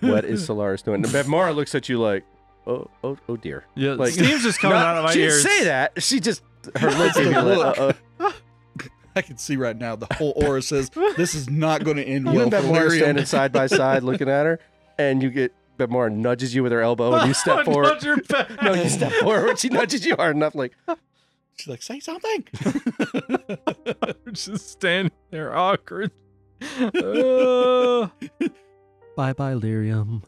What 0.00 0.24
is 0.24 0.44
Solaris 0.44 0.82
doing? 0.82 1.04
And 1.04 1.12
Bevmorra 1.12 1.54
looks 1.54 1.74
at 1.76 1.88
you 1.88 2.00
like, 2.00 2.24
oh, 2.66 2.88
oh, 3.04 3.16
oh 3.28 3.36
dear. 3.36 3.64
yeah, 3.76 3.92
like- 3.92 4.12
steam's 4.12 4.42
just 4.42 4.58
coming 4.58 4.76
No, 4.78 4.84
out 4.84 4.96
of 4.98 5.04
my 5.04 5.12
she 5.12 5.22
ears. 5.22 5.42
didn't 5.44 5.58
say 5.58 5.64
that. 5.64 6.02
She 6.02 6.20
just 6.20 6.42
her 6.76 6.90
look 6.90 7.14
gave 7.14 7.26
you 7.26 7.40
like, 7.40 7.78
uh, 7.78 7.82
uh, 7.82 7.92
I 9.20 9.22
can 9.22 9.36
see 9.36 9.56
right 9.56 9.76
now 9.76 9.96
the 9.96 10.06
whole 10.14 10.32
aura 10.34 10.62
says 10.62 10.90
this 11.18 11.34
is 11.34 11.50
not 11.50 11.84
going 11.84 11.98
to 11.98 12.02
end 12.02 12.24
You 12.26 12.32
well 12.32 12.42
and 12.44 12.50
for 12.52 12.60
Bevmorra 12.62 12.96
standing 12.96 13.26
side 13.26 13.52
by 13.52 13.66
side 13.66 14.02
looking 14.02 14.30
at 14.30 14.46
her, 14.46 14.58
and 14.98 15.22
you 15.22 15.28
get 15.28 15.52
Bevmorra 15.78 16.10
nudges 16.10 16.54
you 16.54 16.62
with 16.62 16.72
her 16.72 16.80
elbow, 16.80 17.12
and 17.16 17.28
you 17.28 17.34
step 17.34 17.64
forward. 17.66 17.82
Nudge 17.88 18.04
your 18.04 18.16
back. 18.22 18.48
No, 18.62 18.72
you 18.72 18.88
step 18.88 19.12
forward. 19.12 19.58
She 19.58 19.68
nudges 19.68 20.06
you 20.06 20.16
hard 20.16 20.36
enough, 20.36 20.54
like, 20.54 20.72
She's 21.56 21.68
like, 21.68 21.82
say 21.82 22.00
something. 22.00 22.46
just 24.32 24.70
standing 24.70 25.12
there 25.30 25.54
awkward. 25.54 26.10
Uh, 26.62 28.08
Bye 29.16 29.34
bye, 29.34 29.52
Lirium. 29.54 30.22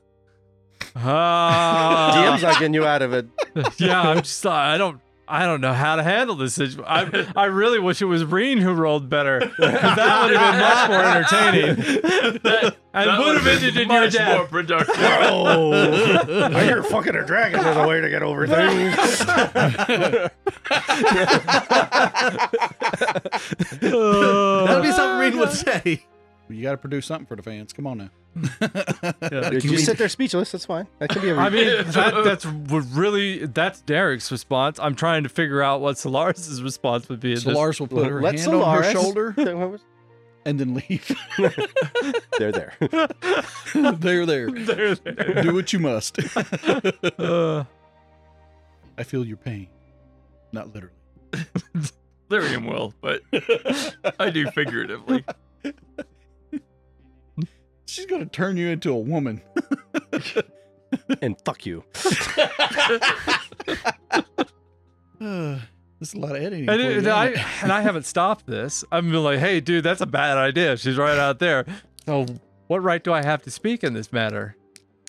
ah. 0.97 2.13
DM's 2.15 2.43
not 2.43 2.55
getting 2.59 2.75
you 2.75 2.85
out 2.85 3.01
of 3.01 3.15
it. 3.15 3.27
yeah, 3.79 4.03
I'm 4.03 4.19
just 4.19 4.45
I 4.45 4.77
don't 4.77 5.01
I 5.35 5.47
don't 5.47 5.63
know 5.63 5.73
how 5.73 5.97
to 5.97 6.03
handle 6.03 6.37
this 6.37 6.53
situation. 6.55 6.85
I 6.87 7.27
I 7.35 7.45
really 7.47 7.79
wish 7.79 8.03
it 8.03 8.05
was 8.05 8.23
Rean 8.25 8.59
who 8.59 8.73
rolled 8.75 9.09
better. 9.09 9.41
'cause 9.41 9.51
That 9.57 10.23
would 10.23 10.37
have 10.37 10.53
been 10.53 10.61
much 10.61 10.89
more 10.91 11.03
entertaining. 11.03 11.77
that 12.43 12.77
And 12.93 13.09
that 13.09 13.19
would 13.19 13.37
have 13.37 13.45
been 13.45 13.57
ended 13.57 13.77
in 13.79 13.89
your 13.91 14.01
much 14.03 14.13
death. 14.13 14.37
more 14.37 14.47
productive. 14.47 14.95
Oh, 14.99 15.73
I 16.55 16.65
hear 16.65 16.83
fucking 16.83 17.17
a 17.17 17.25
dragon 17.25 17.61
is 17.61 17.77
a 17.77 17.87
way 17.89 18.03
to 18.03 18.11
get 18.11 18.23
over 18.23 18.47
things. 18.47 19.23
That'd 23.53 24.83
be 24.83 24.93
something 24.93 25.19
Reed 25.19 25.35
would 25.37 25.53
say. 25.53 26.03
You 26.53 26.63
got 26.63 26.73
to 26.73 26.77
produce 26.77 27.07
something 27.07 27.27
for 27.27 27.37
the 27.37 27.43
fans. 27.43 27.73
Come 27.73 27.87
on 27.87 27.99
now. 27.99 28.11
Dude, 29.29 29.65
you 29.65 29.79
sit 29.79 29.99
there 29.99 30.09
speechless. 30.09 30.53
That's 30.53 30.65
fine. 30.65 30.87
That 30.99 31.11
could 31.11 31.23
be 31.23 31.31
a. 31.31 31.37
I 31.37 31.51
mean, 31.51 31.67
that, 31.67 32.23
that's 32.25 32.47
what 32.47 32.85
really 32.93 33.47
that's 33.47 33.81
Derek's 33.83 34.33
response. 34.33 34.79
I'm 34.79 34.95
trying 34.95 35.23
to 35.25 35.29
figure 35.29 35.63
out 35.63 35.81
what 35.81 35.99
Solaris's 35.99 36.63
response 36.63 37.09
would 37.09 37.21
be. 37.21 37.35
At. 37.35 37.41
Solaris 37.41 37.79
will 37.79 37.89
put 37.89 38.07
her 38.07 38.23
Let 38.23 38.39
hand 38.39 38.55
on 38.55 38.83
her 38.83 38.91
shoulder 38.91 39.35
and 40.47 40.59
then 40.59 40.75
leave. 40.75 41.15
They're 42.39 42.53
there. 42.53 42.75
there, 43.75 44.27
there. 44.27 44.51
There, 44.51 44.95
there. 44.95 45.43
Do 45.43 45.55
what 45.55 45.73
you 45.73 45.79
must. 45.79 46.19
Uh, 47.19 47.65
I 48.97 49.03
feel 49.05 49.25
your 49.27 49.37
pain, 49.37 49.69
not 50.53 50.73
literally. 50.75 50.97
Lirium 52.31 52.67
will, 52.67 52.95
but 53.03 53.21
I 54.19 54.31
do 54.31 54.51
figuratively. 54.53 55.25
She's 57.93 58.07
gonna 58.07 58.27
turn 58.27 58.57
you 58.57 58.69
into 58.69 58.91
a 58.93 58.99
woman. 58.99 59.43
And 61.23 61.37
fuck 61.47 61.65
you. 61.65 61.85
Uh, 65.21 65.59
There's 66.01 66.15
a 66.15 66.19
lot 66.19 66.35
of 66.35 66.43
editing. 66.43 66.69
and, 66.69 66.81
it- 66.81 67.07
I 67.07 67.29
and 67.63 67.71
I 67.73 67.81
haven't 67.81 68.05
stopped 68.07 68.45
this. 68.47 68.85
I'm 68.91 69.11
been 69.13 69.23
like, 69.23 69.39
hey, 69.39 69.61
dude, 69.61 69.85
that's 69.85 70.01
a 70.01 70.07
bad 70.07 70.37
idea. 70.37 70.77
She's 70.77 70.97
right 70.99 71.17
out 71.17 71.39
there. 71.39 71.65
So, 72.07 72.27
what 72.67 72.83
right 72.83 73.03
do 73.05 73.13
I 73.13 73.23
have 73.23 73.41
to 73.43 73.51
speak 73.53 73.85
in 73.85 73.95
this 73.95 74.13
matter? 74.13 74.57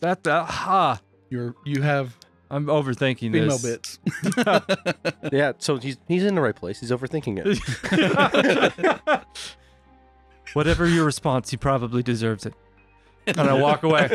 That 0.02 0.26
uh, 0.28 0.46
ha, 0.46 1.02
You're 1.32 1.56
you 1.66 1.82
have 1.82 2.16
I'm 2.52 2.68
overthinking 2.68 3.32
female 3.32 3.58
this. 3.58 3.98
bits. 4.38 5.00
Yeah, 5.34 5.54
so 5.58 5.78
he's 5.78 5.98
he's 6.08 6.24
in 6.24 6.36
the 6.36 6.42
right 6.42 6.56
place. 6.56 6.80
He's 6.80 6.92
overthinking 6.92 7.42
it. 7.44 9.24
Whatever 10.54 10.88
your 10.88 11.06
response, 11.06 11.50
he 11.50 11.58
probably 11.58 12.04
deserves 12.04 12.46
it. 12.46 12.54
And 13.26 13.40
I 13.40 13.54
walk 13.54 13.84
away. 13.84 14.08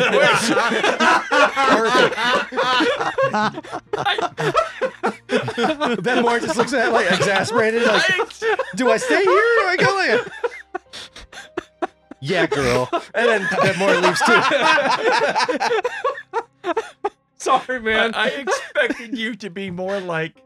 Bevmorra 5.09 6.41
just 6.41 6.57
looks 6.57 6.73
at 6.73 6.89
it 6.89 6.93
like 6.93 7.11
exasperated. 7.13 7.85
Like, 7.85 8.05
do 8.77 8.91
I 8.91 8.97
stay 8.97 9.23
here? 9.23 9.33
Or 9.33 9.63
do 9.63 9.67
I 9.69 9.77
go 9.79 9.97
there? 9.99 11.91
yeah, 12.21 12.47
girl. 12.47 12.89
And 13.15 13.29
then 13.29 13.43
Bevmorra 13.43 14.03
leaves 14.03 14.21
too. 17.05 17.15
Sorry, 17.37 17.81
man. 17.81 18.15
I 18.15 18.29
expected 18.29 19.17
you 19.19 19.35
to 19.37 19.51
be 19.51 19.71
more 19.71 20.01
like 20.01 20.43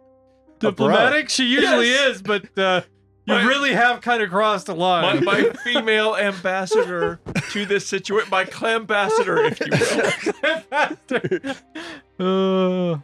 Diplomatic, 0.58 1.28
she 1.28 1.46
usually 1.46 1.88
Yes. 1.88 2.16
is, 2.16 2.22
but 2.22 2.56
uh, 2.56 2.82
you 3.26 3.34
My- 3.34 3.44
really 3.46 3.72
have 3.72 4.00
kind 4.00 4.22
of 4.22 4.30
crossed 4.30 4.66
the 4.66 4.74
line. 4.74 5.24
my 5.24 5.44
female 5.64 6.16
ambassador 6.16 7.20
to 7.50 7.64
this 7.66 7.86
situation, 7.86 8.28
my 8.30 8.44
clambasador, 8.44 9.50
if 9.52 9.60
you 9.60 11.54
will. 12.18 12.94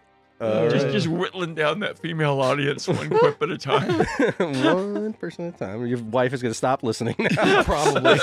uh, 0.40 0.44
All 0.44 0.68
Just, 0.70 0.84
right. 0.84 0.92
just 0.92 1.06
whittling 1.08 1.54
down 1.54 1.80
that 1.80 1.98
female 1.98 2.40
audience 2.40 2.86
one 2.86 3.08
quip 3.10 3.42
at 3.42 3.50
a 3.50 3.58
time. 3.58 3.98
One 4.38 5.12
person 5.14 5.48
at 5.48 5.54
a 5.54 5.58
time. 5.58 5.86
Your 5.86 5.98
wife 5.98 6.32
is 6.32 6.42
going 6.42 6.50
to 6.52 6.56
stop 6.58 6.82
listening 6.82 7.16
now. 7.18 7.62
Probably. 7.64 8.18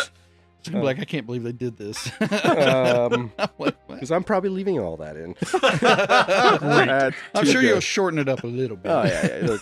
She's 0.61 0.71
gonna 0.71 0.81
be 0.81 0.85
like, 0.87 0.99
I 0.99 1.05
can't 1.05 1.25
believe 1.27 1.43
they 1.43 1.51
did 1.51 1.77
this. 1.77 2.09
Um, 2.21 3.31
I'm 3.37 3.49
because 3.87 4.11
I'm 4.11 4.23
probably 4.23 4.49
leaving 4.49 4.79
all 4.79 4.97
that 4.97 5.15
in. 5.15 5.35
I'm 5.61 7.13
I'm 7.35 7.45
sure 7.45 7.61
you'll 7.61 7.79
shorten 7.81 8.17
it 8.17 8.27
up 8.27 8.43
a 8.43 8.47
little 8.47 8.75
bit. 8.77 8.89
Oh 8.91 9.03
yeah. 9.03 9.57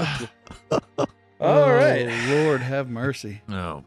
yeah. 0.71 1.05
All 1.43 1.71
right. 1.73 2.07
Oh, 2.09 2.43
Lord 2.43 2.61
have 2.61 2.89
mercy. 2.89 3.41
Oh, 3.49 3.83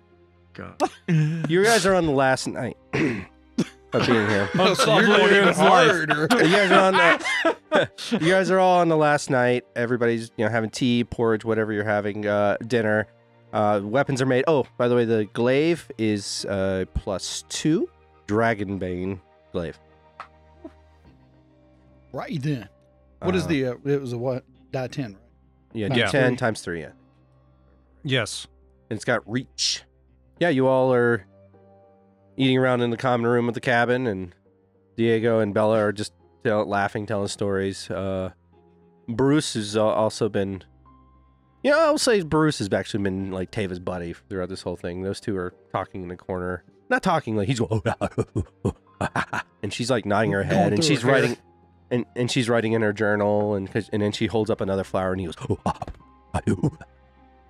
God. 0.55 0.81
You 1.49 1.63
guys 1.65 1.87
are 1.87 1.95
on 1.95 2.07
the 2.07 2.13
last 2.13 2.47
night 2.47 2.77
of 2.95 4.07
being 4.07 4.29
here. 4.29 4.49
Oh, 4.59 4.75
so 4.75 4.99
you're 4.99 5.07
going 5.07 5.35
even 5.35 5.55
harder. 5.55 6.23
You 6.33 6.51
guys 6.51 6.71
are 6.71 6.81
on 6.81 6.93
the, 6.95 7.91
You 8.21 8.31
guys 8.31 8.51
are 8.51 8.59
all 8.59 8.81
on 8.81 8.89
the 8.89 8.97
last 8.97 9.31
night. 9.31 9.65
Everybody's 9.77 10.31
you 10.37 10.45
know 10.45 10.51
having 10.51 10.71
tea, 10.71 11.05
porridge, 11.05 11.45
whatever 11.45 11.73
you're 11.73 11.85
having, 11.85 12.27
uh, 12.27 12.57
dinner. 12.67 13.07
Uh, 13.53 13.81
weapons 13.83 14.21
are 14.21 14.27
made. 14.27 14.45
Oh, 14.47 14.67
by 14.77 14.89
the 14.89 14.95
way, 14.97 15.05
the 15.05 15.25
glaive 15.33 15.91
is 15.99 16.45
uh, 16.47 16.85
plus 16.95 17.45
two. 17.49 17.89
Dragonbane 18.27 19.21
glaive. 19.53 19.79
Right 22.13 22.43
then. 22.43 22.69
What 23.21 23.35
is 23.37 23.45
Uh, 23.45 23.49
the? 23.49 23.67
Uh, 23.67 23.75
it 23.85 24.01
was 24.01 24.13
a 24.13 24.19
what? 24.19 24.45
Die 24.73 24.87
ten, 24.89 25.13
right? 25.13 25.21
Yeah, 25.73 25.95
Yeah. 25.95 26.07
ten 26.07 26.31
Three. 26.31 26.37
times 26.37 26.61
three. 26.61 26.81
Yeah, 26.81 26.91
Yes. 28.07 28.47
and 28.89 28.97
it's 28.97 29.05
got 29.05 29.29
reach. 29.31 29.83
Yeah, 30.39 30.49
you 30.51 30.67
all 30.69 30.93
are 30.95 31.27
eating 32.37 32.57
around 32.59 32.83
in 32.83 32.91
the 32.91 32.97
common 32.97 33.27
room 33.29 33.49
of 33.49 33.55
the 33.55 33.61
cabin, 33.61 34.07
and 34.07 34.35
Diego 34.97 35.41
and 35.41 35.53
Bella 35.53 35.79
are 35.81 35.93
just 35.93 36.13
tell, 36.45 36.65
laughing, 36.67 37.07
telling 37.07 37.29
stories. 37.29 37.91
Uh, 37.91 38.31
Bruce 39.09 39.55
has 39.55 39.77
also 39.77 40.29
been, 40.29 40.63
Yeah, 41.63 41.77
I'll 41.79 41.99
say 41.99 42.23
Bruce 42.23 42.59
has 42.59 42.73
actually 42.73 43.03
been 43.03 43.31
like 43.33 43.51
Tava's 43.51 43.79
buddy 43.81 44.15
throughout 44.29 44.49
this 44.51 44.63
whole 44.63 44.77
thing. 44.77 45.03
Those 45.03 45.21
two 45.21 45.37
are 45.37 45.53
talking 45.73 46.03
in 46.03 46.09
the 46.09 46.17
corner, 46.17 46.63
not 46.91 47.03
talking 47.03 47.35
like 47.37 47.49
he's 47.49 47.59
going, 47.61 47.83
and 49.63 49.73
she's 49.73 49.91
like 49.91 50.07
nodding 50.07 50.33
her 50.33 50.43
head, 50.45 50.73
and 50.73 50.85
she's 50.85 51.03
writing, 51.05 51.37
and 51.91 52.05
and 52.15 52.31
she's 52.31 52.49
writing 52.49 52.73
in 52.73 52.83
her 52.83 52.93
journal, 52.93 53.55
and 53.55 53.71
'cause- 53.73 53.89
and 53.93 54.03
then 54.03 54.13
she 54.13 54.27
holds 54.27 54.51
up 54.51 54.61
another 54.61 54.85
flower, 54.85 55.13
and 55.13 55.21
he 55.21 55.27
goes, 55.27 55.37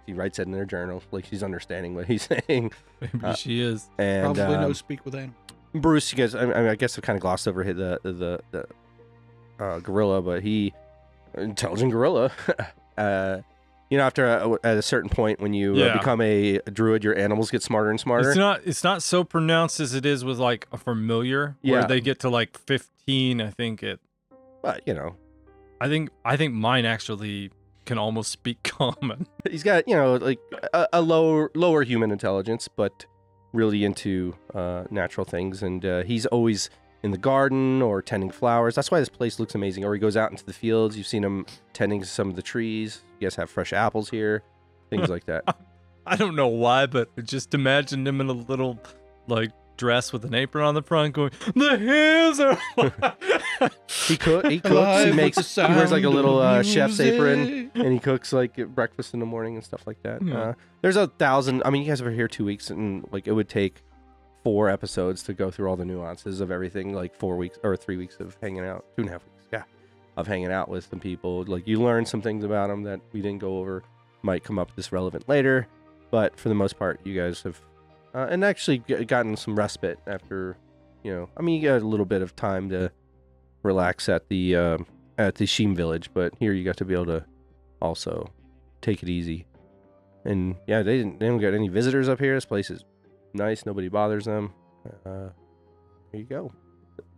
he 0.06 0.12
writes 0.12 0.38
it 0.38 0.46
in 0.46 0.52
her 0.54 0.64
journal, 0.64 1.02
like 1.10 1.24
she's 1.26 1.42
understanding 1.42 1.94
what 1.94 2.06
he's 2.06 2.22
saying, 2.48 2.70
Maybe 3.00 3.24
Uh, 3.24 3.34
she 3.34 3.60
is. 3.60 3.88
and 3.98 4.34
Probably 4.34 4.56
no 4.56 4.66
um, 4.66 4.74
speak 4.74 5.04
with 5.04 5.14
animals. 5.14 5.34
Bruce, 5.74 6.10
you 6.12 6.16
guys, 6.18 6.34
I, 6.34 6.42
I, 6.42 6.46
mean, 6.46 6.56
I 6.68 6.74
guess 6.74 6.96
I've 6.96 7.02
kind 7.04 7.16
of 7.16 7.20
glossed 7.20 7.46
over 7.46 7.62
hit 7.62 7.76
the 7.76 8.00
the 8.02 8.40
the 8.50 8.66
uh, 9.62 9.78
gorilla, 9.80 10.22
but 10.22 10.42
he 10.42 10.72
intelligent 11.36 11.90
gorilla. 11.92 12.30
uh, 12.98 13.38
you 13.90 13.98
know, 13.98 14.04
after 14.04 14.26
a, 14.26 14.52
at 14.64 14.76
a 14.78 14.82
certain 14.82 15.10
point 15.10 15.38
when 15.40 15.54
you 15.54 15.76
uh, 15.76 15.98
become 15.98 16.20
a, 16.20 16.58
druid, 16.72 17.04
your 17.04 17.16
animals 17.16 17.50
get 17.50 17.62
smarter 17.62 17.90
and 17.90 18.00
smarter. 18.00 18.30
It's 18.30 18.38
not. 18.38 18.60
It's 18.64 18.82
not 18.82 19.02
so 19.02 19.22
pronounced 19.22 19.78
as 19.78 19.94
it 19.94 20.04
is 20.06 20.24
with 20.24 20.38
like 20.38 20.66
a 20.72 20.76
familiar, 20.78 21.56
Yeah. 21.62 21.72
where 21.80 21.84
they 21.88 22.00
get 22.00 22.20
to 22.20 22.30
like 22.30 22.58
15. 22.58 23.40
I 23.40 23.50
think 23.50 23.82
it. 23.82 24.00
but 24.62 24.82
you 24.86 24.94
know, 24.94 25.14
I 25.80 25.88
think. 25.88 26.10
I 26.24 26.36
think 26.36 26.54
mine 26.54 26.84
actually 26.84 27.50
can 27.86 27.98
almost 27.98 28.30
speak 28.30 28.62
common. 28.64 29.26
he's 29.48 29.62
got 29.62 29.88
you 29.88 29.94
know 29.94 30.16
like 30.16 30.38
a, 30.74 30.86
a 30.92 31.00
lower 31.00 31.50
lower 31.54 31.82
human 31.82 32.10
intelligence, 32.10 32.68
but 32.68 33.06
really 33.52 33.84
into 33.84 34.34
uh, 34.54 34.84
natural 34.90 35.24
things, 35.24 35.62
and 35.62 35.84
uh, 35.84 36.02
he's 36.02 36.26
always 36.26 36.68
in 37.02 37.10
the 37.12 37.18
garden 37.18 37.80
or 37.82 38.02
tending 38.02 38.30
flowers. 38.30 38.74
That's 38.74 38.90
why 38.90 38.98
this 38.98 39.08
place 39.08 39.38
looks 39.38 39.54
amazing. 39.54 39.84
Or 39.84 39.94
he 39.94 40.00
goes 40.00 40.16
out 40.16 40.30
into 40.30 40.44
the 40.44 40.52
fields. 40.52 40.96
You've 40.96 41.06
seen 41.06 41.24
him 41.24 41.46
tending 41.72 42.00
to 42.00 42.06
some 42.06 42.28
of 42.28 42.36
the 42.36 42.42
trees. 42.42 43.02
You 43.20 43.26
guys 43.26 43.36
have 43.36 43.48
fresh 43.48 43.72
apples 43.72 44.10
here, 44.10 44.42
things 44.90 45.08
like 45.14 45.24
that. 45.26 45.56
I 46.06 46.16
don't 46.16 46.36
know 46.36 46.48
why, 46.48 46.86
but 46.86 47.08
I 47.16 47.22
just 47.22 47.54
imagine 47.54 48.06
him 48.06 48.20
in 48.20 48.28
a 48.28 48.32
little 48.32 48.78
like 49.26 49.50
dress 49.76 50.12
with 50.12 50.24
an 50.24 50.34
apron 50.34 50.64
on 50.64 50.74
the 50.74 50.82
front, 50.82 51.14
going, 51.14 51.30
"The 51.54 51.76
hills 51.78 52.40
are." 52.40 52.58
He 54.06 54.16
cook. 54.16 54.46
He 54.46 54.60
cooks. 54.60 54.70
Alive 54.70 55.08
He 55.08 55.12
makes. 55.14 55.54
He 55.54 55.60
wears 55.62 55.92
like 55.92 56.04
a 56.04 56.08
little 56.08 56.38
uh, 56.38 56.62
chef's 56.62 57.00
apron, 57.00 57.70
and 57.74 57.92
he 57.92 57.98
cooks 57.98 58.32
like 58.32 58.56
breakfast 58.74 59.14
in 59.14 59.20
the 59.20 59.26
morning 59.26 59.54
and 59.56 59.64
stuff 59.64 59.86
like 59.86 60.02
that. 60.02 60.22
Yeah. 60.22 60.38
Uh, 60.38 60.54
there's 60.82 60.96
a 60.96 61.06
thousand. 61.08 61.62
I 61.64 61.70
mean, 61.70 61.82
you 61.82 61.88
guys 61.88 62.02
were 62.02 62.10
here 62.10 62.28
two 62.28 62.44
weeks, 62.44 62.70
and 62.70 63.06
like 63.12 63.26
it 63.26 63.32
would 63.32 63.48
take 63.48 63.82
four 64.44 64.68
episodes 64.70 65.22
to 65.24 65.34
go 65.34 65.50
through 65.50 65.68
all 65.68 65.76
the 65.76 65.84
nuances 65.84 66.40
of 66.40 66.50
everything. 66.50 66.92
Like 66.94 67.14
four 67.16 67.36
weeks 67.36 67.58
or 67.62 67.76
three 67.76 67.96
weeks 67.96 68.16
of 68.20 68.36
hanging 68.42 68.64
out, 68.64 68.84
two 68.96 69.02
and 69.02 69.08
a 69.08 69.12
half 69.12 69.22
weeks, 69.24 69.48
yeah, 69.52 69.62
of 70.16 70.26
hanging 70.26 70.52
out 70.52 70.68
with 70.68 70.88
some 70.88 71.00
people. 71.00 71.44
Like 71.46 71.66
you 71.66 71.80
learn 71.82 72.06
some 72.06 72.22
things 72.22 72.44
about 72.44 72.68
them 72.68 72.82
that 72.84 73.00
we 73.12 73.20
didn't 73.20 73.40
go 73.40 73.58
over. 73.58 73.82
Might 74.22 74.42
come 74.44 74.58
up 74.58 74.74
this 74.74 74.90
relevant 74.92 75.28
later, 75.28 75.68
but 76.10 76.36
for 76.38 76.48
the 76.48 76.54
most 76.54 76.76
part, 76.78 76.98
you 77.04 77.14
guys 77.14 77.42
have, 77.42 77.60
uh, 78.16 78.26
and 78.30 78.42
actually 78.44 78.78
g- 78.78 79.04
gotten 79.04 79.36
some 79.36 79.54
respite 79.54 79.98
after. 80.06 80.56
You 81.04 81.12
know, 81.12 81.28
I 81.36 81.42
mean, 81.42 81.60
you 81.60 81.68
got 81.68 81.82
a 81.82 81.86
little 81.86 82.06
bit 82.06 82.22
of 82.22 82.34
time 82.34 82.68
to 82.70 82.90
relax 83.62 84.08
at 84.08 84.28
the 84.28 84.56
um, 84.56 84.86
at 85.18 85.36
the 85.36 85.44
Sheem 85.44 85.76
village, 85.76 86.10
but 86.12 86.32
here 86.40 86.52
you 86.52 86.64
got 86.64 86.78
to 86.78 86.84
be 86.84 86.94
able 86.94 87.06
to 87.06 87.24
also 87.80 88.32
take 88.80 89.02
it 89.02 89.08
easy. 89.08 89.46
And 90.24 90.56
yeah, 90.66 90.82
they 90.82 90.96
didn't 90.96 91.20
they 91.20 91.26
don't 91.26 91.38
get 91.38 91.54
any 91.54 91.68
visitors 91.68 92.08
up 92.08 92.18
here. 92.18 92.34
This 92.34 92.46
place 92.46 92.70
is 92.70 92.84
nice. 93.34 93.66
Nobody 93.66 93.88
bothers 93.88 94.24
them. 94.24 94.52
Uh, 95.04 95.28
here 96.10 96.20
you 96.20 96.24
go. 96.24 96.52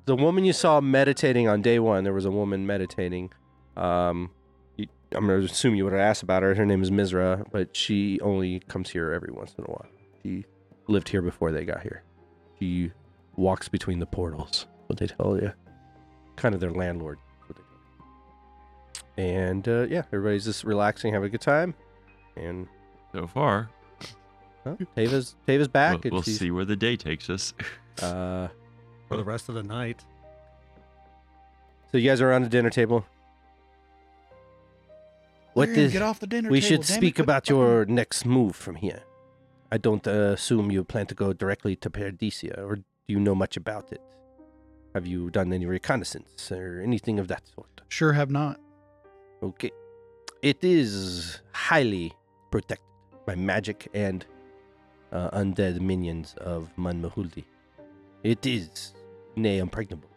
The 0.05 0.17
woman 0.17 0.45
you 0.45 0.53
saw 0.53 0.81
meditating 0.81 1.49
on 1.49 1.63
day 1.63 1.79
one, 1.79 2.05
there 2.05 2.13
was 2.13 2.25
a 2.25 2.31
woman 2.31 2.67
meditating. 2.67 3.31
Um, 3.77 4.31
you, 4.77 4.87
I'm 5.13 5.27
gonna 5.27 5.39
assume 5.39 5.75
you 5.75 5.85
would 5.85 5.93
have 5.93 6.03
asked 6.03 6.23
about 6.23 6.43
her. 6.43 6.55
Her 6.55 6.67
name 6.67 6.83
is 6.83 6.91
Mizra, 6.91 7.47
but 7.53 7.75
she 7.75 8.21
only 8.21 8.61
comes 8.61 8.91
here 8.91 9.13
every 9.13 9.33
once 9.33 9.55
in 9.57 9.65
a 9.65 9.69
while. 9.69 9.87
She 10.23 10.45
lived 10.89 11.09
here 11.09 11.23
before 11.23 11.53
they 11.53 11.65
got 11.65 11.83
here. 11.83 12.03
She 12.59 12.91
walks 13.37 13.69
between 13.69 13.99
the 14.01 14.07
portals. 14.07 14.67
What 14.87 14.99
they 14.99 15.07
tell 15.07 15.37
you 15.41 15.53
kind 16.37 16.55
of 16.55 16.61
their 16.61 16.71
landlord. 16.71 17.19
what 17.47 17.57
they 17.57 17.63
do. 19.19 19.23
And 19.23 19.69
uh, 19.69 19.87
yeah, 19.89 20.03
everybody's 20.13 20.45
just 20.45 20.65
relaxing, 20.65 21.13
having 21.13 21.27
a 21.27 21.31
good 21.31 21.41
time. 21.41 21.75
And 22.37 22.69
So 23.13 23.27
far, 23.27 23.69
huh, 24.65 24.77
Tava's 24.97 25.35
Tava's 25.47 25.69
back. 25.69 26.05
we'll, 26.05 26.13
we'll 26.15 26.23
see 26.23 26.51
where 26.51 26.65
the 26.65 26.77
day 26.77 26.97
takes 26.97 27.29
us. 27.31 27.55
Uh, 28.01 28.47
For 29.09 29.17
the 29.17 29.25
rest 29.25 29.49
of 29.49 29.57
the 29.57 29.63
night. 29.65 30.05
so 31.91 31.99
you 31.99 32.09
guys 32.09 32.21
are 32.21 32.31
around 32.31 32.43
the 32.43 32.49
dinner 32.49 32.71
table. 32.71 33.05
What 35.55 35.71
We're 35.71 35.89
get 35.89 36.03
off 36.03 36.21
the 36.21 36.29
dinner 36.29 36.49
We 36.49 36.61
table, 36.61 36.69
should 36.69 36.87
damn 36.87 36.97
speak 36.99 37.17
quit 37.17 37.25
about 37.25 37.49
your 37.49 37.87
next 37.87 38.25
move 38.25 38.55
from 38.55 38.77
here. 38.77 39.03
I 39.71 39.79
don't 39.79 40.07
uh, 40.07 40.33
assume 40.33 40.71
you 40.71 40.83
plan 40.85 41.07
to 41.07 41.15
go 41.15 41.33
directly 41.33 41.77
to 41.77 41.91
Paradisia, 41.91 42.59
or 42.59 42.77
do 42.77 42.85
you 43.07 43.21
know 43.21 43.35
much 43.35 43.57
about 43.57 43.93
it? 43.93 44.01
Have 44.95 45.07
you 45.07 45.31
done 45.31 45.53
any 45.53 45.67
reconnaissance 45.67 46.51
or 46.51 46.81
anything 46.83 47.19
of 47.19 47.29
that 47.29 47.43
sort? 47.55 47.83
Sure 47.89 48.13
have 48.15 48.31
not. 48.31 48.59
Okay. 49.43 49.71
It 50.43 50.63
is 50.63 51.41
highly 51.53 52.13
protected 52.51 52.87
by 53.27 53.35
magic 53.35 53.89
and 53.93 54.25
uh, 55.13 55.31
undead 55.31 55.81
minions 55.81 56.35
of 56.39 56.71
Manmahuldi. 56.79 57.45
It 58.23 58.47
is 58.47 58.95
nay 59.37 59.59
impregnable. 59.59 60.09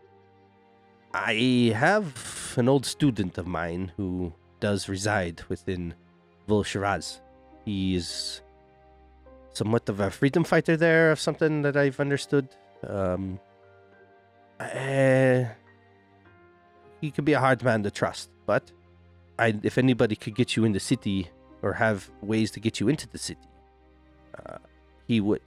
I 1.14 1.74
have 1.76 2.54
an 2.58 2.70
old 2.70 2.86
student 2.86 3.38
of 3.38 3.48
mine 3.48 3.92
who 3.98 4.34
does 4.62 4.88
reside 4.88 5.44
within 5.50 5.94
Volsharaz. 6.48 7.20
He 7.66 7.96
is 7.96 8.42
somewhat 9.54 9.90
of 9.90 10.00
a 10.00 10.10
freedom 10.10 10.44
fighter 10.44 10.78
there, 10.78 11.12
of 11.12 11.20
something 11.20 11.62
that 11.64 11.76
I've 11.76 12.00
understood. 12.00 12.48
Um, 12.88 13.40
eh, 14.60 15.46
he 17.00 17.12
could 17.12 17.26
be 17.26 17.34
a 17.34 17.40
hard 17.40 17.64
man 17.64 17.84
to 17.84 17.92
trust, 17.92 18.30
but 18.46 18.72
I, 19.40 19.56
if 19.64 19.78
anybody 19.78 20.16
could 20.16 20.36
get 20.36 20.56
you 20.56 20.66
in 20.66 20.72
the 20.72 20.80
city 20.80 21.30
or 21.62 21.74
have 21.74 22.10
ways 22.22 22.52
to 22.52 22.60
get 22.60 22.80
you 22.80 22.88
into 22.88 23.08
the 23.08 23.18
city, 23.18 23.48
uh, 24.46 24.58
he 25.08 25.20
would. 25.22 25.42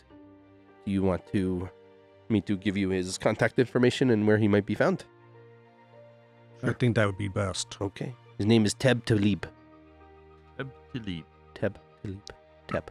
Do 0.85 0.93
you 0.93 1.03
want 1.03 1.27
to 1.33 1.69
me 2.29 2.41
to 2.43 2.57
give 2.57 2.77
you 2.77 2.91
his 2.91 3.19
contact 3.19 3.59
information 3.59 4.11
and 4.11 4.27
where 4.27 4.39
he 4.39 4.49
might 4.49 4.67
be 4.67 4.75
found? 4.75 5.05
I 6.63 6.73
think 6.73 6.97
that 6.97 7.07
would 7.07 7.19
be 7.19 7.29
best. 7.29 7.77
Okay. 7.81 8.15
His 8.39 8.47
name 8.47 8.65
is 8.65 8.75
Teb 8.75 9.05
Talib. 9.05 9.47
Delete. 10.93 11.25
Teb 11.55 11.75
Talib. 12.03 12.21
Teb. 12.69 12.87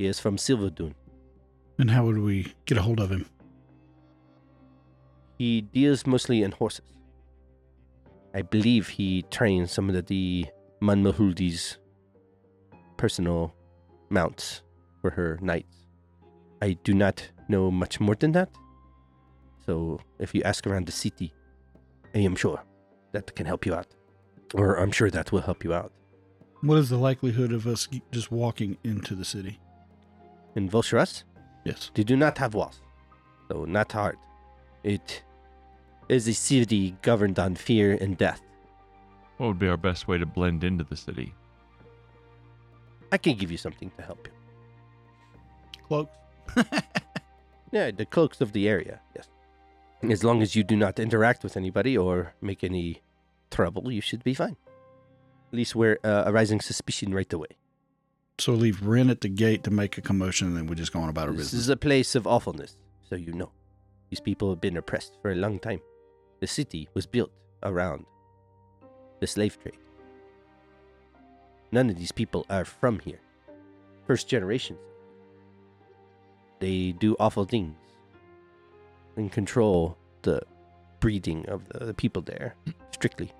He 0.00 0.06
is 0.06 0.18
from 0.18 0.38
Silverdune. 0.38 0.94
And 1.78 1.90
how 1.90 2.06
would 2.06 2.16
we 2.16 2.54
get 2.64 2.78
a 2.78 2.80
hold 2.80 3.00
of 3.00 3.10
him? 3.10 3.26
He 5.36 5.60
deals 5.60 6.06
mostly 6.06 6.42
in 6.42 6.52
horses. 6.52 6.86
I 8.32 8.40
believe 8.40 8.88
he 8.88 9.26
trains 9.30 9.72
some 9.72 9.90
of 9.90 10.06
the, 10.06 10.46
Manmahuldi's 10.80 11.76
personal 12.96 13.54
mounts 14.08 14.62
for 15.02 15.10
her 15.10 15.38
knights. 15.42 15.84
I 16.62 16.78
do 16.82 16.94
not 16.94 17.30
know 17.50 17.70
much 17.70 18.00
more 18.00 18.14
than 18.14 18.32
that. 18.32 18.48
So 19.66 20.00
if 20.18 20.34
you 20.34 20.40
ask 20.44 20.66
around 20.66 20.86
the 20.86 20.92
city, 20.92 21.34
I 22.14 22.20
am 22.20 22.36
sure 22.36 22.62
that 23.12 23.36
can 23.36 23.44
help 23.44 23.66
you 23.66 23.74
out. 23.74 23.88
Or 24.54 24.76
I'm 24.76 24.92
sure 24.92 25.10
that 25.10 25.30
will 25.30 25.42
help 25.42 25.62
you 25.62 25.74
out. 25.74 25.92
What 26.62 26.78
is 26.78 26.88
the 26.88 26.96
likelihood 26.96 27.52
of 27.52 27.66
us 27.66 27.86
just 28.10 28.32
walking 28.32 28.78
into 28.82 29.14
the 29.14 29.26
city? 29.26 29.60
In 30.56 30.68
Volsharaz, 30.68 31.24
Yes. 31.64 31.90
they 31.94 32.02
do 32.04 32.16
not 32.16 32.38
have 32.38 32.54
walls. 32.54 32.80
So 33.48 33.64
not 33.64 33.92
hard. 33.92 34.16
It 34.82 35.22
is 36.08 36.26
a 36.28 36.34
city 36.34 36.96
governed 37.02 37.38
on 37.38 37.54
fear 37.54 37.96
and 38.00 38.16
death. 38.16 38.40
What 39.36 39.46
would 39.48 39.58
be 39.58 39.68
our 39.68 39.76
best 39.76 40.08
way 40.08 40.18
to 40.18 40.26
blend 40.26 40.64
into 40.64 40.84
the 40.84 40.96
city? 40.96 41.34
I 43.12 43.18
can 43.18 43.36
give 43.36 43.50
you 43.50 43.56
something 43.58 43.90
to 43.96 44.02
help 44.02 44.26
you. 44.26 44.32
Cloaks. 45.86 46.16
Yeah, 47.72 47.92
the 47.92 48.04
cloaks 48.04 48.40
of 48.40 48.50
the 48.52 48.68
area, 48.68 48.98
yes. 49.14 49.28
As 50.02 50.24
long 50.24 50.42
as 50.42 50.56
you 50.56 50.64
do 50.64 50.74
not 50.74 50.98
interact 50.98 51.44
with 51.44 51.56
anybody 51.56 51.96
or 51.96 52.34
make 52.40 52.64
any 52.64 53.00
trouble, 53.52 53.92
you 53.92 54.00
should 54.00 54.24
be 54.24 54.34
fine. 54.34 54.56
At 55.52 55.54
least 55.56 55.76
we're 55.76 56.00
uh, 56.02 56.24
arising 56.26 56.60
suspicion 56.60 57.14
right 57.14 57.32
away. 57.32 57.46
So 58.40 58.54
leave 58.54 58.86
Ren 58.86 59.10
at 59.10 59.20
the 59.20 59.28
gate 59.28 59.64
to 59.64 59.70
make 59.70 59.98
a 59.98 60.00
commotion, 60.00 60.48
and 60.48 60.56
then 60.56 60.66
we 60.66 60.74
just 60.74 60.92
go 60.94 61.00
on 61.00 61.10
about 61.10 61.28
our 61.28 61.34
This 61.34 61.48
business. 61.48 61.62
is 61.62 61.68
a 61.68 61.76
place 61.76 62.14
of 62.14 62.26
awfulness, 62.26 62.74
so 63.08 63.14
you 63.14 63.32
know. 63.34 63.52
These 64.08 64.20
people 64.20 64.48
have 64.48 64.62
been 64.62 64.78
oppressed 64.78 65.18
for 65.20 65.30
a 65.30 65.34
long 65.34 65.58
time. 65.58 65.80
The 66.40 66.46
city 66.46 66.88
was 66.94 67.06
built 67.06 67.30
around 67.62 68.06
the 69.20 69.26
slave 69.26 69.60
trade. 69.62 69.76
None 71.70 71.90
of 71.90 71.96
these 71.96 72.12
people 72.12 72.46
are 72.48 72.64
from 72.64 72.98
here. 73.00 73.20
First 74.06 74.26
generations. 74.26 74.78
They 76.60 76.92
do 76.92 77.16
awful 77.20 77.44
things 77.44 77.76
and 79.16 79.30
control 79.30 79.98
the 80.22 80.40
breeding 80.98 81.46
of 81.48 81.68
the, 81.68 81.84
the 81.84 81.94
people 81.94 82.22
there 82.22 82.54
strictly. 82.90 83.32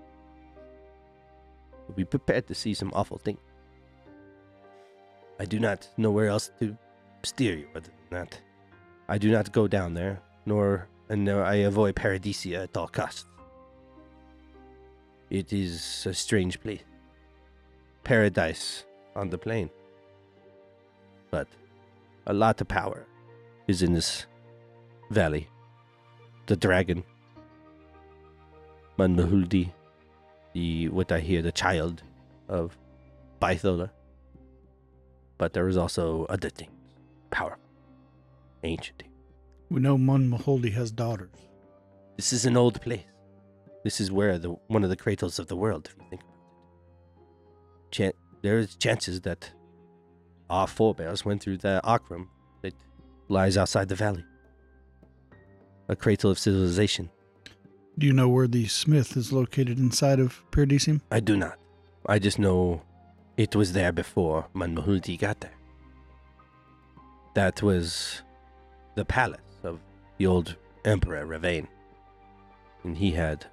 Be 1.96 2.04
prepared 2.04 2.46
to 2.48 2.54
see 2.54 2.74
some 2.74 2.92
awful 2.94 3.16
things. 3.18 3.40
I 5.40 5.46
do 5.46 5.58
not 5.58 5.88
know 5.96 6.10
where 6.10 6.26
else 6.26 6.50
to 6.60 6.76
steer 7.22 7.56
you 7.56 7.68
other 7.74 7.88
than 8.10 8.10
that. 8.10 8.38
I 9.08 9.16
do 9.16 9.30
not 9.30 9.50
go 9.52 9.66
down 9.66 9.94
there, 9.94 10.20
nor 10.44 10.86
and 11.08 11.26
I 11.30 11.54
avoid 11.70 11.96
Paradisia 11.96 12.64
at 12.64 12.76
all 12.76 12.88
costs. 12.88 13.24
It 15.30 15.50
is 15.50 16.04
a 16.04 16.12
strange 16.12 16.60
place. 16.60 16.82
Paradise 18.04 18.84
on 19.16 19.30
the 19.30 19.38
plain. 19.38 19.70
But 21.30 21.48
a 22.26 22.34
lot 22.34 22.60
of 22.60 22.68
power 22.68 23.06
is 23.66 23.82
in 23.82 23.94
this 23.94 24.26
valley. 25.10 25.48
The 26.48 26.56
dragon, 26.56 27.02
Manmahuldi, 28.98 29.72
the 30.52 30.90
what 30.90 31.10
I 31.10 31.20
hear, 31.20 31.40
the 31.40 31.52
child 31.52 32.02
of 32.46 32.76
Bythola. 33.40 33.88
But 35.40 35.54
there 35.54 35.68
is 35.68 35.78
also 35.78 36.26
other 36.26 36.50
things, 36.50 36.70
powerful, 37.30 37.64
ancient. 38.62 39.04
We 39.70 39.80
know 39.80 39.96
Manmahuldi 39.96 40.70
has 40.74 40.90
daughters. 40.90 41.30
This 42.16 42.34
is 42.34 42.44
an 42.44 42.58
old 42.58 42.82
place. 42.82 43.06
This 43.82 44.02
is 44.02 44.12
where 44.12 44.38
the 44.38 44.50
one 44.66 44.84
of 44.84 44.90
the 44.90 44.96
cradles 44.96 45.38
of 45.38 45.46
the 45.46 45.56
world, 45.56 45.88
if 45.88 45.94
you 45.96 46.06
think 46.10 46.20
about 46.20 46.34
it. 46.34 47.90
Chan- 47.90 48.12
there's 48.42 48.76
chances 48.76 49.22
that 49.22 49.50
our 50.50 50.66
forebears 50.66 51.24
went 51.24 51.42
through 51.42 51.56
the 51.56 51.80
Akram 51.84 52.28
that 52.60 52.74
lies 53.28 53.56
outside 53.56 53.88
the 53.88 53.94
valley. 53.94 54.24
A 55.88 55.96
cradle 55.96 56.30
of 56.30 56.38
civilization. 56.38 57.08
Do 57.98 58.06
you 58.06 58.12
know 58.12 58.28
where 58.28 58.46
the 58.46 58.66
smith 58.68 59.16
is 59.16 59.32
located 59.32 59.78
inside 59.78 60.20
of 60.20 60.42
Paradisia? 60.50 61.00
I 61.10 61.20
do 61.20 61.34
not. 61.34 61.56
I 62.04 62.18
just 62.18 62.38
know 62.38 62.82
it 63.40 63.56
was 63.56 63.72
there 63.72 63.90
before 63.90 64.46
Manmahuldi 64.54 65.18
got 65.18 65.40
there. 65.40 65.56
That 67.32 67.62
was 67.62 68.20
the 68.96 69.04
palace 69.06 69.40
of 69.62 69.80
the 70.18 70.26
old 70.26 70.56
Emperor 70.84 71.24
Ravain. 71.24 71.66
And 72.84 72.98
he 72.98 73.12
had 73.12 73.46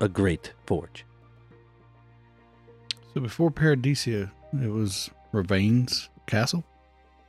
a 0.00 0.08
great 0.08 0.52
forge. 0.64 1.04
So 3.12 3.20
before 3.20 3.50
Paradisia, 3.50 4.30
it 4.52 4.70
was 4.70 5.10
Ravain's 5.32 6.08
castle? 6.28 6.62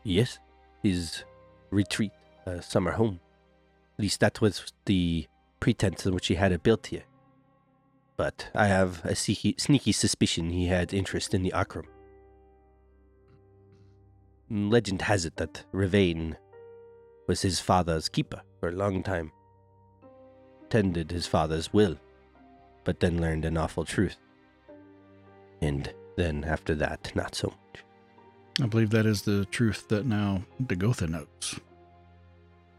Yes, 0.03 0.37
his 0.83 1.23
retreat, 1.71 2.11
uh, 2.45 2.61
summer 2.61 2.91
home. 2.91 3.19
At 3.97 4.03
least 4.03 4.19
that 4.19 4.39
was 4.39 4.71
the 4.85 5.25
pretense 5.59 6.05
in 6.05 6.13
which 6.13 6.27
he 6.27 6.35
had 6.35 6.51
it 6.51 6.61
built 6.61 6.85
here. 6.87 7.05
But 8.15 8.49
I 8.53 8.67
have 8.67 9.03
a 9.03 9.15
sneaky, 9.15 9.55
sneaky 9.57 9.91
suspicion 9.91 10.49
he 10.49 10.67
had 10.67 10.93
interest 10.93 11.33
in 11.33 11.43
the 11.43 11.53
Akram. 11.53 11.87
Legend 14.49 15.01
has 15.03 15.25
it 15.25 15.37
that 15.37 15.63
Ravain 15.71 16.37
was 17.27 17.41
his 17.41 17.59
father's 17.59 18.09
keeper 18.09 18.41
for 18.59 18.69
a 18.69 18.73
long 18.73 19.01
time. 19.01 19.31
Tended 20.69 21.11
his 21.11 21.25
father's 21.25 21.73
will, 21.73 21.97
but 22.83 22.99
then 22.99 23.19
learned 23.19 23.45
an 23.45 23.57
awful 23.57 23.85
truth. 23.85 24.17
And 25.61 25.91
then 26.17 26.43
after 26.43 26.75
that, 26.75 27.11
not 27.15 27.33
so 27.33 27.47
much. 27.47 27.83
I 28.61 28.67
believe 28.67 28.91
that 28.91 29.07
is 29.07 29.23
the 29.23 29.45
truth 29.45 29.87
that 29.87 30.05
now 30.05 30.43
Dagotha 30.61 31.09
knows. 31.09 31.59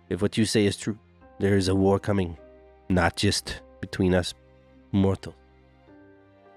If 0.09 0.23
what 0.23 0.39
you 0.39 0.45
say 0.45 0.67
is 0.67 0.77
true, 0.77 0.99
there 1.41 1.57
is 1.57 1.67
a 1.67 1.75
war 1.75 1.99
coming, 1.99 2.37
not 2.89 3.17
just 3.17 3.63
between 3.81 4.15
us 4.15 4.35
mortals, 4.95 5.35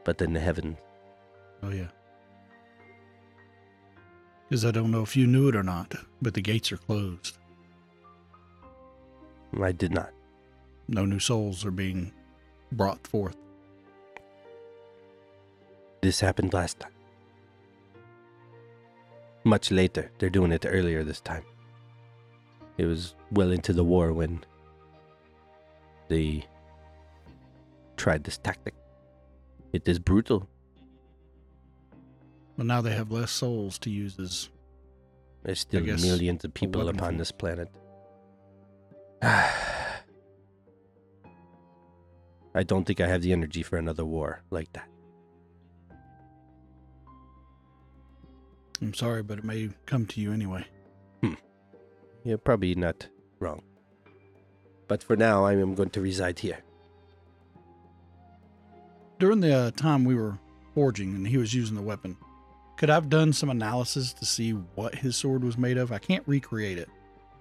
but 0.05 0.21
in 0.21 0.31
the 0.31 0.39
heavens. 0.39 0.77
Oh, 1.63 1.71
yeah. 1.71 1.87
Because 4.47 4.63
I 4.63 4.71
don't 4.71 4.91
know 4.91 5.01
if 5.01 5.17
you 5.17 5.27
knew 5.27 5.49
it 5.49 5.55
or 5.55 5.63
not, 5.63 5.95
but 6.21 6.35
the 6.35 6.41
gates 6.41 6.71
are 6.71 6.77
closed. 6.77 7.37
I 9.61 9.71
did 9.71 9.91
not. 9.91 10.11
No 10.87 11.05
new 11.05 11.19
souls 11.19 11.65
are 11.65 11.71
being 11.71 12.13
brought 12.71 13.05
forth. 13.07 13.35
This 16.01 16.19
happened 16.19 16.53
last 16.53 16.79
time. 16.79 16.91
Much 19.43 19.71
later. 19.71 20.11
They're 20.19 20.29
doing 20.29 20.51
it 20.51 20.65
earlier 20.67 21.03
this 21.03 21.21
time. 21.21 21.43
It 22.77 22.85
was 22.85 23.15
well 23.31 23.51
into 23.51 23.73
the 23.73 23.83
war 23.83 24.13
when 24.13 24.45
they 26.07 26.45
tried 27.97 28.23
this 28.23 28.37
tactic. 28.37 28.73
It 29.73 29.87
is 29.87 29.99
brutal. 29.99 30.47
But 32.55 32.65
now 32.65 32.81
they 32.81 32.93
have 32.93 33.11
less 33.11 33.31
souls 33.31 33.77
to 33.79 33.89
use 33.89 34.17
as. 34.19 34.49
There's 35.43 35.59
still 35.59 35.83
guess 35.83 36.01
millions 36.01 36.43
of 36.43 36.53
people 36.53 36.89
upon 36.89 37.17
this 37.17 37.31
planet. 37.31 37.69
I 39.21 39.53
don't 42.65 42.85
think 42.85 42.99
I 42.99 43.07
have 43.07 43.21
the 43.21 43.31
energy 43.31 43.61
for 43.61 43.77
another 43.77 44.03
war 44.03 44.41
like 44.49 44.73
that. 44.73 44.89
I'm 48.81 48.93
sorry, 48.93 49.23
but 49.23 49.39
it 49.39 49.43
may 49.43 49.69
come 49.85 50.05
to 50.07 50.21
you 50.21 50.33
anyway. 50.33 50.65
Hmm. 51.21 51.33
You're 52.23 52.37
probably 52.37 52.75
not 52.75 53.07
wrong. 53.39 53.63
But 54.87 55.03
for 55.03 55.15
now, 55.15 55.45
I 55.45 55.53
am 55.53 55.75
going 55.75 55.89
to 55.91 56.01
reside 56.01 56.39
here. 56.39 56.59
During 59.19 59.39
the 59.39 59.53
uh, 59.53 59.71
time 59.71 60.05
we 60.05 60.15
were 60.15 60.37
forging 60.75 61.15
and 61.15 61.27
he 61.27 61.37
was 61.37 61.53
using 61.53 61.75
the 61.75 61.81
weapon, 61.81 62.17
could 62.77 62.89
I 62.91 62.93
have 62.93 63.09
done 63.09 63.33
some 63.33 63.49
analysis 63.49 64.13
to 64.13 64.25
see 64.25 64.51
what 64.51 64.93
his 64.93 65.15
sword 65.15 65.43
was 65.43 65.57
made 65.57 65.77
of? 65.77 65.91
I 65.91 65.97
can't 65.97 66.23
recreate 66.27 66.77
it, 66.77 66.89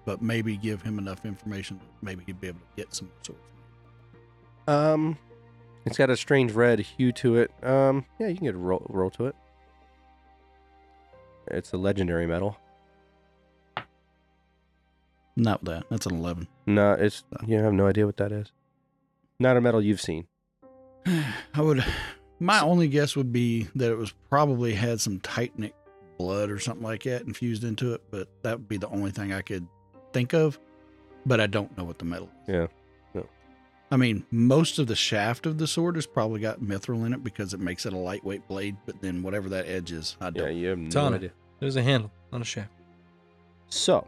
but 0.03 0.21
maybe 0.21 0.57
give 0.57 0.81
him 0.81 0.97
enough 0.97 1.25
information. 1.25 1.77
that 1.77 2.05
Maybe 2.05 2.23
he'd 2.25 2.41
be 2.41 2.47
able 2.47 2.59
to 2.59 2.65
get 2.75 2.95
some 2.95 3.11
swords. 3.21 3.41
Um, 4.67 5.17
it's 5.85 5.97
got 5.97 6.09
a 6.09 6.17
strange 6.17 6.51
red 6.51 6.79
hue 6.79 7.11
to 7.13 7.37
it. 7.37 7.51
Um, 7.63 8.05
yeah, 8.19 8.27
you 8.27 8.35
can 8.35 8.45
get 8.45 8.55
a 8.55 8.57
roll, 8.57 8.85
roll 8.89 9.11
to 9.11 9.27
it. 9.27 9.35
It's 11.47 11.71
a 11.71 11.77
legendary 11.77 12.25
metal. 12.25 12.57
Not 15.35 15.63
that. 15.65 15.85
That's 15.89 16.07
an 16.07 16.15
11. 16.15 16.47
No, 16.65 16.93
it's 16.93 17.23
you 17.45 17.57
have 17.59 17.73
no 17.73 17.85
idea 17.85 18.07
what 18.07 18.17
that 18.17 18.31
is. 18.31 18.51
Not 19.39 19.55
a 19.55 19.61
metal 19.61 19.81
you've 19.81 20.01
seen. 20.01 20.27
I 21.05 21.61
would. 21.61 21.83
My 22.39 22.61
only 22.61 22.87
guess 22.87 23.15
would 23.15 23.31
be 23.33 23.67
that 23.75 23.91
it 23.91 23.95
was 23.97 24.13
probably 24.29 24.73
had 24.73 24.99
some 25.01 25.19
Titanic 25.19 25.73
blood 26.17 26.49
or 26.51 26.59
something 26.59 26.83
like 26.83 27.03
that 27.03 27.23
infused 27.23 27.63
into 27.63 27.93
it, 27.93 28.01
but 28.11 28.27
that 28.43 28.57
would 28.59 28.67
be 28.69 28.77
the 28.77 28.89
only 28.89 29.11
thing 29.11 29.33
I 29.33 29.41
could 29.41 29.67
think 30.13 30.33
of. 30.33 30.59
But 31.25 31.39
I 31.41 31.47
don't 31.47 31.75
know 31.77 31.83
what 31.83 31.97
the 31.99 32.05
metal 32.05 32.29
is. 32.47 32.53
Yeah, 32.53 32.67
no. 33.13 33.25
I 33.91 33.97
mean, 33.97 34.25
most 34.31 34.79
of 34.79 34.87
the 34.87 34.95
shaft 34.95 35.45
of 35.45 35.57
the 35.57 35.67
sword 35.67 35.95
has 35.95 36.05
probably 36.05 36.39
got 36.39 36.61
mithril 36.61 37.05
in 37.05 37.13
it 37.13 37.23
because 37.23 37.53
it 37.53 37.59
makes 37.59 37.85
it 37.85 37.93
a 37.93 37.97
lightweight 37.97 38.47
blade, 38.47 38.77
but 38.85 39.01
then 39.01 39.23
whatever 39.23 39.49
that 39.49 39.67
edge 39.67 39.91
is, 39.91 40.15
I 40.21 40.29
don't. 40.29 40.45
Yeah, 40.45 40.49
you 40.51 40.67
have 40.69 40.79
It's 40.79 40.95
no 40.95 41.05
on 41.05 41.13
it. 41.13 41.17
idea. 41.17 41.31
There's 41.59 41.75
a 41.75 41.83
handle, 41.83 42.11
on 42.31 42.41
a 42.41 42.45
shaft. 42.45 42.69
So, 43.69 44.07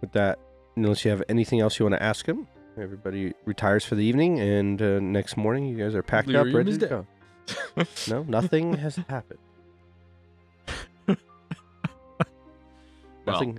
with 0.00 0.12
that, 0.12 0.38
unless 0.76 1.04
you 1.04 1.10
have 1.12 1.22
anything 1.28 1.60
else 1.60 1.78
you 1.78 1.84
want 1.86 1.94
to 1.94 2.02
ask 2.02 2.26
him, 2.26 2.46
everybody 2.78 3.32
retires 3.44 3.84
for 3.84 3.94
the 3.94 4.04
evening, 4.04 4.40
and 4.40 4.80
uh, 4.80 4.98
next 5.00 5.36
morning 5.36 5.66
you 5.66 5.76
guys 5.76 5.94
are 5.94 6.02
packed 6.02 6.34
up, 6.34 6.46
ready 6.52 6.76
to 6.76 6.86
go. 6.86 7.06
No, 8.08 8.22
nothing 8.24 8.74
has 8.78 8.96
happened. 8.96 9.38
Well, 13.26 13.56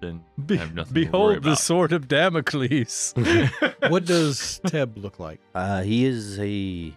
then 0.00 0.24
Be- 0.46 0.54
I 0.56 0.58
have 0.60 0.74
nothing 0.74 0.94
to 0.94 1.00
worry 1.00 1.06
behold 1.06 1.42
the 1.42 1.54
sword 1.56 1.92
of 1.92 2.08
Damocles. 2.08 3.14
What 3.88 4.04
does 4.06 4.60
Teb 4.66 5.00
look 5.02 5.18
like? 5.18 5.40
Uh, 5.54 5.82
he 5.82 6.04
is 6.04 6.38
a 6.38 6.92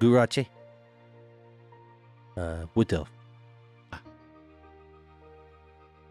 Gurache. 0.00 0.46
Uh, 2.36 2.66
wood 2.74 2.92
elf. 2.92 3.10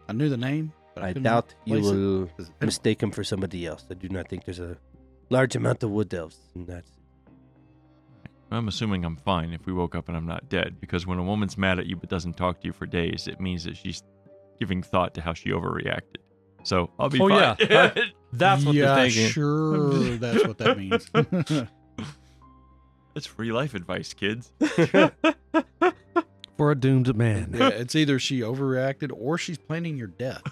I 0.08 0.12
knew 0.12 0.28
the 0.28 0.36
name, 0.36 0.72
but 0.76 0.83
I, 0.96 1.08
I 1.08 1.12
doubt 1.12 1.54
you 1.64 1.80
will 1.80 2.24
Does 2.36 2.48
it 2.48 2.52
fit 2.58 2.66
mistake 2.66 3.02
him 3.02 3.10
for 3.10 3.24
somebody 3.24 3.66
else. 3.66 3.84
I 3.90 3.94
do 3.94 4.08
not 4.08 4.28
think 4.28 4.44
there's 4.44 4.60
a 4.60 4.76
large 5.30 5.56
amount 5.56 5.82
of 5.82 5.90
wood 5.90 6.12
elves 6.14 6.38
in 6.54 6.66
that. 6.66 6.84
I'm 8.50 8.68
assuming 8.68 9.04
I'm 9.04 9.16
fine 9.16 9.52
if 9.52 9.66
we 9.66 9.72
woke 9.72 9.94
up 9.96 10.06
and 10.08 10.16
I'm 10.16 10.26
not 10.26 10.48
dead, 10.48 10.76
because 10.80 11.06
when 11.06 11.18
a 11.18 11.24
woman's 11.24 11.58
mad 11.58 11.78
at 11.80 11.86
you 11.86 11.96
but 11.96 12.08
doesn't 12.08 12.36
talk 12.36 12.60
to 12.60 12.66
you 12.66 12.72
for 12.72 12.86
days, 12.86 13.26
it 13.26 13.40
means 13.40 13.64
that 13.64 13.76
she's 13.76 14.02
giving 14.60 14.82
thought 14.82 15.14
to 15.14 15.20
how 15.20 15.32
she 15.34 15.50
overreacted. 15.50 16.18
So 16.62 16.90
I'll 16.98 17.08
be 17.08 17.20
Oh, 17.20 17.28
fine. 17.28 17.56
yeah. 17.58 17.94
That's 18.32 18.64
what 18.64 18.74
yeah, 18.74 18.94
they're 18.94 19.04
thinking. 19.10 19.28
sure. 19.30 19.88
That's 20.18 20.46
what 20.46 20.58
that 20.58 20.78
means. 20.78 21.10
That's 23.14 23.26
free 23.26 23.52
life 23.52 23.74
advice, 23.74 24.12
kids. 24.14 24.52
For 26.56 26.70
a 26.70 26.74
doomed 26.76 27.16
man. 27.16 27.52
yeah, 27.56 27.68
it's 27.68 27.94
either 27.96 28.18
she 28.20 28.40
overreacted 28.40 29.10
or 29.16 29.36
she's 29.38 29.58
planning 29.58 29.96
your 29.96 30.06
death. 30.06 30.42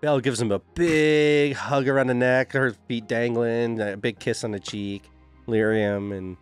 Belle 0.00 0.20
gives 0.20 0.40
him 0.40 0.52
a 0.52 0.60
big 0.60 1.54
hug 1.54 1.88
around 1.88 2.06
the 2.06 2.14
neck, 2.14 2.52
her 2.52 2.72
feet 2.86 3.08
dangling, 3.08 3.80
a 3.80 3.96
big 3.96 4.18
kiss 4.18 4.44
on 4.44 4.52
the 4.52 4.60
cheek. 4.60 5.10
Lirium 5.48 6.16
and 6.16 6.36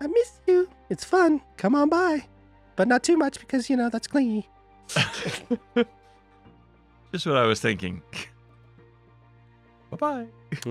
I 0.00 0.06
miss 0.06 0.32
you. 0.46 0.68
It's 0.90 1.04
fun. 1.04 1.40
Come 1.56 1.74
on 1.74 1.88
by, 1.88 2.26
but 2.76 2.86
not 2.86 3.02
too 3.02 3.16
much 3.16 3.40
because 3.40 3.70
you 3.70 3.76
know 3.76 3.88
that's 3.88 4.06
clingy. 4.06 4.48
Just 7.12 7.26
what 7.26 7.36
I 7.36 7.46
was 7.46 7.60
thinking. 7.60 8.02
bye 9.90 9.96
bye. 9.96 10.26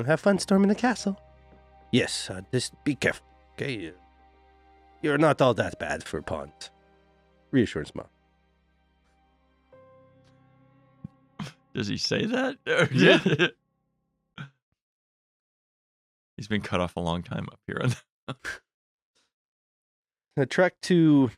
Have 0.06 0.20
fun 0.20 0.40
storming 0.40 0.70
the 0.70 0.76
castle. 0.76 1.20
Yes, 1.92 2.30
uh, 2.30 2.42
just 2.52 2.74
be 2.84 2.96
careful, 2.96 3.26
okay? 3.54 3.94
You're 5.04 5.20
not 5.20 5.42
all 5.42 5.54
that 5.54 5.78
bad 5.78 6.04
for 6.04 6.22
pawns. 6.24 6.72
Reassurance, 7.52 7.94
mom. 7.94 8.08
Does 11.74 11.88
he 11.88 11.98
say 11.98 12.26
that? 12.26 12.58
Yeah. 12.94 13.48
He's 16.38 16.48
been 16.48 16.62
cut 16.62 16.80
off 16.80 16.96
a 16.96 17.00
long 17.00 17.24
time 17.24 17.48
up 17.52 17.60
here. 17.68 17.82
The 20.36 20.48
trek 20.48 20.82
to, 20.84 21.30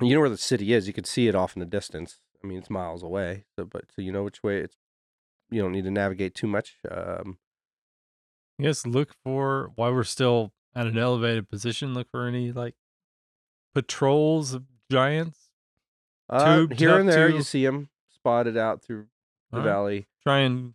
you 0.00 0.14
know 0.14 0.20
where 0.20 0.30
the 0.30 0.38
city 0.38 0.72
is. 0.72 0.86
You 0.86 0.94
can 0.94 1.04
see 1.04 1.28
it 1.28 1.34
off 1.34 1.54
in 1.54 1.60
the 1.60 1.66
distance. 1.66 2.20
I 2.42 2.46
mean, 2.46 2.56
it's 2.56 2.70
miles 2.70 3.02
away, 3.02 3.44
so 3.54 3.66
but 3.66 3.84
so 3.94 4.00
you 4.00 4.12
know 4.12 4.22
which 4.24 4.42
way 4.42 4.60
it's. 4.60 4.76
You 5.50 5.60
don't 5.60 5.72
need 5.72 5.84
to 5.84 5.90
navigate 5.90 6.34
too 6.34 6.46
much. 6.46 6.76
Um, 6.90 7.36
I 8.58 8.62
guess 8.62 8.86
look 8.86 9.14
for 9.22 9.72
while 9.74 9.92
we're 9.92 10.04
still 10.04 10.52
at 10.74 10.86
an 10.86 10.96
elevated 10.96 11.50
position. 11.50 11.92
Look 11.92 12.10
for 12.10 12.26
any 12.26 12.50
like 12.50 12.76
patrols 13.74 14.54
of 14.54 14.64
giants. 14.90 15.50
uh, 16.30 16.64
here 16.74 16.98
and 16.98 17.06
there, 17.10 17.28
to- 17.28 17.34
you 17.36 17.42
see 17.42 17.66
them 17.66 17.90
spotted 18.14 18.56
out 18.56 18.80
through 18.82 19.08
the 19.50 19.58
All 19.58 19.62
right. 19.64 19.70
valley. 19.70 20.06
Try 20.22 20.38
and 20.40 20.74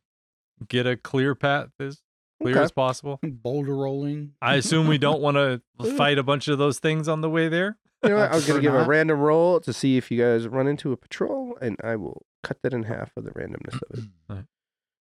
get 0.68 0.86
a 0.88 0.96
clear 0.98 1.36
path 1.36 1.70
as 1.80 2.02
clear 2.42 2.56
Okay. 2.56 2.64
as 2.64 2.72
possible. 2.72 3.20
Boulder 3.24 3.76
rolling. 3.76 4.34
I 4.42 4.56
assume 4.56 4.88
we 4.88 4.98
don't 4.98 5.22
want 5.22 5.36
to 5.38 5.62
fight 5.98 6.18
a 6.18 6.24
bunch 6.24 6.48
of 6.48 6.58
those 6.58 6.80
things 6.80 7.08
on 7.08 7.22
the 7.22 7.30
way 7.30 7.50
there. 7.50 7.78
You 8.04 8.10
know 8.10 8.16
what? 8.18 8.32
I 8.32 8.36
was 8.36 8.44
prefer 8.46 8.54
going 8.60 8.64
to 8.64 8.68
give 8.68 8.76
a 8.76 8.80
not. 8.80 8.88
random 8.88 9.20
roll 9.20 9.60
to 9.62 9.72
see 9.72 9.96
if 9.98 10.12
you 10.12 10.20
guys 10.22 10.48
run 10.48 10.68
into 10.68 10.92
a 10.92 10.98
patrol, 10.98 11.58
and 11.62 11.78
I 11.84 11.96
will 11.96 12.26
cut 12.44 12.62
that 12.64 12.74
in 12.74 12.84
half 12.84 13.12
of 13.16 13.24
the 13.24 13.32
randomness 13.32 13.76
of 13.76 13.98
it. 14.00 14.04
Alright. 14.30 14.46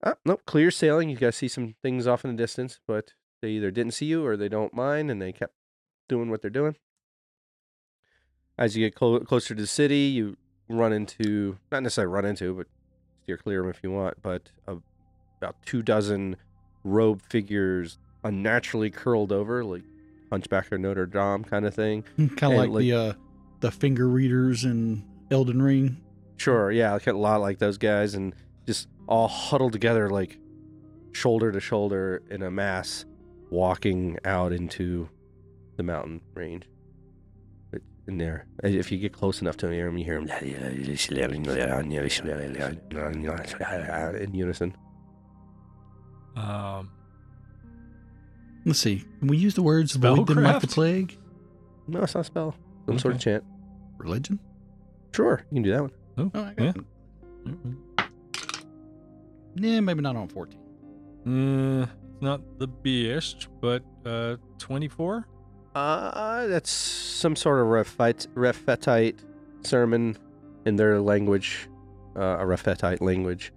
Ah, 0.05 0.13
nope, 0.25 0.43
clear 0.45 0.71
sailing. 0.71 1.09
You 1.09 1.17
guys 1.17 1.35
see 1.35 1.47
some 1.49 1.75
things 1.81 2.07
off 2.07 2.23
in 2.23 2.31
the 2.31 2.37
distance, 2.41 2.79
but 2.87 3.13
they 3.41 3.49
either 3.49 3.71
didn't 3.71 3.93
see 3.93 4.05
you 4.05 4.25
or 4.25 4.37
they 4.37 4.47
don't 4.47 4.73
mind, 4.73 5.11
and 5.11 5.21
they 5.21 5.31
kept 5.33 5.53
doing 6.07 6.29
what 6.29 6.41
they're 6.41 6.49
doing. 6.51 6.75
As 8.57 8.75
you 8.77 8.85
get 8.85 8.95
clo- 8.95 9.19
closer 9.19 9.53
to 9.53 9.61
the 9.61 9.67
city, 9.67 9.97
you 9.99 10.37
run 10.69 10.93
into 10.93 11.57
not 11.71 11.83
necessarily 11.83 12.13
run 12.13 12.25
into, 12.25 12.53
but 12.53 12.67
steer 13.27 13.37
clear 13.37 13.59
of 13.59 13.65
them 13.65 13.71
if 13.75 13.83
you 13.83 13.91
want. 13.91 14.15
But 14.21 14.49
a, 14.67 14.77
about 15.41 15.57
two 15.65 15.81
dozen 15.81 16.37
robe 16.85 17.21
figures, 17.29 17.99
unnaturally 18.23 18.89
curled 18.89 19.33
over, 19.33 19.65
like 19.65 19.83
Hunchback 20.31 20.71
of 20.71 20.79
Notre 20.79 21.05
Dame 21.05 21.43
kind 21.43 21.65
of 21.65 21.73
thing. 21.73 22.03
kind 22.37 22.53
of 22.53 22.59
like, 22.59 22.69
like- 22.69 22.79
the 22.81 22.93
uh, 22.93 23.13
the 23.59 23.71
finger 23.71 24.07
readers 24.07 24.63
in 24.63 25.03
Elden 25.29 25.61
Ring. 25.61 25.97
Sure, 26.37 26.71
yeah, 26.71 26.93
like 26.93 27.07
a 27.07 27.13
lot 27.13 27.41
like 27.41 27.57
those 27.59 27.77
guys, 27.77 28.13
and 28.13 28.33
just 28.65 28.87
all 29.07 29.27
huddled 29.27 29.73
together, 29.73 30.09
like 30.09 30.37
shoulder 31.11 31.51
to 31.51 31.59
shoulder 31.59 32.21
in 32.29 32.43
a 32.43 32.51
mass, 32.51 33.05
walking 33.49 34.17
out 34.23 34.53
into 34.53 35.09
the 35.75 35.83
mountain 35.83 36.21
range. 36.35 36.63
But 38.07 38.13
In 38.13 38.17
there, 38.19 38.45
if 38.63 38.89
you 38.89 38.97
get 38.99 39.11
close 39.11 39.41
enough 39.41 39.57
to 39.57 39.67
them, 39.67 39.97
you 39.97 40.05
hear 40.05 40.21
them 40.21 40.29
in 44.15 44.33
unison. 44.33 44.77
Um, 46.37 46.89
Let's 48.65 48.79
see. 48.79 49.03
Can 49.19 49.27
we 49.27 49.35
use 49.35 49.55
the 49.55 49.61
words 49.61 49.93
"void 49.97 50.25
them 50.27 50.41
like 50.43 50.61
the 50.61 50.67
plague"? 50.67 51.17
No, 51.87 52.01
it's 52.01 52.15
not 52.15 52.21
a 52.21 52.23
spell. 52.23 52.55
Some 52.85 52.97
sort 52.97 53.15
of 53.15 53.19
chant. 53.21 53.43
Religion? 53.97 54.39
Sure, 55.13 55.41
you 55.51 55.55
can 55.55 55.63
do 55.63 55.71
that 55.71 55.81
one. 55.81 55.91
oh, 56.17 56.31
Oh, 56.33 56.43
I 56.43 56.53
got 56.53 56.63
yeah. 56.63 56.73
it. 58.05 58.05
Yeah, 59.55 59.79
maybe 59.81 60.01
not 60.01 60.15
on 60.15 60.29
fourteen. 60.29 60.61
Uh, 61.27 61.87
it's 62.13 62.21
not 62.21 62.41
the 62.57 62.67
best, 62.67 63.49
but 63.59 63.83
uh, 64.05 64.37
24. 64.59 65.27
Uh, 65.77 66.47
that's 66.47 66.71
some 66.71 67.35
sort 67.35 67.59
of 67.59 67.67
Rephite, 67.67 68.25
Rephetite 68.33 69.19
sermon 69.61 70.17
in 70.65 70.75
their 70.75 70.99
language, 70.99 71.69
uh, 72.15 72.37
a 72.39 72.45
Rephetite 72.45 72.99
language. 72.99 73.53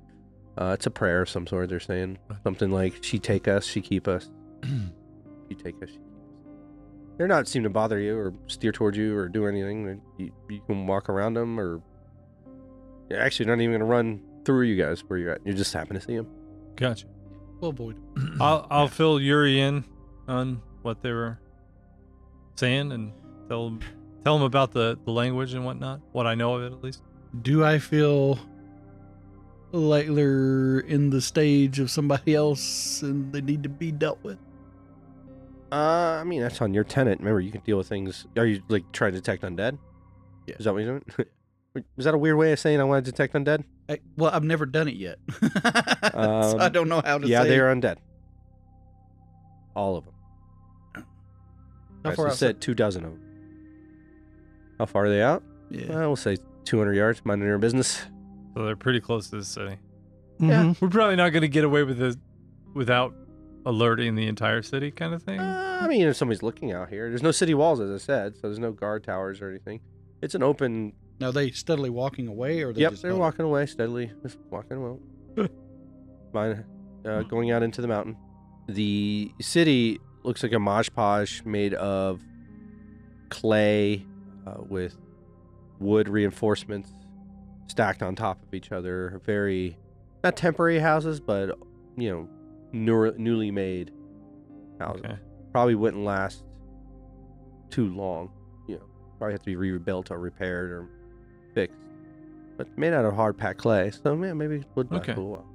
Uh, 0.58 0.72
it's 0.74 0.84
a 0.84 0.90
prayer 0.90 1.22
of 1.22 1.30
some 1.30 1.46
sort. 1.46 1.70
They're 1.70 1.80
saying 1.80 2.18
something 2.44 2.70
like, 2.70 3.02
"She 3.02 3.18
take 3.18 3.48
us, 3.48 3.64
she 3.64 3.80
keep 3.80 4.06
us. 4.06 4.30
she 5.48 5.54
take 5.54 5.82
us, 5.82 5.88
she 5.88 5.96
keep 5.96 6.04
us." 6.04 6.52
They're 7.16 7.26
not 7.26 7.48
seem 7.48 7.62
to 7.62 7.70
bother 7.70 7.98
you 7.98 8.18
or 8.18 8.34
steer 8.48 8.72
towards 8.72 8.98
you 8.98 9.16
or 9.16 9.26
do 9.26 9.46
anything. 9.46 10.02
You, 10.18 10.30
you 10.50 10.60
can 10.66 10.86
walk 10.86 11.08
around 11.08 11.34
them 11.34 11.58
or 11.58 11.80
you're 13.08 13.20
actually 13.20 13.46
not 13.46 13.60
even 13.60 13.70
going 13.70 13.80
to 13.80 13.86
run 13.86 14.20
through 14.44 14.64
you 14.64 14.82
guys 14.82 15.00
where 15.08 15.18
you're 15.18 15.32
at. 15.32 15.46
You 15.46 15.54
just 15.54 15.72
happen 15.72 15.94
to 15.94 16.02
see 16.02 16.16
them. 16.16 16.28
Gotcha. 16.76 17.06
We'll 17.60 17.70
avoid. 17.70 17.98
I'll 18.38 18.66
I'll 18.70 18.88
fill 19.00 19.18
Uri 19.18 19.58
in 19.58 19.84
on 20.28 20.60
what 20.82 21.02
they 21.02 21.12
were 21.12 21.38
saying 22.56 22.92
and 22.92 23.12
tell 23.48 23.66
him 23.68 23.80
tell 24.24 24.36
him 24.36 24.42
about 24.42 24.72
the 24.72 24.98
the 25.04 25.10
language 25.12 25.54
and 25.54 25.64
whatnot. 25.64 26.00
What 26.12 26.26
I 26.26 26.34
know 26.34 26.54
of 26.54 26.62
it 26.62 26.72
at 26.76 26.82
least. 26.82 27.02
Do 27.42 27.64
I 27.64 27.78
feel 27.78 28.38
like 29.72 30.06
they're 30.08 30.80
in 30.80 31.10
the 31.10 31.20
stage 31.20 31.78
of 31.78 31.90
somebody 31.90 32.34
else 32.34 33.02
and 33.02 33.32
they 33.32 33.40
need 33.40 33.62
to 33.62 33.68
be 33.68 33.92
dealt 33.92 34.18
with? 34.24 34.38
Uh, 35.72 36.18
I 36.20 36.24
mean, 36.24 36.40
that's 36.40 36.60
on 36.60 36.74
your 36.74 36.82
tenant. 36.82 37.20
Remember, 37.20 37.40
you 37.40 37.52
can 37.52 37.60
deal 37.60 37.78
with 37.78 37.88
things. 37.88 38.26
Are 38.36 38.44
you 38.46 38.60
like 38.68 38.90
trying 38.92 39.12
to 39.12 39.18
detect 39.20 39.42
undead? 39.44 39.78
Yeah. 40.48 40.56
Is 40.58 40.64
that 40.64 40.72
what 40.72 40.82
you're 40.82 40.98
doing? 40.98 41.84
Was 41.96 42.04
that 42.04 42.14
a 42.14 42.18
weird 42.18 42.36
way 42.36 42.50
of 42.52 42.58
saying 42.58 42.80
I 42.80 42.84
want 42.84 43.04
to 43.04 43.10
detect 43.12 43.34
undead? 43.34 43.62
I, 43.88 44.00
well, 44.16 44.32
I've 44.32 44.42
never 44.42 44.66
done 44.66 44.88
it 44.88 44.96
yet, 44.96 45.18
so 45.40 45.48
I 45.54 46.66
Um, 46.66 46.72
don't 46.72 46.88
know 46.88 47.00
how 47.04 47.18
to. 47.18 47.26
yeah, 47.28 47.42
say 47.44 47.50
they 47.50 47.60
are 47.60 47.72
undead. 47.72 47.98
All 49.76 49.96
of 49.96 50.04
them. 50.04 50.14
How 52.04 52.10
As 52.10 52.16
far 52.16 52.26
I 52.26 52.28
outside- 52.30 52.38
said, 52.38 52.60
two 52.60 52.74
dozen 52.74 53.04
of 53.04 53.12
them. 53.12 53.20
How 54.78 54.86
far 54.86 55.04
are 55.06 55.08
they 55.10 55.22
out? 55.22 55.42
Yeah. 55.70 55.88
Well, 55.90 55.98
we'll 56.08 56.16
say 56.16 56.36
200 56.64 56.94
yards, 56.94 57.20
minding 57.24 57.46
their 57.48 57.58
business. 57.58 58.00
So 58.54 58.64
they're 58.64 58.76
pretty 58.76 59.00
close 59.00 59.28
to 59.30 59.36
the 59.36 59.44
city. 59.44 59.76
Yeah. 60.38 60.64
Mhm. 60.64 60.80
We're 60.80 60.88
probably 60.88 61.16
not 61.16 61.30
going 61.30 61.42
to 61.42 61.48
get 61.48 61.64
away 61.64 61.82
with 61.84 61.98
this 61.98 62.16
without 62.74 63.14
alerting 63.66 64.14
the 64.14 64.26
entire 64.26 64.62
city, 64.62 64.90
kind 64.90 65.12
of 65.12 65.22
thing. 65.22 65.38
Uh, 65.38 65.78
I 65.82 65.86
mean, 65.86 66.06
if 66.06 66.16
somebody's 66.16 66.42
looking 66.42 66.72
out 66.72 66.88
here, 66.88 67.08
there's 67.10 67.22
no 67.22 67.30
city 67.30 67.52
walls, 67.52 67.78
as 67.80 67.90
I 67.90 67.98
said, 67.98 68.34
so 68.36 68.42
there's 68.44 68.58
no 68.58 68.72
guard 68.72 69.04
towers 69.04 69.40
or 69.42 69.50
anything. 69.50 69.80
It's 70.22 70.34
an 70.34 70.42
open. 70.42 70.94
Now, 71.20 71.28
are 71.28 71.32
they 71.32 71.50
steadily 71.50 71.90
walking 71.90 72.26
away, 72.26 72.62
or 72.62 72.72
they 72.72 72.80
yep, 72.80 72.92
just 72.92 73.02
they're 73.02 73.10
huddle? 73.10 73.20
walking 73.26 73.44
away 73.44 73.66
steadily, 73.66 74.10
just 74.22 74.38
walking 74.50 74.78
away. 74.78 74.98
Mine, 76.32 76.64
uh, 77.04 77.22
going 77.22 77.50
out 77.50 77.62
into 77.62 77.82
the 77.82 77.88
mountain. 77.88 78.16
The 78.68 79.30
city 79.40 80.00
looks 80.22 80.42
like 80.42 80.52
a 80.52 80.58
mosh 80.58 80.88
posh 80.94 81.42
made 81.44 81.74
of 81.74 82.20
clay 83.30 84.04
uh, 84.46 84.54
with 84.68 84.96
wood 85.78 86.08
reinforcements 86.08 86.92
stacked 87.68 88.02
on 88.02 88.14
top 88.16 88.42
of 88.42 88.52
each 88.54 88.72
other. 88.72 89.20
Very, 89.24 89.78
not 90.24 90.36
temporary 90.36 90.78
houses, 90.78 91.20
but 91.20 91.58
you 91.96 92.10
know, 92.10 92.28
newer, 92.72 93.14
newly 93.16 93.50
made 93.50 93.92
houses. 94.78 95.02
Okay. 95.04 95.16
Probably 95.52 95.74
wouldn't 95.74 96.04
last 96.04 96.44
too 97.70 97.86
long. 97.94 98.30
You 98.68 98.76
know, 98.76 98.84
probably 99.18 99.32
have 99.34 99.40
to 99.42 99.46
be 99.46 99.56
rebuilt 99.56 100.10
or 100.10 100.18
repaired 100.18 100.70
or 100.70 100.88
fixed. 101.54 101.76
But 102.56 102.76
made 102.76 102.92
out 102.92 103.04
of 103.04 103.14
hard 103.14 103.38
packed 103.38 103.60
clay, 103.60 103.90
so 103.90 104.12
yeah, 104.22 104.32
maybe 104.34 104.56
it 104.56 104.64
would 104.74 104.90
last 104.92 105.02
Okay. 105.02 105.12
a 105.12 105.14
little 105.16 105.30
while. 105.30 105.46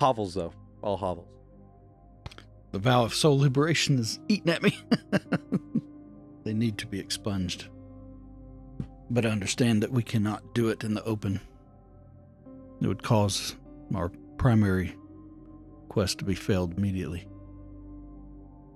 Hovels 0.00 0.34
though, 0.34 0.52
all 0.82 0.96
hovels. 0.96 1.28
The 2.76 2.82
vow 2.82 3.04
of 3.04 3.14
soul 3.14 3.38
liberation 3.38 3.98
is 3.98 4.20
eating 4.28 4.52
at 4.52 4.62
me. 4.62 4.78
they 6.44 6.52
need 6.52 6.76
to 6.76 6.86
be 6.86 7.00
expunged. 7.00 7.68
But 9.08 9.24
I 9.24 9.30
understand 9.30 9.82
that 9.82 9.90
we 9.92 10.02
cannot 10.02 10.54
do 10.54 10.68
it 10.68 10.84
in 10.84 10.92
the 10.92 11.02
open. 11.04 11.40
It 12.82 12.86
would 12.86 13.02
cause 13.02 13.56
our 13.94 14.10
primary 14.36 14.94
quest 15.88 16.18
to 16.18 16.26
be 16.26 16.34
failed 16.34 16.76
immediately. 16.76 17.26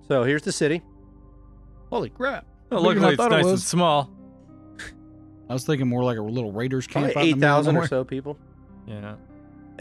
So 0.07 0.23
here's 0.23 0.41
the 0.41 0.51
city. 0.51 0.81
Holy 1.91 2.09
crap. 2.09 2.47
Oh, 2.71 2.81
Bigger 2.81 2.95
than 2.95 3.03
I 3.03 3.07
luckily, 3.09 3.13
it's 3.13 3.17
thought 3.17 3.31
it 3.31 3.35
nice 3.35 3.43
and 3.43 3.51
was. 3.51 3.67
small. 3.67 4.09
I 5.47 5.53
was 5.53 5.63
thinking 5.63 5.87
more 5.87 6.03
like 6.03 6.17
a 6.17 6.23
little 6.23 6.51
raiders 6.51 6.87
camp. 6.87 7.13
Probably 7.13 7.33
out 7.33 7.35
in 7.35 7.39
the 7.39 7.45
middle 7.45 7.59
of 7.59 7.67
8,000 7.67 7.69
or 7.69 7.73
nowhere. 7.73 7.87
so 7.87 8.03
people. 8.03 8.39
Yeah. 8.87 9.13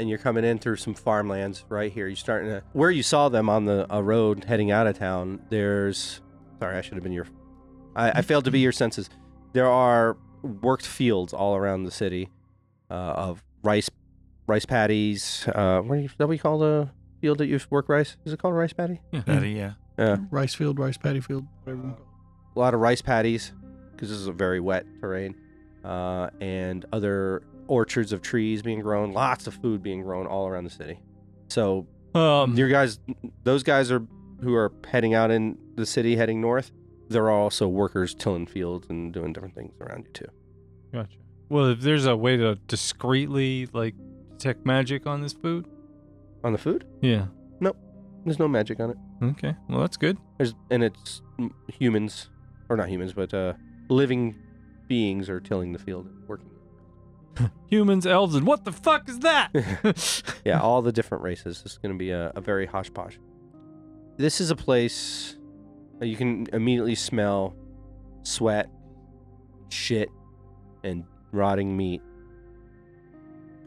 And 0.01 0.09
you're 0.09 0.19
coming 0.19 0.45
in 0.45 0.59
through 0.59 0.77
some 0.77 0.95
farmlands 0.95 1.65
right 1.69 1.93
here. 1.93 2.07
You're 2.07 2.17
starting 2.17 2.49
to 2.51 2.63
where 2.73 2.91
you 2.91 3.03
saw 3.03 3.29
them 3.29 3.49
on 3.49 3.67
the 3.67 3.87
a 3.91 4.03
road 4.03 4.45
heading 4.45 4.71
out 4.71 4.87
of 4.87 4.99
town. 4.99 5.41
There's 5.51 6.21
sorry, 6.59 6.77
I 6.77 6.81
should 6.81 6.95
have 6.95 7.03
been 7.03 7.13
your. 7.13 7.27
I, 7.95 8.11
I 8.11 8.23
failed 8.23 8.45
to 8.47 8.51
be 8.51 8.61
your 8.61 8.73
senses. 8.73 9.11
There 9.53 9.69
are 9.69 10.17
worked 10.43 10.87
fields 10.87 11.33
all 11.33 11.55
around 11.55 11.85
the 11.85 11.91
city 11.91 12.31
uh, 12.91 12.95
of 12.95 13.43
rice, 13.63 13.91
rice 14.47 14.65
paddies. 14.65 15.47
Uh, 15.49 15.81
what 15.81 15.97
do 15.97 16.01
you 16.01 16.07
is 16.07 16.15
that 16.17 16.27
what 16.27 16.33
you 16.33 16.39
call 16.39 16.59
the 16.59 16.89
field 17.21 17.39
that 17.39 17.47
you 17.47 17.61
work 17.69 17.89
rice? 17.89 18.17
Is 18.25 18.33
it 18.33 18.39
called 18.39 18.55
a 18.55 18.57
rice 18.57 18.73
paddy? 18.73 19.01
Daddy, 19.27 19.51
yeah. 19.51 19.73
Yeah, 19.99 20.17
Rice 20.31 20.55
field, 20.55 20.79
rice 20.79 20.97
paddy 20.97 21.21
field, 21.21 21.47
whatever 21.63 21.83
you 21.83 21.89
want 21.89 21.99
to 21.99 22.11
a 22.57 22.59
lot 22.59 22.75
of 22.75 22.81
rice 22.81 23.03
paddies 23.03 23.53
because 23.93 24.09
this 24.09 24.19
is 24.19 24.27
a 24.27 24.33
very 24.33 24.61
wet 24.61 24.87
terrain, 25.01 25.35
uh, 25.85 26.31
and 26.41 26.87
other 26.93 27.43
orchards 27.71 28.13
of 28.13 28.21
trees 28.21 28.63
being 28.63 28.81
grown. 28.81 29.13
Lots 29.13 29.47
of 29.47 29.55
food 29.55 29.83
being 29.83 30.03
grown 30.03 30.27
all 30.27 30.47
around 30.49 30.65
the 30.65 30.71
city. 30.71 31.01
So 31.49 31.87
Um, 32.15 32.57
your 32.57 32.69
guys, 32.69 32.99
those 33.45 33.63
guys 33.63 33.91
are 33.91 34.03
who 34.43 34.55
are 34.55 34.73
heading 34.89 35.15
out 35.15 35.31
in 35.31 35.57
the 35.77 35.87
city, 35.87 36.17
heading 36.17 36.41
north. 36.41 36.73
There 37.09 37.25
are 37.25 37.31
also 37.31 37.69
workers 37.69 38.15
tilling 38.15 38.47
fields 38.47 38.87
and 38.91 39.13
doing 39.13 39.33
different 39.33 39.55
things 39.55 39.73
around 39.81 40.05
you 40.07 40.13
too. 40.13 40.27
gotcha. 40.93 41.17
Well, 41.49 41.67
if 41.67 41.81
there's 41.81 42.07
a 42.07 42.17
way 42.17 42.37
to 42.37 42.57
discreetly 42.69 43.69
like 43.73 43.95
detect 44.33 44.65
magic 44.67 45.07
on 45.07 45.21
this 45.23 45.33
food, 45.33 45.67
On 46.45 46.53
the 46.53 46.59
food, 46.59 46.85
yeah. 47.03 47.27
Nope, 47.61 47.77
there's 48.25 48.39
no 48.39 48.49
magic 48.49 48.81
on 48.81 48.91
it. 48.91 48.97
Okay. 49.23 49.55
Well, 49.69 49.81
that's 49.81 49.97
good. 49.99 50.17
There's 50.39 50.55
and 50.71 50.83
it's 50.83 51.21
humans, 51.79 52.31
or 52.69 52.77
not 52.77 52.89
humans, 52.89 53.13
but 53.13 53.35
uh, 53.35 53.53
living 53.89 54.35
beings 54.89 55.29
are 55.29 55.41
tilling 55.41 55.73
the 55.73 55.79
field 55.79 56.07
and 56.07 56.27
working. 56.29 56.49
Humans, 57.71 58.07
elves, 58.07 58.35
and 58.35 58.47
what 58.47 58.65
the 58.65 58.73
fuck 58.73 59.09
is 59.09 59.19
that? 59.21 59.51
yeah, 60.45 60.61
all 60.61 60.83
the 60.83 60.93
different 60.93 61.23
races. 61.25 61.63
This 61.63 61.73
is 61.73 61.79
going 61.79 61.95
to 61.95 61.99
be 61.99 62.11
a, 62.11 62.33
a 62.35 62.41
very 62.41 62.67
hosh 62.67 62.93
posh. 62.93 63.19
This 64.17 64.41
is 64.41 64.51
a 64.51 64.57
place 64.57 65.37
you 66.01 66.17
can 66.17 66.47
immediately 66.53 66.95
smell 66.95 67.55
sweat, 68.23 68.69
shit, 69.71 70.09
and 70.85 71.05
rotting 71.33 71.77
meat. 71.77 72.03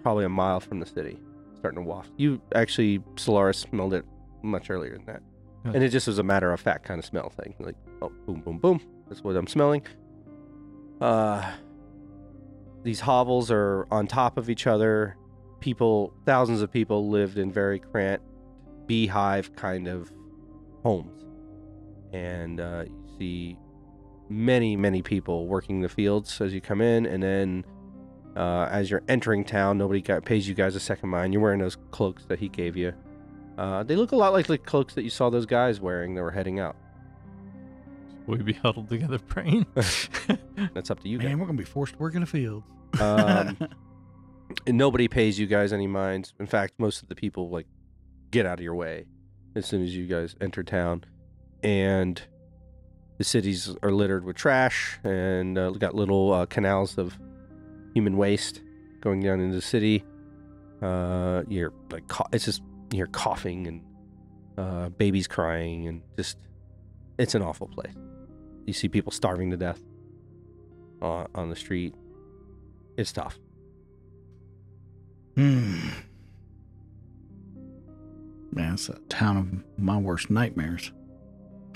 Probably 0.01 0.25
a 0.25 0.29
mile 0.29 0.59
from 0.59 0.79
the 0.79 0.85
city, 0.85 1.19
starting 1.57 1.83
to 1.83 1.87
waft. 1.89 2.11
You 2.17 2.41
actually, 2.55 3.01
Solaris 3.15 3.59
smelled 3.59 3.93
it 3.93 4.05
much 4.41 4.69
earlier 4.69 4.93
than 4.97 5.05
that, 5.05 5.21
Yeah. 5.65 5.71
and 5.75 5.83
it 5.83 5.89
just 5.89 6.07
was 6.07 6.19
a 6.19 6.23
matter 6.23 6.51
of 6.51 6.59
fact 6.59 6.83
kind 6.85 6.99
of 6.99 7.05
smell 7.05 7.29
thing. 7.29 7.55
Like, 7.59 7.75
oh, 8.01 8.11
boom, 8.27 8.41
boom, 8.41 8.57
boom. 8.59 8.81
That's 9.07 9.23
what 9.23 9.35
I'm 9.35 9.47
smelling. 9.47 9.83
Uh, 10.99 11.51
these 12.83 12.99
hovels 12.99 13.49
are 13.49 13.87
on 13.91 14.07
top 14.07 14.37
of 14.37 14.49
each 14.49 14.67
other 14.67 15.17
people, 15.59 16.13
thousands 16.25 16.61
of 16.61 16.71
people 16.71 17.09
lived 17.09 17.37
in 17.37 17.51
very 17.51 17.79
cramped 17.79 18.25
beehive 18.85 19.55
kind 19.55 19.87
of 19.87 20.11
homes. 20.83 21.25
And 22.11 22.59
uh, 22.59 22.83
you 22.85 23.15
see 23.17 23.57
many, 24.29 24.75
many 24.75 25.01
people 25.01 25.47
working 25.47 25.79
the 25.79 25.87
fields 25.87 26.41
as 26.41 26.53
you 26.53 26.59
come 26.59 26.81
in. 26.81 27.05
And 27.05 27.23
then 27.23 27.65
uh, 28.35 28.67
as 28.69 28.91
you're 28.91 29.03
entering 29.07 29.45
town, 29.45 29.77
nobody 29.77 30.01
got, 30.01 30.25
pays 30.25 30.47
you 30.47 30.53
guys 30.53 30.75
a 30.75 30.81
second 30.81 31.09
mind. 31.09 31.33
You're 31.33 31.41
wearing 31.41 31.61
those 31.61 31.77
cloaks 31.91 32.25
that 32.25 32.39
he 32.39 32.49
gave 32.49 32.75
you. 32.75 32.93
Uh, 33.57 33.83
they 33.83 33.95
look 33.95 34.11
a 34.11 34.15
lot 34.15 34.33
like 34.33 34.47
the 34.47 34.57
cloaks 34.57 34.93
that 34.95 35.03
you 35.03 35.09
saw 35.09 35.29
those 35.29 35.45
guys 35.45 35.79
wearing 35.79 36.15
that 36.15 36.21
were 36.21 36.31
heading 36.31 36.59
out. 36.59 36.75
we 38.27 38.37
be 38.37 38.53
huddled 38.53 38.89
together 38.89 39.19
praying. 39.27 39.65
That's 40.73 40.91
up 40.91 40.99
to 41.01 41.09
you 41.09 41.17
guys. 41.17 41.35
We're 41.35 41.45
gonna 41.45 41.57
be 41.57 41.63
forced 41.63 41.93
to 41.93 41.99
work 41.99 42.15
in 42.15 42.21
the 42.21 42.27
fields. 42.27 42.65
Um, 42.99 43.57
and 44.67 44.77
nobody 44.77 45.07
pays 45.07 45.39
you 45.39 45.47
guys 45.47 45.73
any 45.73 45.87
minds. 45.87 46.33
In 46.39 46.45
fact, 46.47 46.75
most 46.77 47.01
of 47.01 47.09
the 47.09 47.15
people 47.15 47.49
like 47.49 47.67
get 48.31 48.45
out 48.45 48.59
of 48.59 48.63
your 48.63 48.75
way 48.75 49.05
as 49.55 49.65
soon 49.65 49.83
as 49.83 49.95
you 49.95 50.05
guys 50.07 50.35
enter 50.41 50.63
town, 50.63 51.03
and 51.63 52.21
the 53.17 53.23
cities 53.23 53.75
are 53.83 53.91
littered 53.91 54.23
with 54.25 54.35
trash 54.35 54.99
and 55.03 55.57
uh, 55.57 55.69
got 55.71 55.95
little 55.95 56.33
uh, 56.33 56.45
canals 56.45 56.97
of 56.97 57.17
human 57.93 58.17
waste 58.17 58.61
going 59.01 59.19
down 59.21 59.39
into 59.39 59.55
the 59.55 59.61
city. 59.61 60.03
Uh, 60.81 61.43
you're 61.47 61.73
like 61.91 62.07
cou- 62.07 62.25
it's 62.33 62.45
just 62.45 62.61
you're 62.91 63.07
coughing 63.07 63.67
and 63.67 63.81
uh, 64.57 64.89
babies 64.89 65.27
crying 65.27 65.87
and 65.87 66.01
just 66.17 66.37
it's 67.17 67.35
an 67.35 67.41
awful 67.41 67.67
place. 67.67 67.93
You 68.65 68.73
see 68.73 68.87
people 68.87 69.11
starving 69.11 69.51
to 69.51 69.57
death 69.57 69.81
uh, 71.01 71.25
on 71.35 71.49
the 71.49 71.55
street. 71.55 71.93
It's 72.97 73.11
tough. 73.11 73.39
Hmm. 75.35 75.89
Man, 78.51 78.75
it's 78.75 78.89
a 78.89 78.99
town 79.09 79.37
of 79.37 79.79
my 79.79 79.97
worst 79.97 80.29
nightmares. 80.29 80.91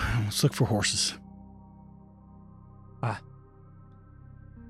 Let's 0.24 0.42
look 0.42 0.54
for 0.54 0.64
horses. 0.64 1.14
Ah. 3.02 3.20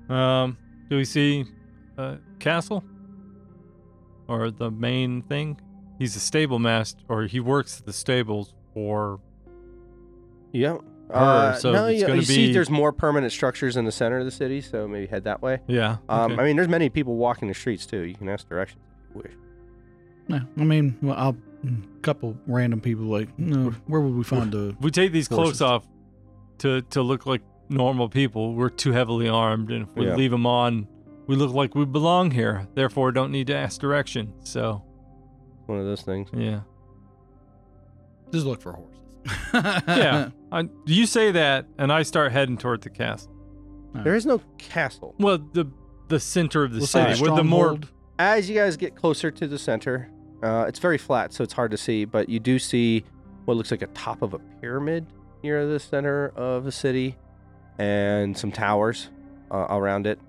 Um, 0.09 0.57
do 0.89 0.97
we 0.97 1.05
see 1.05 1.45
uh, 1.97 2.15
castle 2.39 2.83
or 4.27 4.49
the 4.49 4.71
main 4.71 5.21
thing? 5.21 5.59
He's 5.99 6.15
a 6.15 6.19
stable 6.19 6.59
master, 6.59 7.03
or 7.09 7.23
he 7.23 7.39
works 7.39 7.79
at 7.79 7.85
the 7.85 7.93
stables 7.93 8.53
for. 8.73 9.19
Yeah. 10.51 10.77
Her, 11.09 11.15
Uh, 11.15 11.53
so 11.55 11.71
no, 11.71 11.85
it's 11.87 12.01
you, 12.01 12.07
gonna 12.07 12.19
you 12.19 12.25
see 12.25 12.53
there's 12.53 12.69
more 12.69 12.91
permanent 12.91 13.31
structures 13.33 13.75
in 13.77 13.85
the 13.85 13.91
center 13.91 14.19
of 14.19 14.25
the 14.25 14.31
city, 14.31 14.61
so 14.61 14.87
maybe 14.87 15.07
head 15.07 15.23
that 15.23 15.41
way. 15.41 15.59
Yeah. 15.67 15.97
Um, 16.07 16.33
okay. 16.33 16.41
I 16.41 16.45
mean, 16.45 16.55
there's 16.55 16.67
many 16.67 16.89
people 16.89 17.15
walking 17.15 17.47
the 17.47 17.53
streets 17.53 17.85
too. 17.85 18.01
You 18.01 18.15
can 18.15 18.29
ask 18.29 18.47
directions 18.47 18.81
if 19.09 19.15
you 19.15 19.21
wish. 19.23 19.31
Yeah, 20.27 20.41
I 20.61 20.63
mean, 20.63 20.97
well, 21.01 21.15
I'll 21.17 21.37
a 21.65 21.99
couple 22.03 22.37
random 22.47 22.79
people 22.79 23.05
like, 23.05 23.27
no, 23.37 23.71
where 23.87 23.99
would 24.01 24.13
we 24.15 24.23
find 24.23 24.53
a? 24.53 24.69
If 24.69 24.81
we 24.81 24.91
take 24.91 25.11
these 25.11 25.27
cloaks 25.27 25.59
off 25.61 25.85
to 26.59 26.81
to 26.83 27.01
look 27.01 27.25
like 27.25 27.41
normal 27.69 28.09
people. 28.09 28.53
We're 28.55 28.69
too 28.69 28.91
heavily 28.91 29.27
armed, 29.29 29.71
and 29.71 29.83
if 29.87 29.95
we 29.95 30.05
Yeah. 30.07 30.15
leave 30.15 30.31
them 30.31 30.45
on, 30.47 30.87
we 31.27 31.35
look 31.35 31.53
like 31.53 31.75
we 31.75 31.85
belong 31.85 32.31
here. 32.31 32.67
Therefore, 32.75 33.11
don't 33.11 33.31
need 33.31 33.47
to 33.47 33.55
ask 33.55 33.79
direction. 33.79 34.33
So, 34.43 34.81
One 35.67 35.77
of 35.79 35.85
those 35.85 36.01
things. 36.01 36.29
yeah, 36.33 36.61
Just 38.31 38.45
look 38.47 38.61
for 38.61 38.73
horses. 38.73 38.95
Yeah. 39.53 40.29
I, 40.51 40.67
you 40.85 41.05
say 41.05 41.31
that, 41.31 41.67
and 41.77 41.91
I 41.91 42.03
start 42.03 42.31
heading 42.31 42.57
toward 42.57 42.81
the 42.81 42.89
castle. 42.89 43.31
There 43.93 44.15
is 44.15 44.25
no 44.25 44.41
castle. 44.57 45.15
Well, 45.19 45.39
the 45.53 45.65
the 46.09 46.19
center 46.19 46.63
of 46.63 46.71
the 46.73 46.79
We'll 46.79 46.87
find 46.87 47.07
a 47.11 47.15
city, 47.15 47.29
with 47.29 47.37
the 47.37 47.43
more 47.43 47.65
stronghold. 47.65 47.91
As 48.19 48.49
you 48.49 48.55
guys 48.55 48.77
get 48.77 48.95
closer 48.95 49.31
to 49.31 49.47
the 49.47 49.57
center, 49.57 50.11
uh, 50.43 50.65
it's 50.67 50.79
very 50.79 50.97
flat, 50.97 51.33
so 51.33 51.43
it's 51.43 51.53
hard 51.53 51.71
to 51.71 51.77
see. 51.77 52.05
But 52.05 52.29
you 52.29 52.39
do 52.39 52.59
see 52.59 53.03
what 53.45 53.57
looks 53.57 53.71
like 53.71 53.81
a 53.81 53.87
top 53.87 54.21
of 54.21 54.33
a 54.33 54.39
pyramid 54.61 55.07
near 55.43 55.65
the 55.67 55.79
center 55.79 56.29
of 56.35 56.65
the 56.65 56.71
city, 56.71 57.15
and 57.77 58.37
some 58.37 58.51
towers 58.51 59.09
uh, 59.51 59.67
around 59.69 60.05
it. 60.05 60.19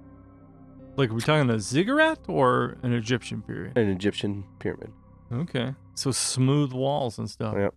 like, 0.96 1.10
are 1.10 1.14
we 1.14 1.20
talking 1.20 1.50
a 1.50 1.58
ziggurat 1.60 2.18
or 2.28 2.76
an 2.82 2.92
Egyptian 2.92 3.42
period? 3.42 3.76
An 3.76 3.88
Egyptian 3.90 4.44
pyramid. 4.58 4.92
Okay, 5.32 5.74
so 5.94 6.10
smooth 6.10 6.72
walls 6.72 7.18
and 7.18 7.28
stuff. 7.28 7.54
Yeah. 7.56 7.68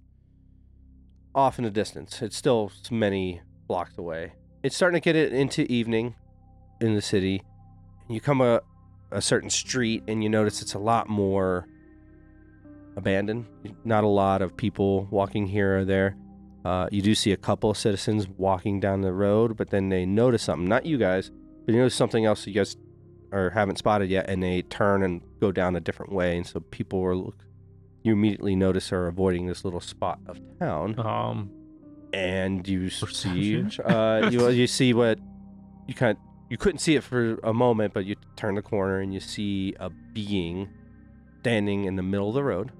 Off 1.36 1.58
in 1.58 1.64
the 1.64 1.72
distance, 1.72 2.22
it's 2.22 2.38
still 2.38 2.72
many 2.92 3.42
blocks 3.68 3.98
away. 3.98 4.34
It's 4.62 4.76
starting 4.76 5.02
to 5.02 5.04
get 5.04 5.16
it 5.16 5.34
into 5.34 5.70
evening 5.72 6.16
in 6.80 6.96
the 6.96 7.02
city. 7.02 7.42
You 8.08 8.22
come 8.22 8.42
a 8.42 8.62
a 9.14 9.22
certain 9.22 9.50
street 9.50 10.04
and 10.08 10.24
you 10.24 10.30
notice 10.30 10.62
it's 10.62 10.74
a 10.74 10.80
lot 10.80 11.08
more 11.08 11.68
abandoned. 12.96 13.46
Not 13.86 14.04
a 14.04 14.08
lot 14.08 14.42
of 14.42 14.58
people 14.58 15.08
walking 15.12 15.48
here 15.48 15.80
or 15.80 15.86
there. 15.86 16.18
Uh, 16.66 16.88
you 16.92 17.02
do 17.02 17.14
see 17.14 17.32
a 17.32 17.38
couple 17.38 17.70
of 17.70 17.78
citizens 17.78 18.28
walking 18.28 18.80
down 18.80 19.02
the 19.02 19.14
road, 19.14 19.58
but 19.58 19.70
then 19.70 19.90
they 19.90 20.06
notice 20.06 20.44
something. 20.44 20.68
Not 20.68 20.86
you 20.86 20.98
guys, 20.98 21.32
but 21.66 21.74
you 21.74 21.80
notice 21.80 21.96
something 21.96 22.26
else 22.26 22.48
you 22.48 22.54
guys 22.54 22.78
or 23.32 23.50
haven't 23.50 23.78
spotted 23.78 24.10
yet, 24.10 24.30
and 24.30 24.42
they 24.42 24.62
turn 24.64 25.04
and 25.04 25.22
go 25.40 25.52
down 25.52 25.76
a 25.76 25.82
different 25.82 26.14
way. 26.14 26.38
And 26.38 26.46
so 26.46 26.60
people 26.60 27.04
are 27.04 27.16
look. 27.16 27.44
You 28.04 28.14
immediately 28.14 28.56
notice 28.56 28.90
her 28.90 29.08
avoiding 29.08 29.48
this 29.48 29.64
little 29.64 29.80
spot 29.80 30.20
of 30.28 30.40
town 30.60 31.00
Um, 31.00 31.50
and 32.14 32.68
you 32.68 32.90
see 32.90 33.62
Perception? 33.64 33.86
uh, 33.86 34.30
you 34.32 34.50
you 34.62 34.68
see 34.68 34.94
what 34.94 35.20
you 35.88 35.94
kind 35.94 36.18
you 36.50 36.58
couldn't 36.58 36.80
see 36.80 36.96
it 36.96 37.04
for 37.04 37.36
a 37.44 37.54
moment, 37.54 37.94
but 37.94 38.06
you 38.06 38.16
turn 38.36 38.56
the 38.56 38.62
corner 38.62 39.00
and 39.00 39.14
you 39.14 39.20
see 39.20 39.74
a 39.80 39.90
being 39.90 40.70
standing 41.40 41.86
in 41.86 41.96
the 41.96 42.04
middle 42.04 42.28
of 42.30 42.36
the 42.36 42.44
road, 42.44 42.72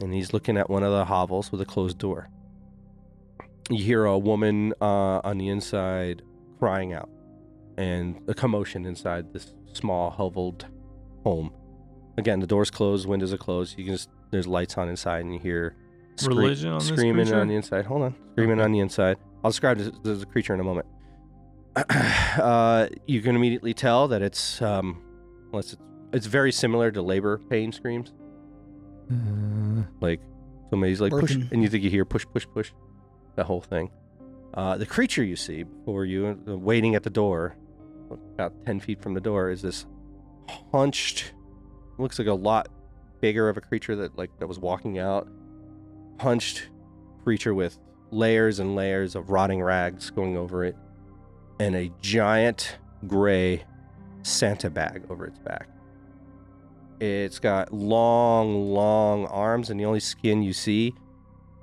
and 0.00 0.14
he's 0.14 0.32
looking 0.32 0.56
at 0.56 0.70
one 0.70 0.82
of 0.82 0.92
the 0.92 1.04
hovels 1.04 1.52
with 1.52 1.60
a 1.60 1.66
closed 1.66 1.98
door. 1.98 2.30
You 3.70 3.84
hear 3.84 4.04
a 4.06 4.16
woman 4.18 4.72
uh, 4.80 5.20
on 5.24 5.36
the 5.38 5.48
inside 5.48 6.22
crying 6.58 6.94
out, 6.94 7.10
and 7.76 8.18
a 8.28 8.34
commotion 8.34 8.86
inside 8.86 9.32
this 9.34 9.52
small 9.74 10.10
hoveled 10.10 10.64
home. 11.24 11.52
Again, 12.16 12.40
the 12.40 12.46
door's 12.46 12.70
closed, 12.70 13.06
windows 13.06 13.32
are 13.32 13.36
closed. 13.38 13.78
You 13.78 13.84
can 13.84 13.94
just 13.94 14.08
there's 14.30 14.46
lights 14.46 14.76
on 14.78 14.88
inside, 14.88 15.24
and 15.24 15.32
you 15.32 15.40
hear 15.40 15.74
scre- 16.16 16.28
Religion 16.30 16.70
on 16.72 16.80
screaming 16.80 17.26
creature? 17.26 17.40
on 17.40 17.48
the 17.48 17.54
inside. 17.54 17.84
Hold 17.86 18.02
on, 18.02 18.14
screaming 18.32 18.58
Okay. 18.58 18.64
on 18.64 18.72
the 18.72 18.80
inside. 18.80 19.16
I'll 19.44 19.50
describe 19.50 19.78
this 19.78 19.90
as 20.06 20.22
a 20.22 20.26
creature 20.26 20.54
in 20.54 20.60
a 20.60 20.64
moment. 20.64 20.86
uh, 21.76 22.88
you 23.06 23.20
can 23.20 23.36
immediately 23.36 23.72
tell 23.74 24.08
that 24.08 24.22
it's 24.22 24.60
um, 24.62 25.02
well, 25.52 25.60
it's, 25.60 25.76
it's 26.12 26.26
very 26.26 26.50
similar 26.52 26.90
to 26.90 27.00
labor 27.02 27.38
pain 27.50 27.70
screams. 27.72 28.12
uh, 29.10 29.82
Like 30.00 30.20
somebody's 30.70 31.00
like 31.00 31.12
push, 31.12 31.34
and 31.34 31.62
you 31.62 31.68
think 31.68 31.84
you 31.84 31.90
hear 31.90 32.04
push, 32.04 32.26
push, 32.32 32.46
push, 32.52 32.72
the 33.36 33.44
whole 33.44 33.60
thing. 33.60 33.90
Uh, 34.54 34.76
the 34.76 34.86
creature 34.86 35.22
you 35.22 35.36
see 35.36 35.62
before 35.62 36.04
you, 36.04 36.38
uh, 36.48 36.56
waiting 36.56 36.94
at 36.94 37.02
the 37.02 37.10
door, 37.10 37.56
about 38.34 38.52
ten 38.66 38.80
feet 38.80 39.00
from 39.00 39.14
the 39.14 39.20
door, 39.20 39.50
is 39.50 39.62
this 39.62 39.86
hunched. 40.72 41.32
Looks 41.98 42.18
like 42.18 42.28
a 42.28 42.32
lot 42.34 42.68
bigger 43.20 43.48
of 43.48 43.56
a 43.56 43.60
creature 43.60 43.96
that 43.96 44.16
like 44.18 44.30
that 44.38 44.46
was 44.46 44.58
walking 44.58 44.98
out. 44.98 45.28
Hunched 46.20 46.68
creature 47.24 47.54
with 47.54 47.78
layers 48.10 48.58
and 48.58 48.74
layers 48.74 49.14
of 49.14 49.30
rotting 49.30 49.62
rags 49.62 50.10
going 50.10 50.36
over 50.36 50.64
it. 50.64 50.76
and 51.60 51.74
a 51.74 51.90
giant 52.00 52.78
gray 53.06 53.64
Santa 54.22 54.70
bag 54.70 55.02
over 55.10 55.26
its 55.26 55.38
back. 55.40 55.68
It's 57.00 57.38
got 57.38 57.72
long, 57.72 58.72
long 58.72 59.26
arms, 59.26 59.70
and 59.70 59.78
the 59.78 59.84
only 59.84 60.00
skin 60.00 60.42
you 60.42 60.52
see 60.52 60.94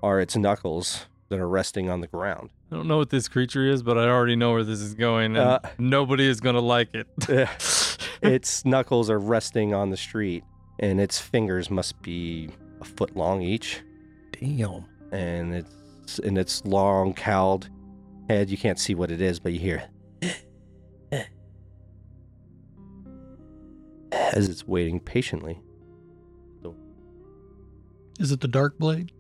are 0.02 0.20
its 0.22 0.36
knuckles 0.38 1.08
that 1.30 1.40
are 1.40 1.48
resting 1.48 1.90
on 1.90 2.00
the 2.02 2.08
ground. 2.08 2.50
I 2.72 2.76
don't 2.76 2.88
know 2.88 2.98
what 2.98 3.10
this 3.10 3.28
creature 3.28 3.66
is, 3.70 3.84
but 3.84 3.98
I 3.98 4.08
already 4.08 4.36
know 4.36 4.52
where 4.54 4.64
this 4.64 4.80
is 4.80 4.94
going, 4.96 5.36
and 5.38 5.48
Uh, 5.48 5.60
nobody 5.78 6.26
is 6.28 6.40
gonna 6.40 6.62
like 6.62 6.90
it. 6.94 7.08
its 8.22 8.64
knuckles 8.66 9.10
are 9.10 9.20
resting 9.20 9.74
on 9.74 9.90
the 9.90 9.98
street, 9.98 10.44
and 10.80 11.00
its 11.00 11.20
fingers 11.20 11.70
must 11.70 12.02
be 12.02 12.50
a 12.82 12.86
foot 12.86 13.16
long 13.16 13.42
each. 13.42 13.82
Damn. 14.32 14.86
And 15.12 15.54
it's 15.56 16.20
in 16.20 16.38
its 16.38 16.66
long, 16.66 17.14
cowled 17.14 17.70
head. 18.30 18.50
You 18.50 18.58
can't 18.58 18.80
see 18.80 18.96
what 18.96 19.12
it 19.12 19.22
is, 19.22 19.40
but 19.40 19.54
you 19.54 19.60
hear 19.60 19.84
as 24.12 24.50
it's 24.50 24.68
waiting 24.68 25.00
patiently. 25.00 25.62
Is 28.20 28.32
it 28.32 28.40
the 28.40 28.48
dark 28.48 28.78
blade? 28.78 29.12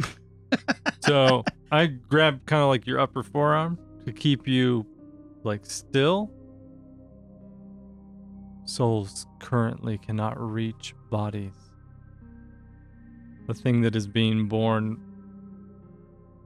so 1.01 1.43
I 1.71 1.87
grab 1.87 2.45
kind 2.45 2.61
of 2.61 2.69
like 2.69 2.87
your 2.87 2.99
upper 2.99 3.23
forearm 3.23 3.77
to 4.05 4.13
keep 4.13 4.47
you 4.47 4.85
like 5.43 5.65
still. 5.65 6.31
Souls 8.65 9.27
currently 9.39 9.97
cannot 9.97 10.39
reach 10.39 10.93
bodies. 11.09 11.53
The 13.47 13.53
thing 13.53 13.81
that 13.81 13.95
is 13.95 14.07
being 14.07 14.47
born 14.47 14.99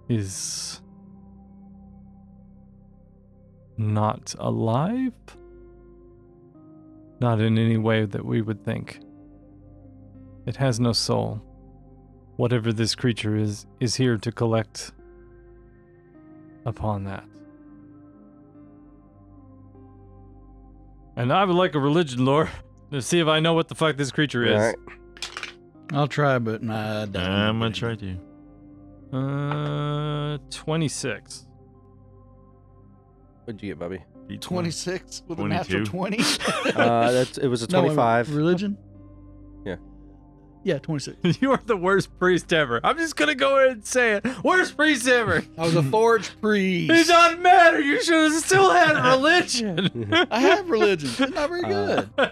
is 0.09 0.82
not 3.78 4.36
alive. 4.38 5.13
Not 7.22 7.41
in 7.41 7.57
any 7.57 7.78
way 7.78 8.05
that 8.05 8.26
we 8.26 8.41
would 8.41 8.63
think. 8.63 8.99
It 10.45 10.55
has 10.57 10.80
no 10.80 10.93
soul 10.93 11.41
whatever 12.39 12.72
this 12.72 12.95
creature 12.95 13.36
is, 13.36 13.65
is 13.82 13.95
here 13.95 14.17
to 14.17 14.32
collect 14.32 14.93
upon 16.65 17.03
that. 17.03 17.26
And 21.20 21.34
I 21.34 21.43
would 21.43 21.55
like 21.55 21.76
a 21.76 21.80
religion 21.80 22.24
lore 22.24 22.49
to 22.91 23.01
see 23.01 23.20
if 23.20 23.28
I 23.28 23.41
know 23.41 23.53
what 23.53 23.67
the 23.67 23.76
fuck 23.76 23.97
this 23.97 24.09
creature 24.09 24.45
is. 24.45 24.53
Alright. 24.57 24.76
I'll 25.91 26.07
try, 26.07 26.39
but 26.39 26.63
nah, 26.63 27.01
I 27.01 27.05
doubt 27.07 27.30
I'm 27.30 27.59
gonna 27.59 27.74
try 27.74 27.95
to. 27.95 29.17
Uh, 29.17 30.38
26. 30.49 31.45
What'd 33.43 33.61
you 33.61 33.72
get, 33.72 33.80
Bubby? 33.80 34.01
26 34.39 35.24
with 35.28 35.39
a 35.39 35.43
natural 35.43 35.86
20. 35.86 36.20
Uh, 36.74 37.11
that's 37.11 37.38
it 37.38 37.47
was 37.47 37.63
a 37.63 37.67
No, 37.72 37.80
wait, 37.80 37.89
wait, 37.89 37.95
twenty-five. 37.95 38.34
religion? 38.34 38.78
Yeah. 40.64 40.74
Yeah, 40.76 40.80
26. 40.80 41.41
you 41.41 41.51
are 41.51 41.62
the 41.66 41.78
worst 41.78 42.18
priest 42.20 42.51
ever. 42.53 42.80
I'm 42.84 42.97
just 42.97 43.16
gonna 43.16 43.34
go 43.36 43.57
ahead 43.57 43.72
and 43.72 43.86
say 43.86 44.14
it. 44.14 44.43
Worst 44.43 44.76
priest 44.76 45.07
ever. 45.07 45.43
I 45.57 45.62
was 45.62 45.76
a 45.76 45.84
forge 45.84 46.39
priest. 46.41 46.91
It 46.91 47.07
doesn't 47.07 47.41
matter. 47.41 47.80
You 47.80 48.01
should 48.03 48.32
have 48.32 48.43
still 48.43 48.70
had 48.72 49.01
religion. 49.12 50.14
I 50.30 50.39
have 50.41 50.70
religion. 50.70 51.10
It's 51.18 51.34
not 51.34 51.49
very 51.49 51.64
Uh, 51.64 52.03
good. 52.18 52.32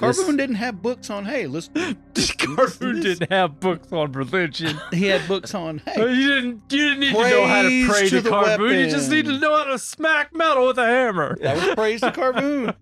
This- 0.00 0.16
Carboon 0.16 0.38
didn't 0.38 0.56
have 0.56 0.80
books 0.80 1.10
on, 1.10 1.26
hey, 1.26 1.46
let's 1.46 1.68
do 1.68 1.78
this, 1.84 1.94
do 1.94 1.96
this, 2.14 2.30
do 2.36 2.56
Carboon 2.56 3.00
didn't 3.02 3.30
have 3.30 3.60
books 3.60 3.92
on 3.92 4.12
religion. 4.12 4.80
He 4.92 5.04
had 5.08 5.28
books 5.28 5.54
on, 5.54 5.82
Uh, 5.86 5.90
hey, 5.92 6.14
You 6.14 6.28
didn't. 6.28 6.62
You 6.70 6.78
didn't 6.78 7.00
need 7.00 7.12
to 7.12 7.20
know 7.30 7.46
how 7.46 7.60
to 7.62 7.86
pray 7.86 8.08
to 8.08 8.22
to, 8.22 8.28
Carboon. 8.30 8.78
You 8.80 8.90
just 8.90 9.10
need 9.10 9.26
to 9.26 9.38
know 9.38 9.54
how 9.58 9.64
to 9.64 9.78
smack 9.78 10.34
metal 10.34 10.68
with 10.68 10.78
a 10.78 10.86
hammer. 10.86 11.36
that 11.42 11.54
was 11.56 11.74
praise 11.74 12.00
to 12.00 12.12
Carboon. 12.12 12.72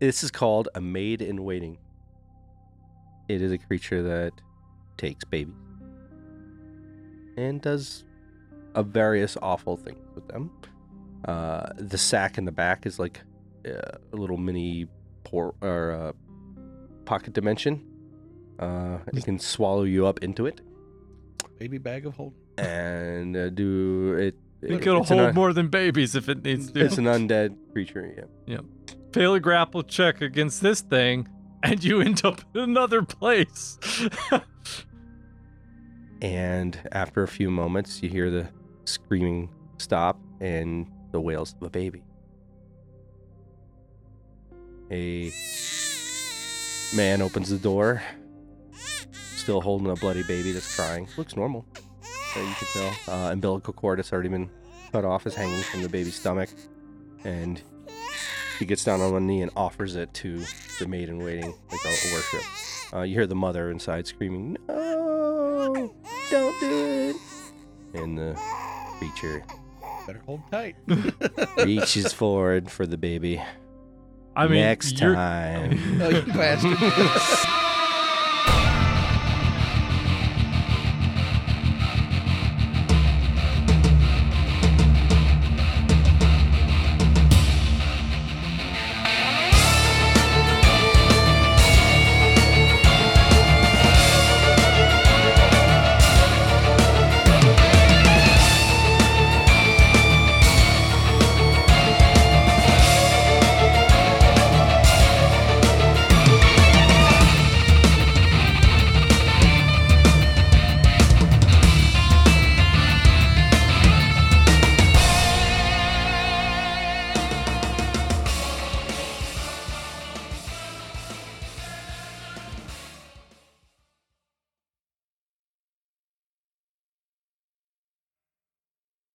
This 0.00 0.24
is 0.24 0.32
called 0.32 0.68
a 0.74 0.80
maid 0.80 1.22
in 1.22 1.44
waiting. 1.44 1.78
It 3.28 3.40
is 3.42 3.52
a 3.52 3.58
creature 3.58 4.02
that 4.02 4.32
takes 4.96 5.24
babies 5.24 5.54
and 7.36 7.60
does 7.62 8.04
a 8.74 8.82
various 8.82 9.36
awful 9.42 9.76
things 9.76 10.04
with 10.14 10.26
them. 10.28 10.50
Uh, 11.26 11.66
the 11.78 11.98
sack 11.98 12.36
in 12.38 12.44
the 12.44 12.52
back 12.52 12.84
is 12.86 12.98
like 12.98 13.20
uh, 13.66 13.70
a 14.12 14.16
little 14.16 14.36
mini 14.36 14.86
por- 15.24 15.54
or 15.60 15.92
uh, 15.92 16.12
pocket 17.04 17.32
dimension. 17.32 17.82
Uh, 18.58 18.98
it 19.14 19.24
can 19.24 19.38
swallow 19.38 19.82
you 19.84 20.06
up 20.06 20.22
into 20.22 20.46
it 20.46 20.60
Baby 21.58 21.78
bag 21.78 22.06
of 22.06 22.14
holding. 22.14 22.38
and 22.58 23.36
uh, 23.36 23.50
do 23.50 24.14
it. 24.14 24.34
It 24.60 24.72
it- 24.72 24.82
could 24.82 24.98
it's 24.98 25.08
hold 25.08 25.20
un- 25.20 25.34
more 25.34 25.52
than 25.52 25.68
babies 25.68 26.14
if 26.14 26.28
it 26.28 26.44
needs 26.44 26.70
to. 26.72 26.84
It's 26.84 26.98
an 26.98 27.04
undead 27.04 27.56
creature. 27.72 28.14
Yeah. 28.46 28.54
Yeah. 28.54 28.94
Fail 29.12 29.34
a 29.34 29.40
grapple 29.40 29.82
check 29.82 30.20
against 30.22 30.60
this 30.62 30.80
thing, 30.80 31.28
and 31.62 31.82
you 31.82 32.00
end 32.00 32.24
up 32.24 32.42
in 32.54 32.60
another 32.60 33.02
place. 33.02 33.78
And 36.22 36.78
after 36.92 37.24
a 37.24 37.28
few 37.28 37.50
moments, 37.50 38.00
you 38.00 38.08
hear 38.08 38.30
the 38.30 38.48
screaming 38.84 39.50
stop 39.78 40.20
and 40.40 40.86
the 41.10 41.20
wails 41.20 41.56
of 41.60 41.66
a 41.66 41.70
baby. 41.70 42.04
A 44.92 45.32
man 46.94 47.22
opens 47.22 47.50
the 47.50 47.58
door, 47.58 48.02
still 49.34 49.60
holding 49.60 49.90
a 49.90 49.96
bloody 49.96 50.22
baby 50.22 50.52
that's 50.52 50.76
crying. 50.76 51.08
Looks 51.16 51.34
normal, 51.34 51.66
uh, 51.74 52.40
you 52.40 52.54
can 52.54 52.68
tell. 52.72 53.14
Uh, 53.14 53.32
umbilical 53.32 53.72
cord 53.72 53.98
has 53.98 54.12
already 54.12 54.28
been 54.28 54.48
cut 54.92 55.04
off, 55.04 55.26
is 55.26 55.34
hanging 55.34 55.62
from 55.62 55.82
the 55.82 55.88
baby's 55.88 56.14
stomach. 56.14 56.50
And 57.24 57.60
he 58.58 58.64
gets 58.66 58.84
down 58.84 59.00
on 59.00 59.12
one 59.12 59.26
knee 59.26 59.42
and 59.42 59.50
offers 59.56 59.96
it 59.96 60.12
to 60.14 60.44
the 60.78 60.86
maid 60.86 61.08
in 61.08 61.18
waiting, 61.22 61.54
like 61.70 61.80
a, 61.84 61.88
a 61.88 62.12
worship. 62.14 62.42
Uh, 62.94 63.00
you 63.02 63.14
hear 63.14 63.26
the 63.26 63.34
mother 63.34 63.70
inside 63.70 64.06
screaming, 64.06 64.56
No, 64.68 65.94
don't 66.30 66.60
do 66.60 67.10
it. 67.94 68.00
And 68.00 68.16
the 68.18 68.34
creature 68.98 69.42
Better 70.06 70.22
hold 70.26 70.40
tight. 70.50 70.74
reaches 71.58 72.12
forward 72.12 72.70
for 72.70 72.86
the 72.86 72.98
baby. 72.98 73.40
I 74.34 74.46
mean, 74.48 74.60
Next 74.60 74.98
you're- 75.00 75.14
time. 75.14 75.78
oh, 76.02 76.08
you 76.08 76.22
bastard. 76.32 77.58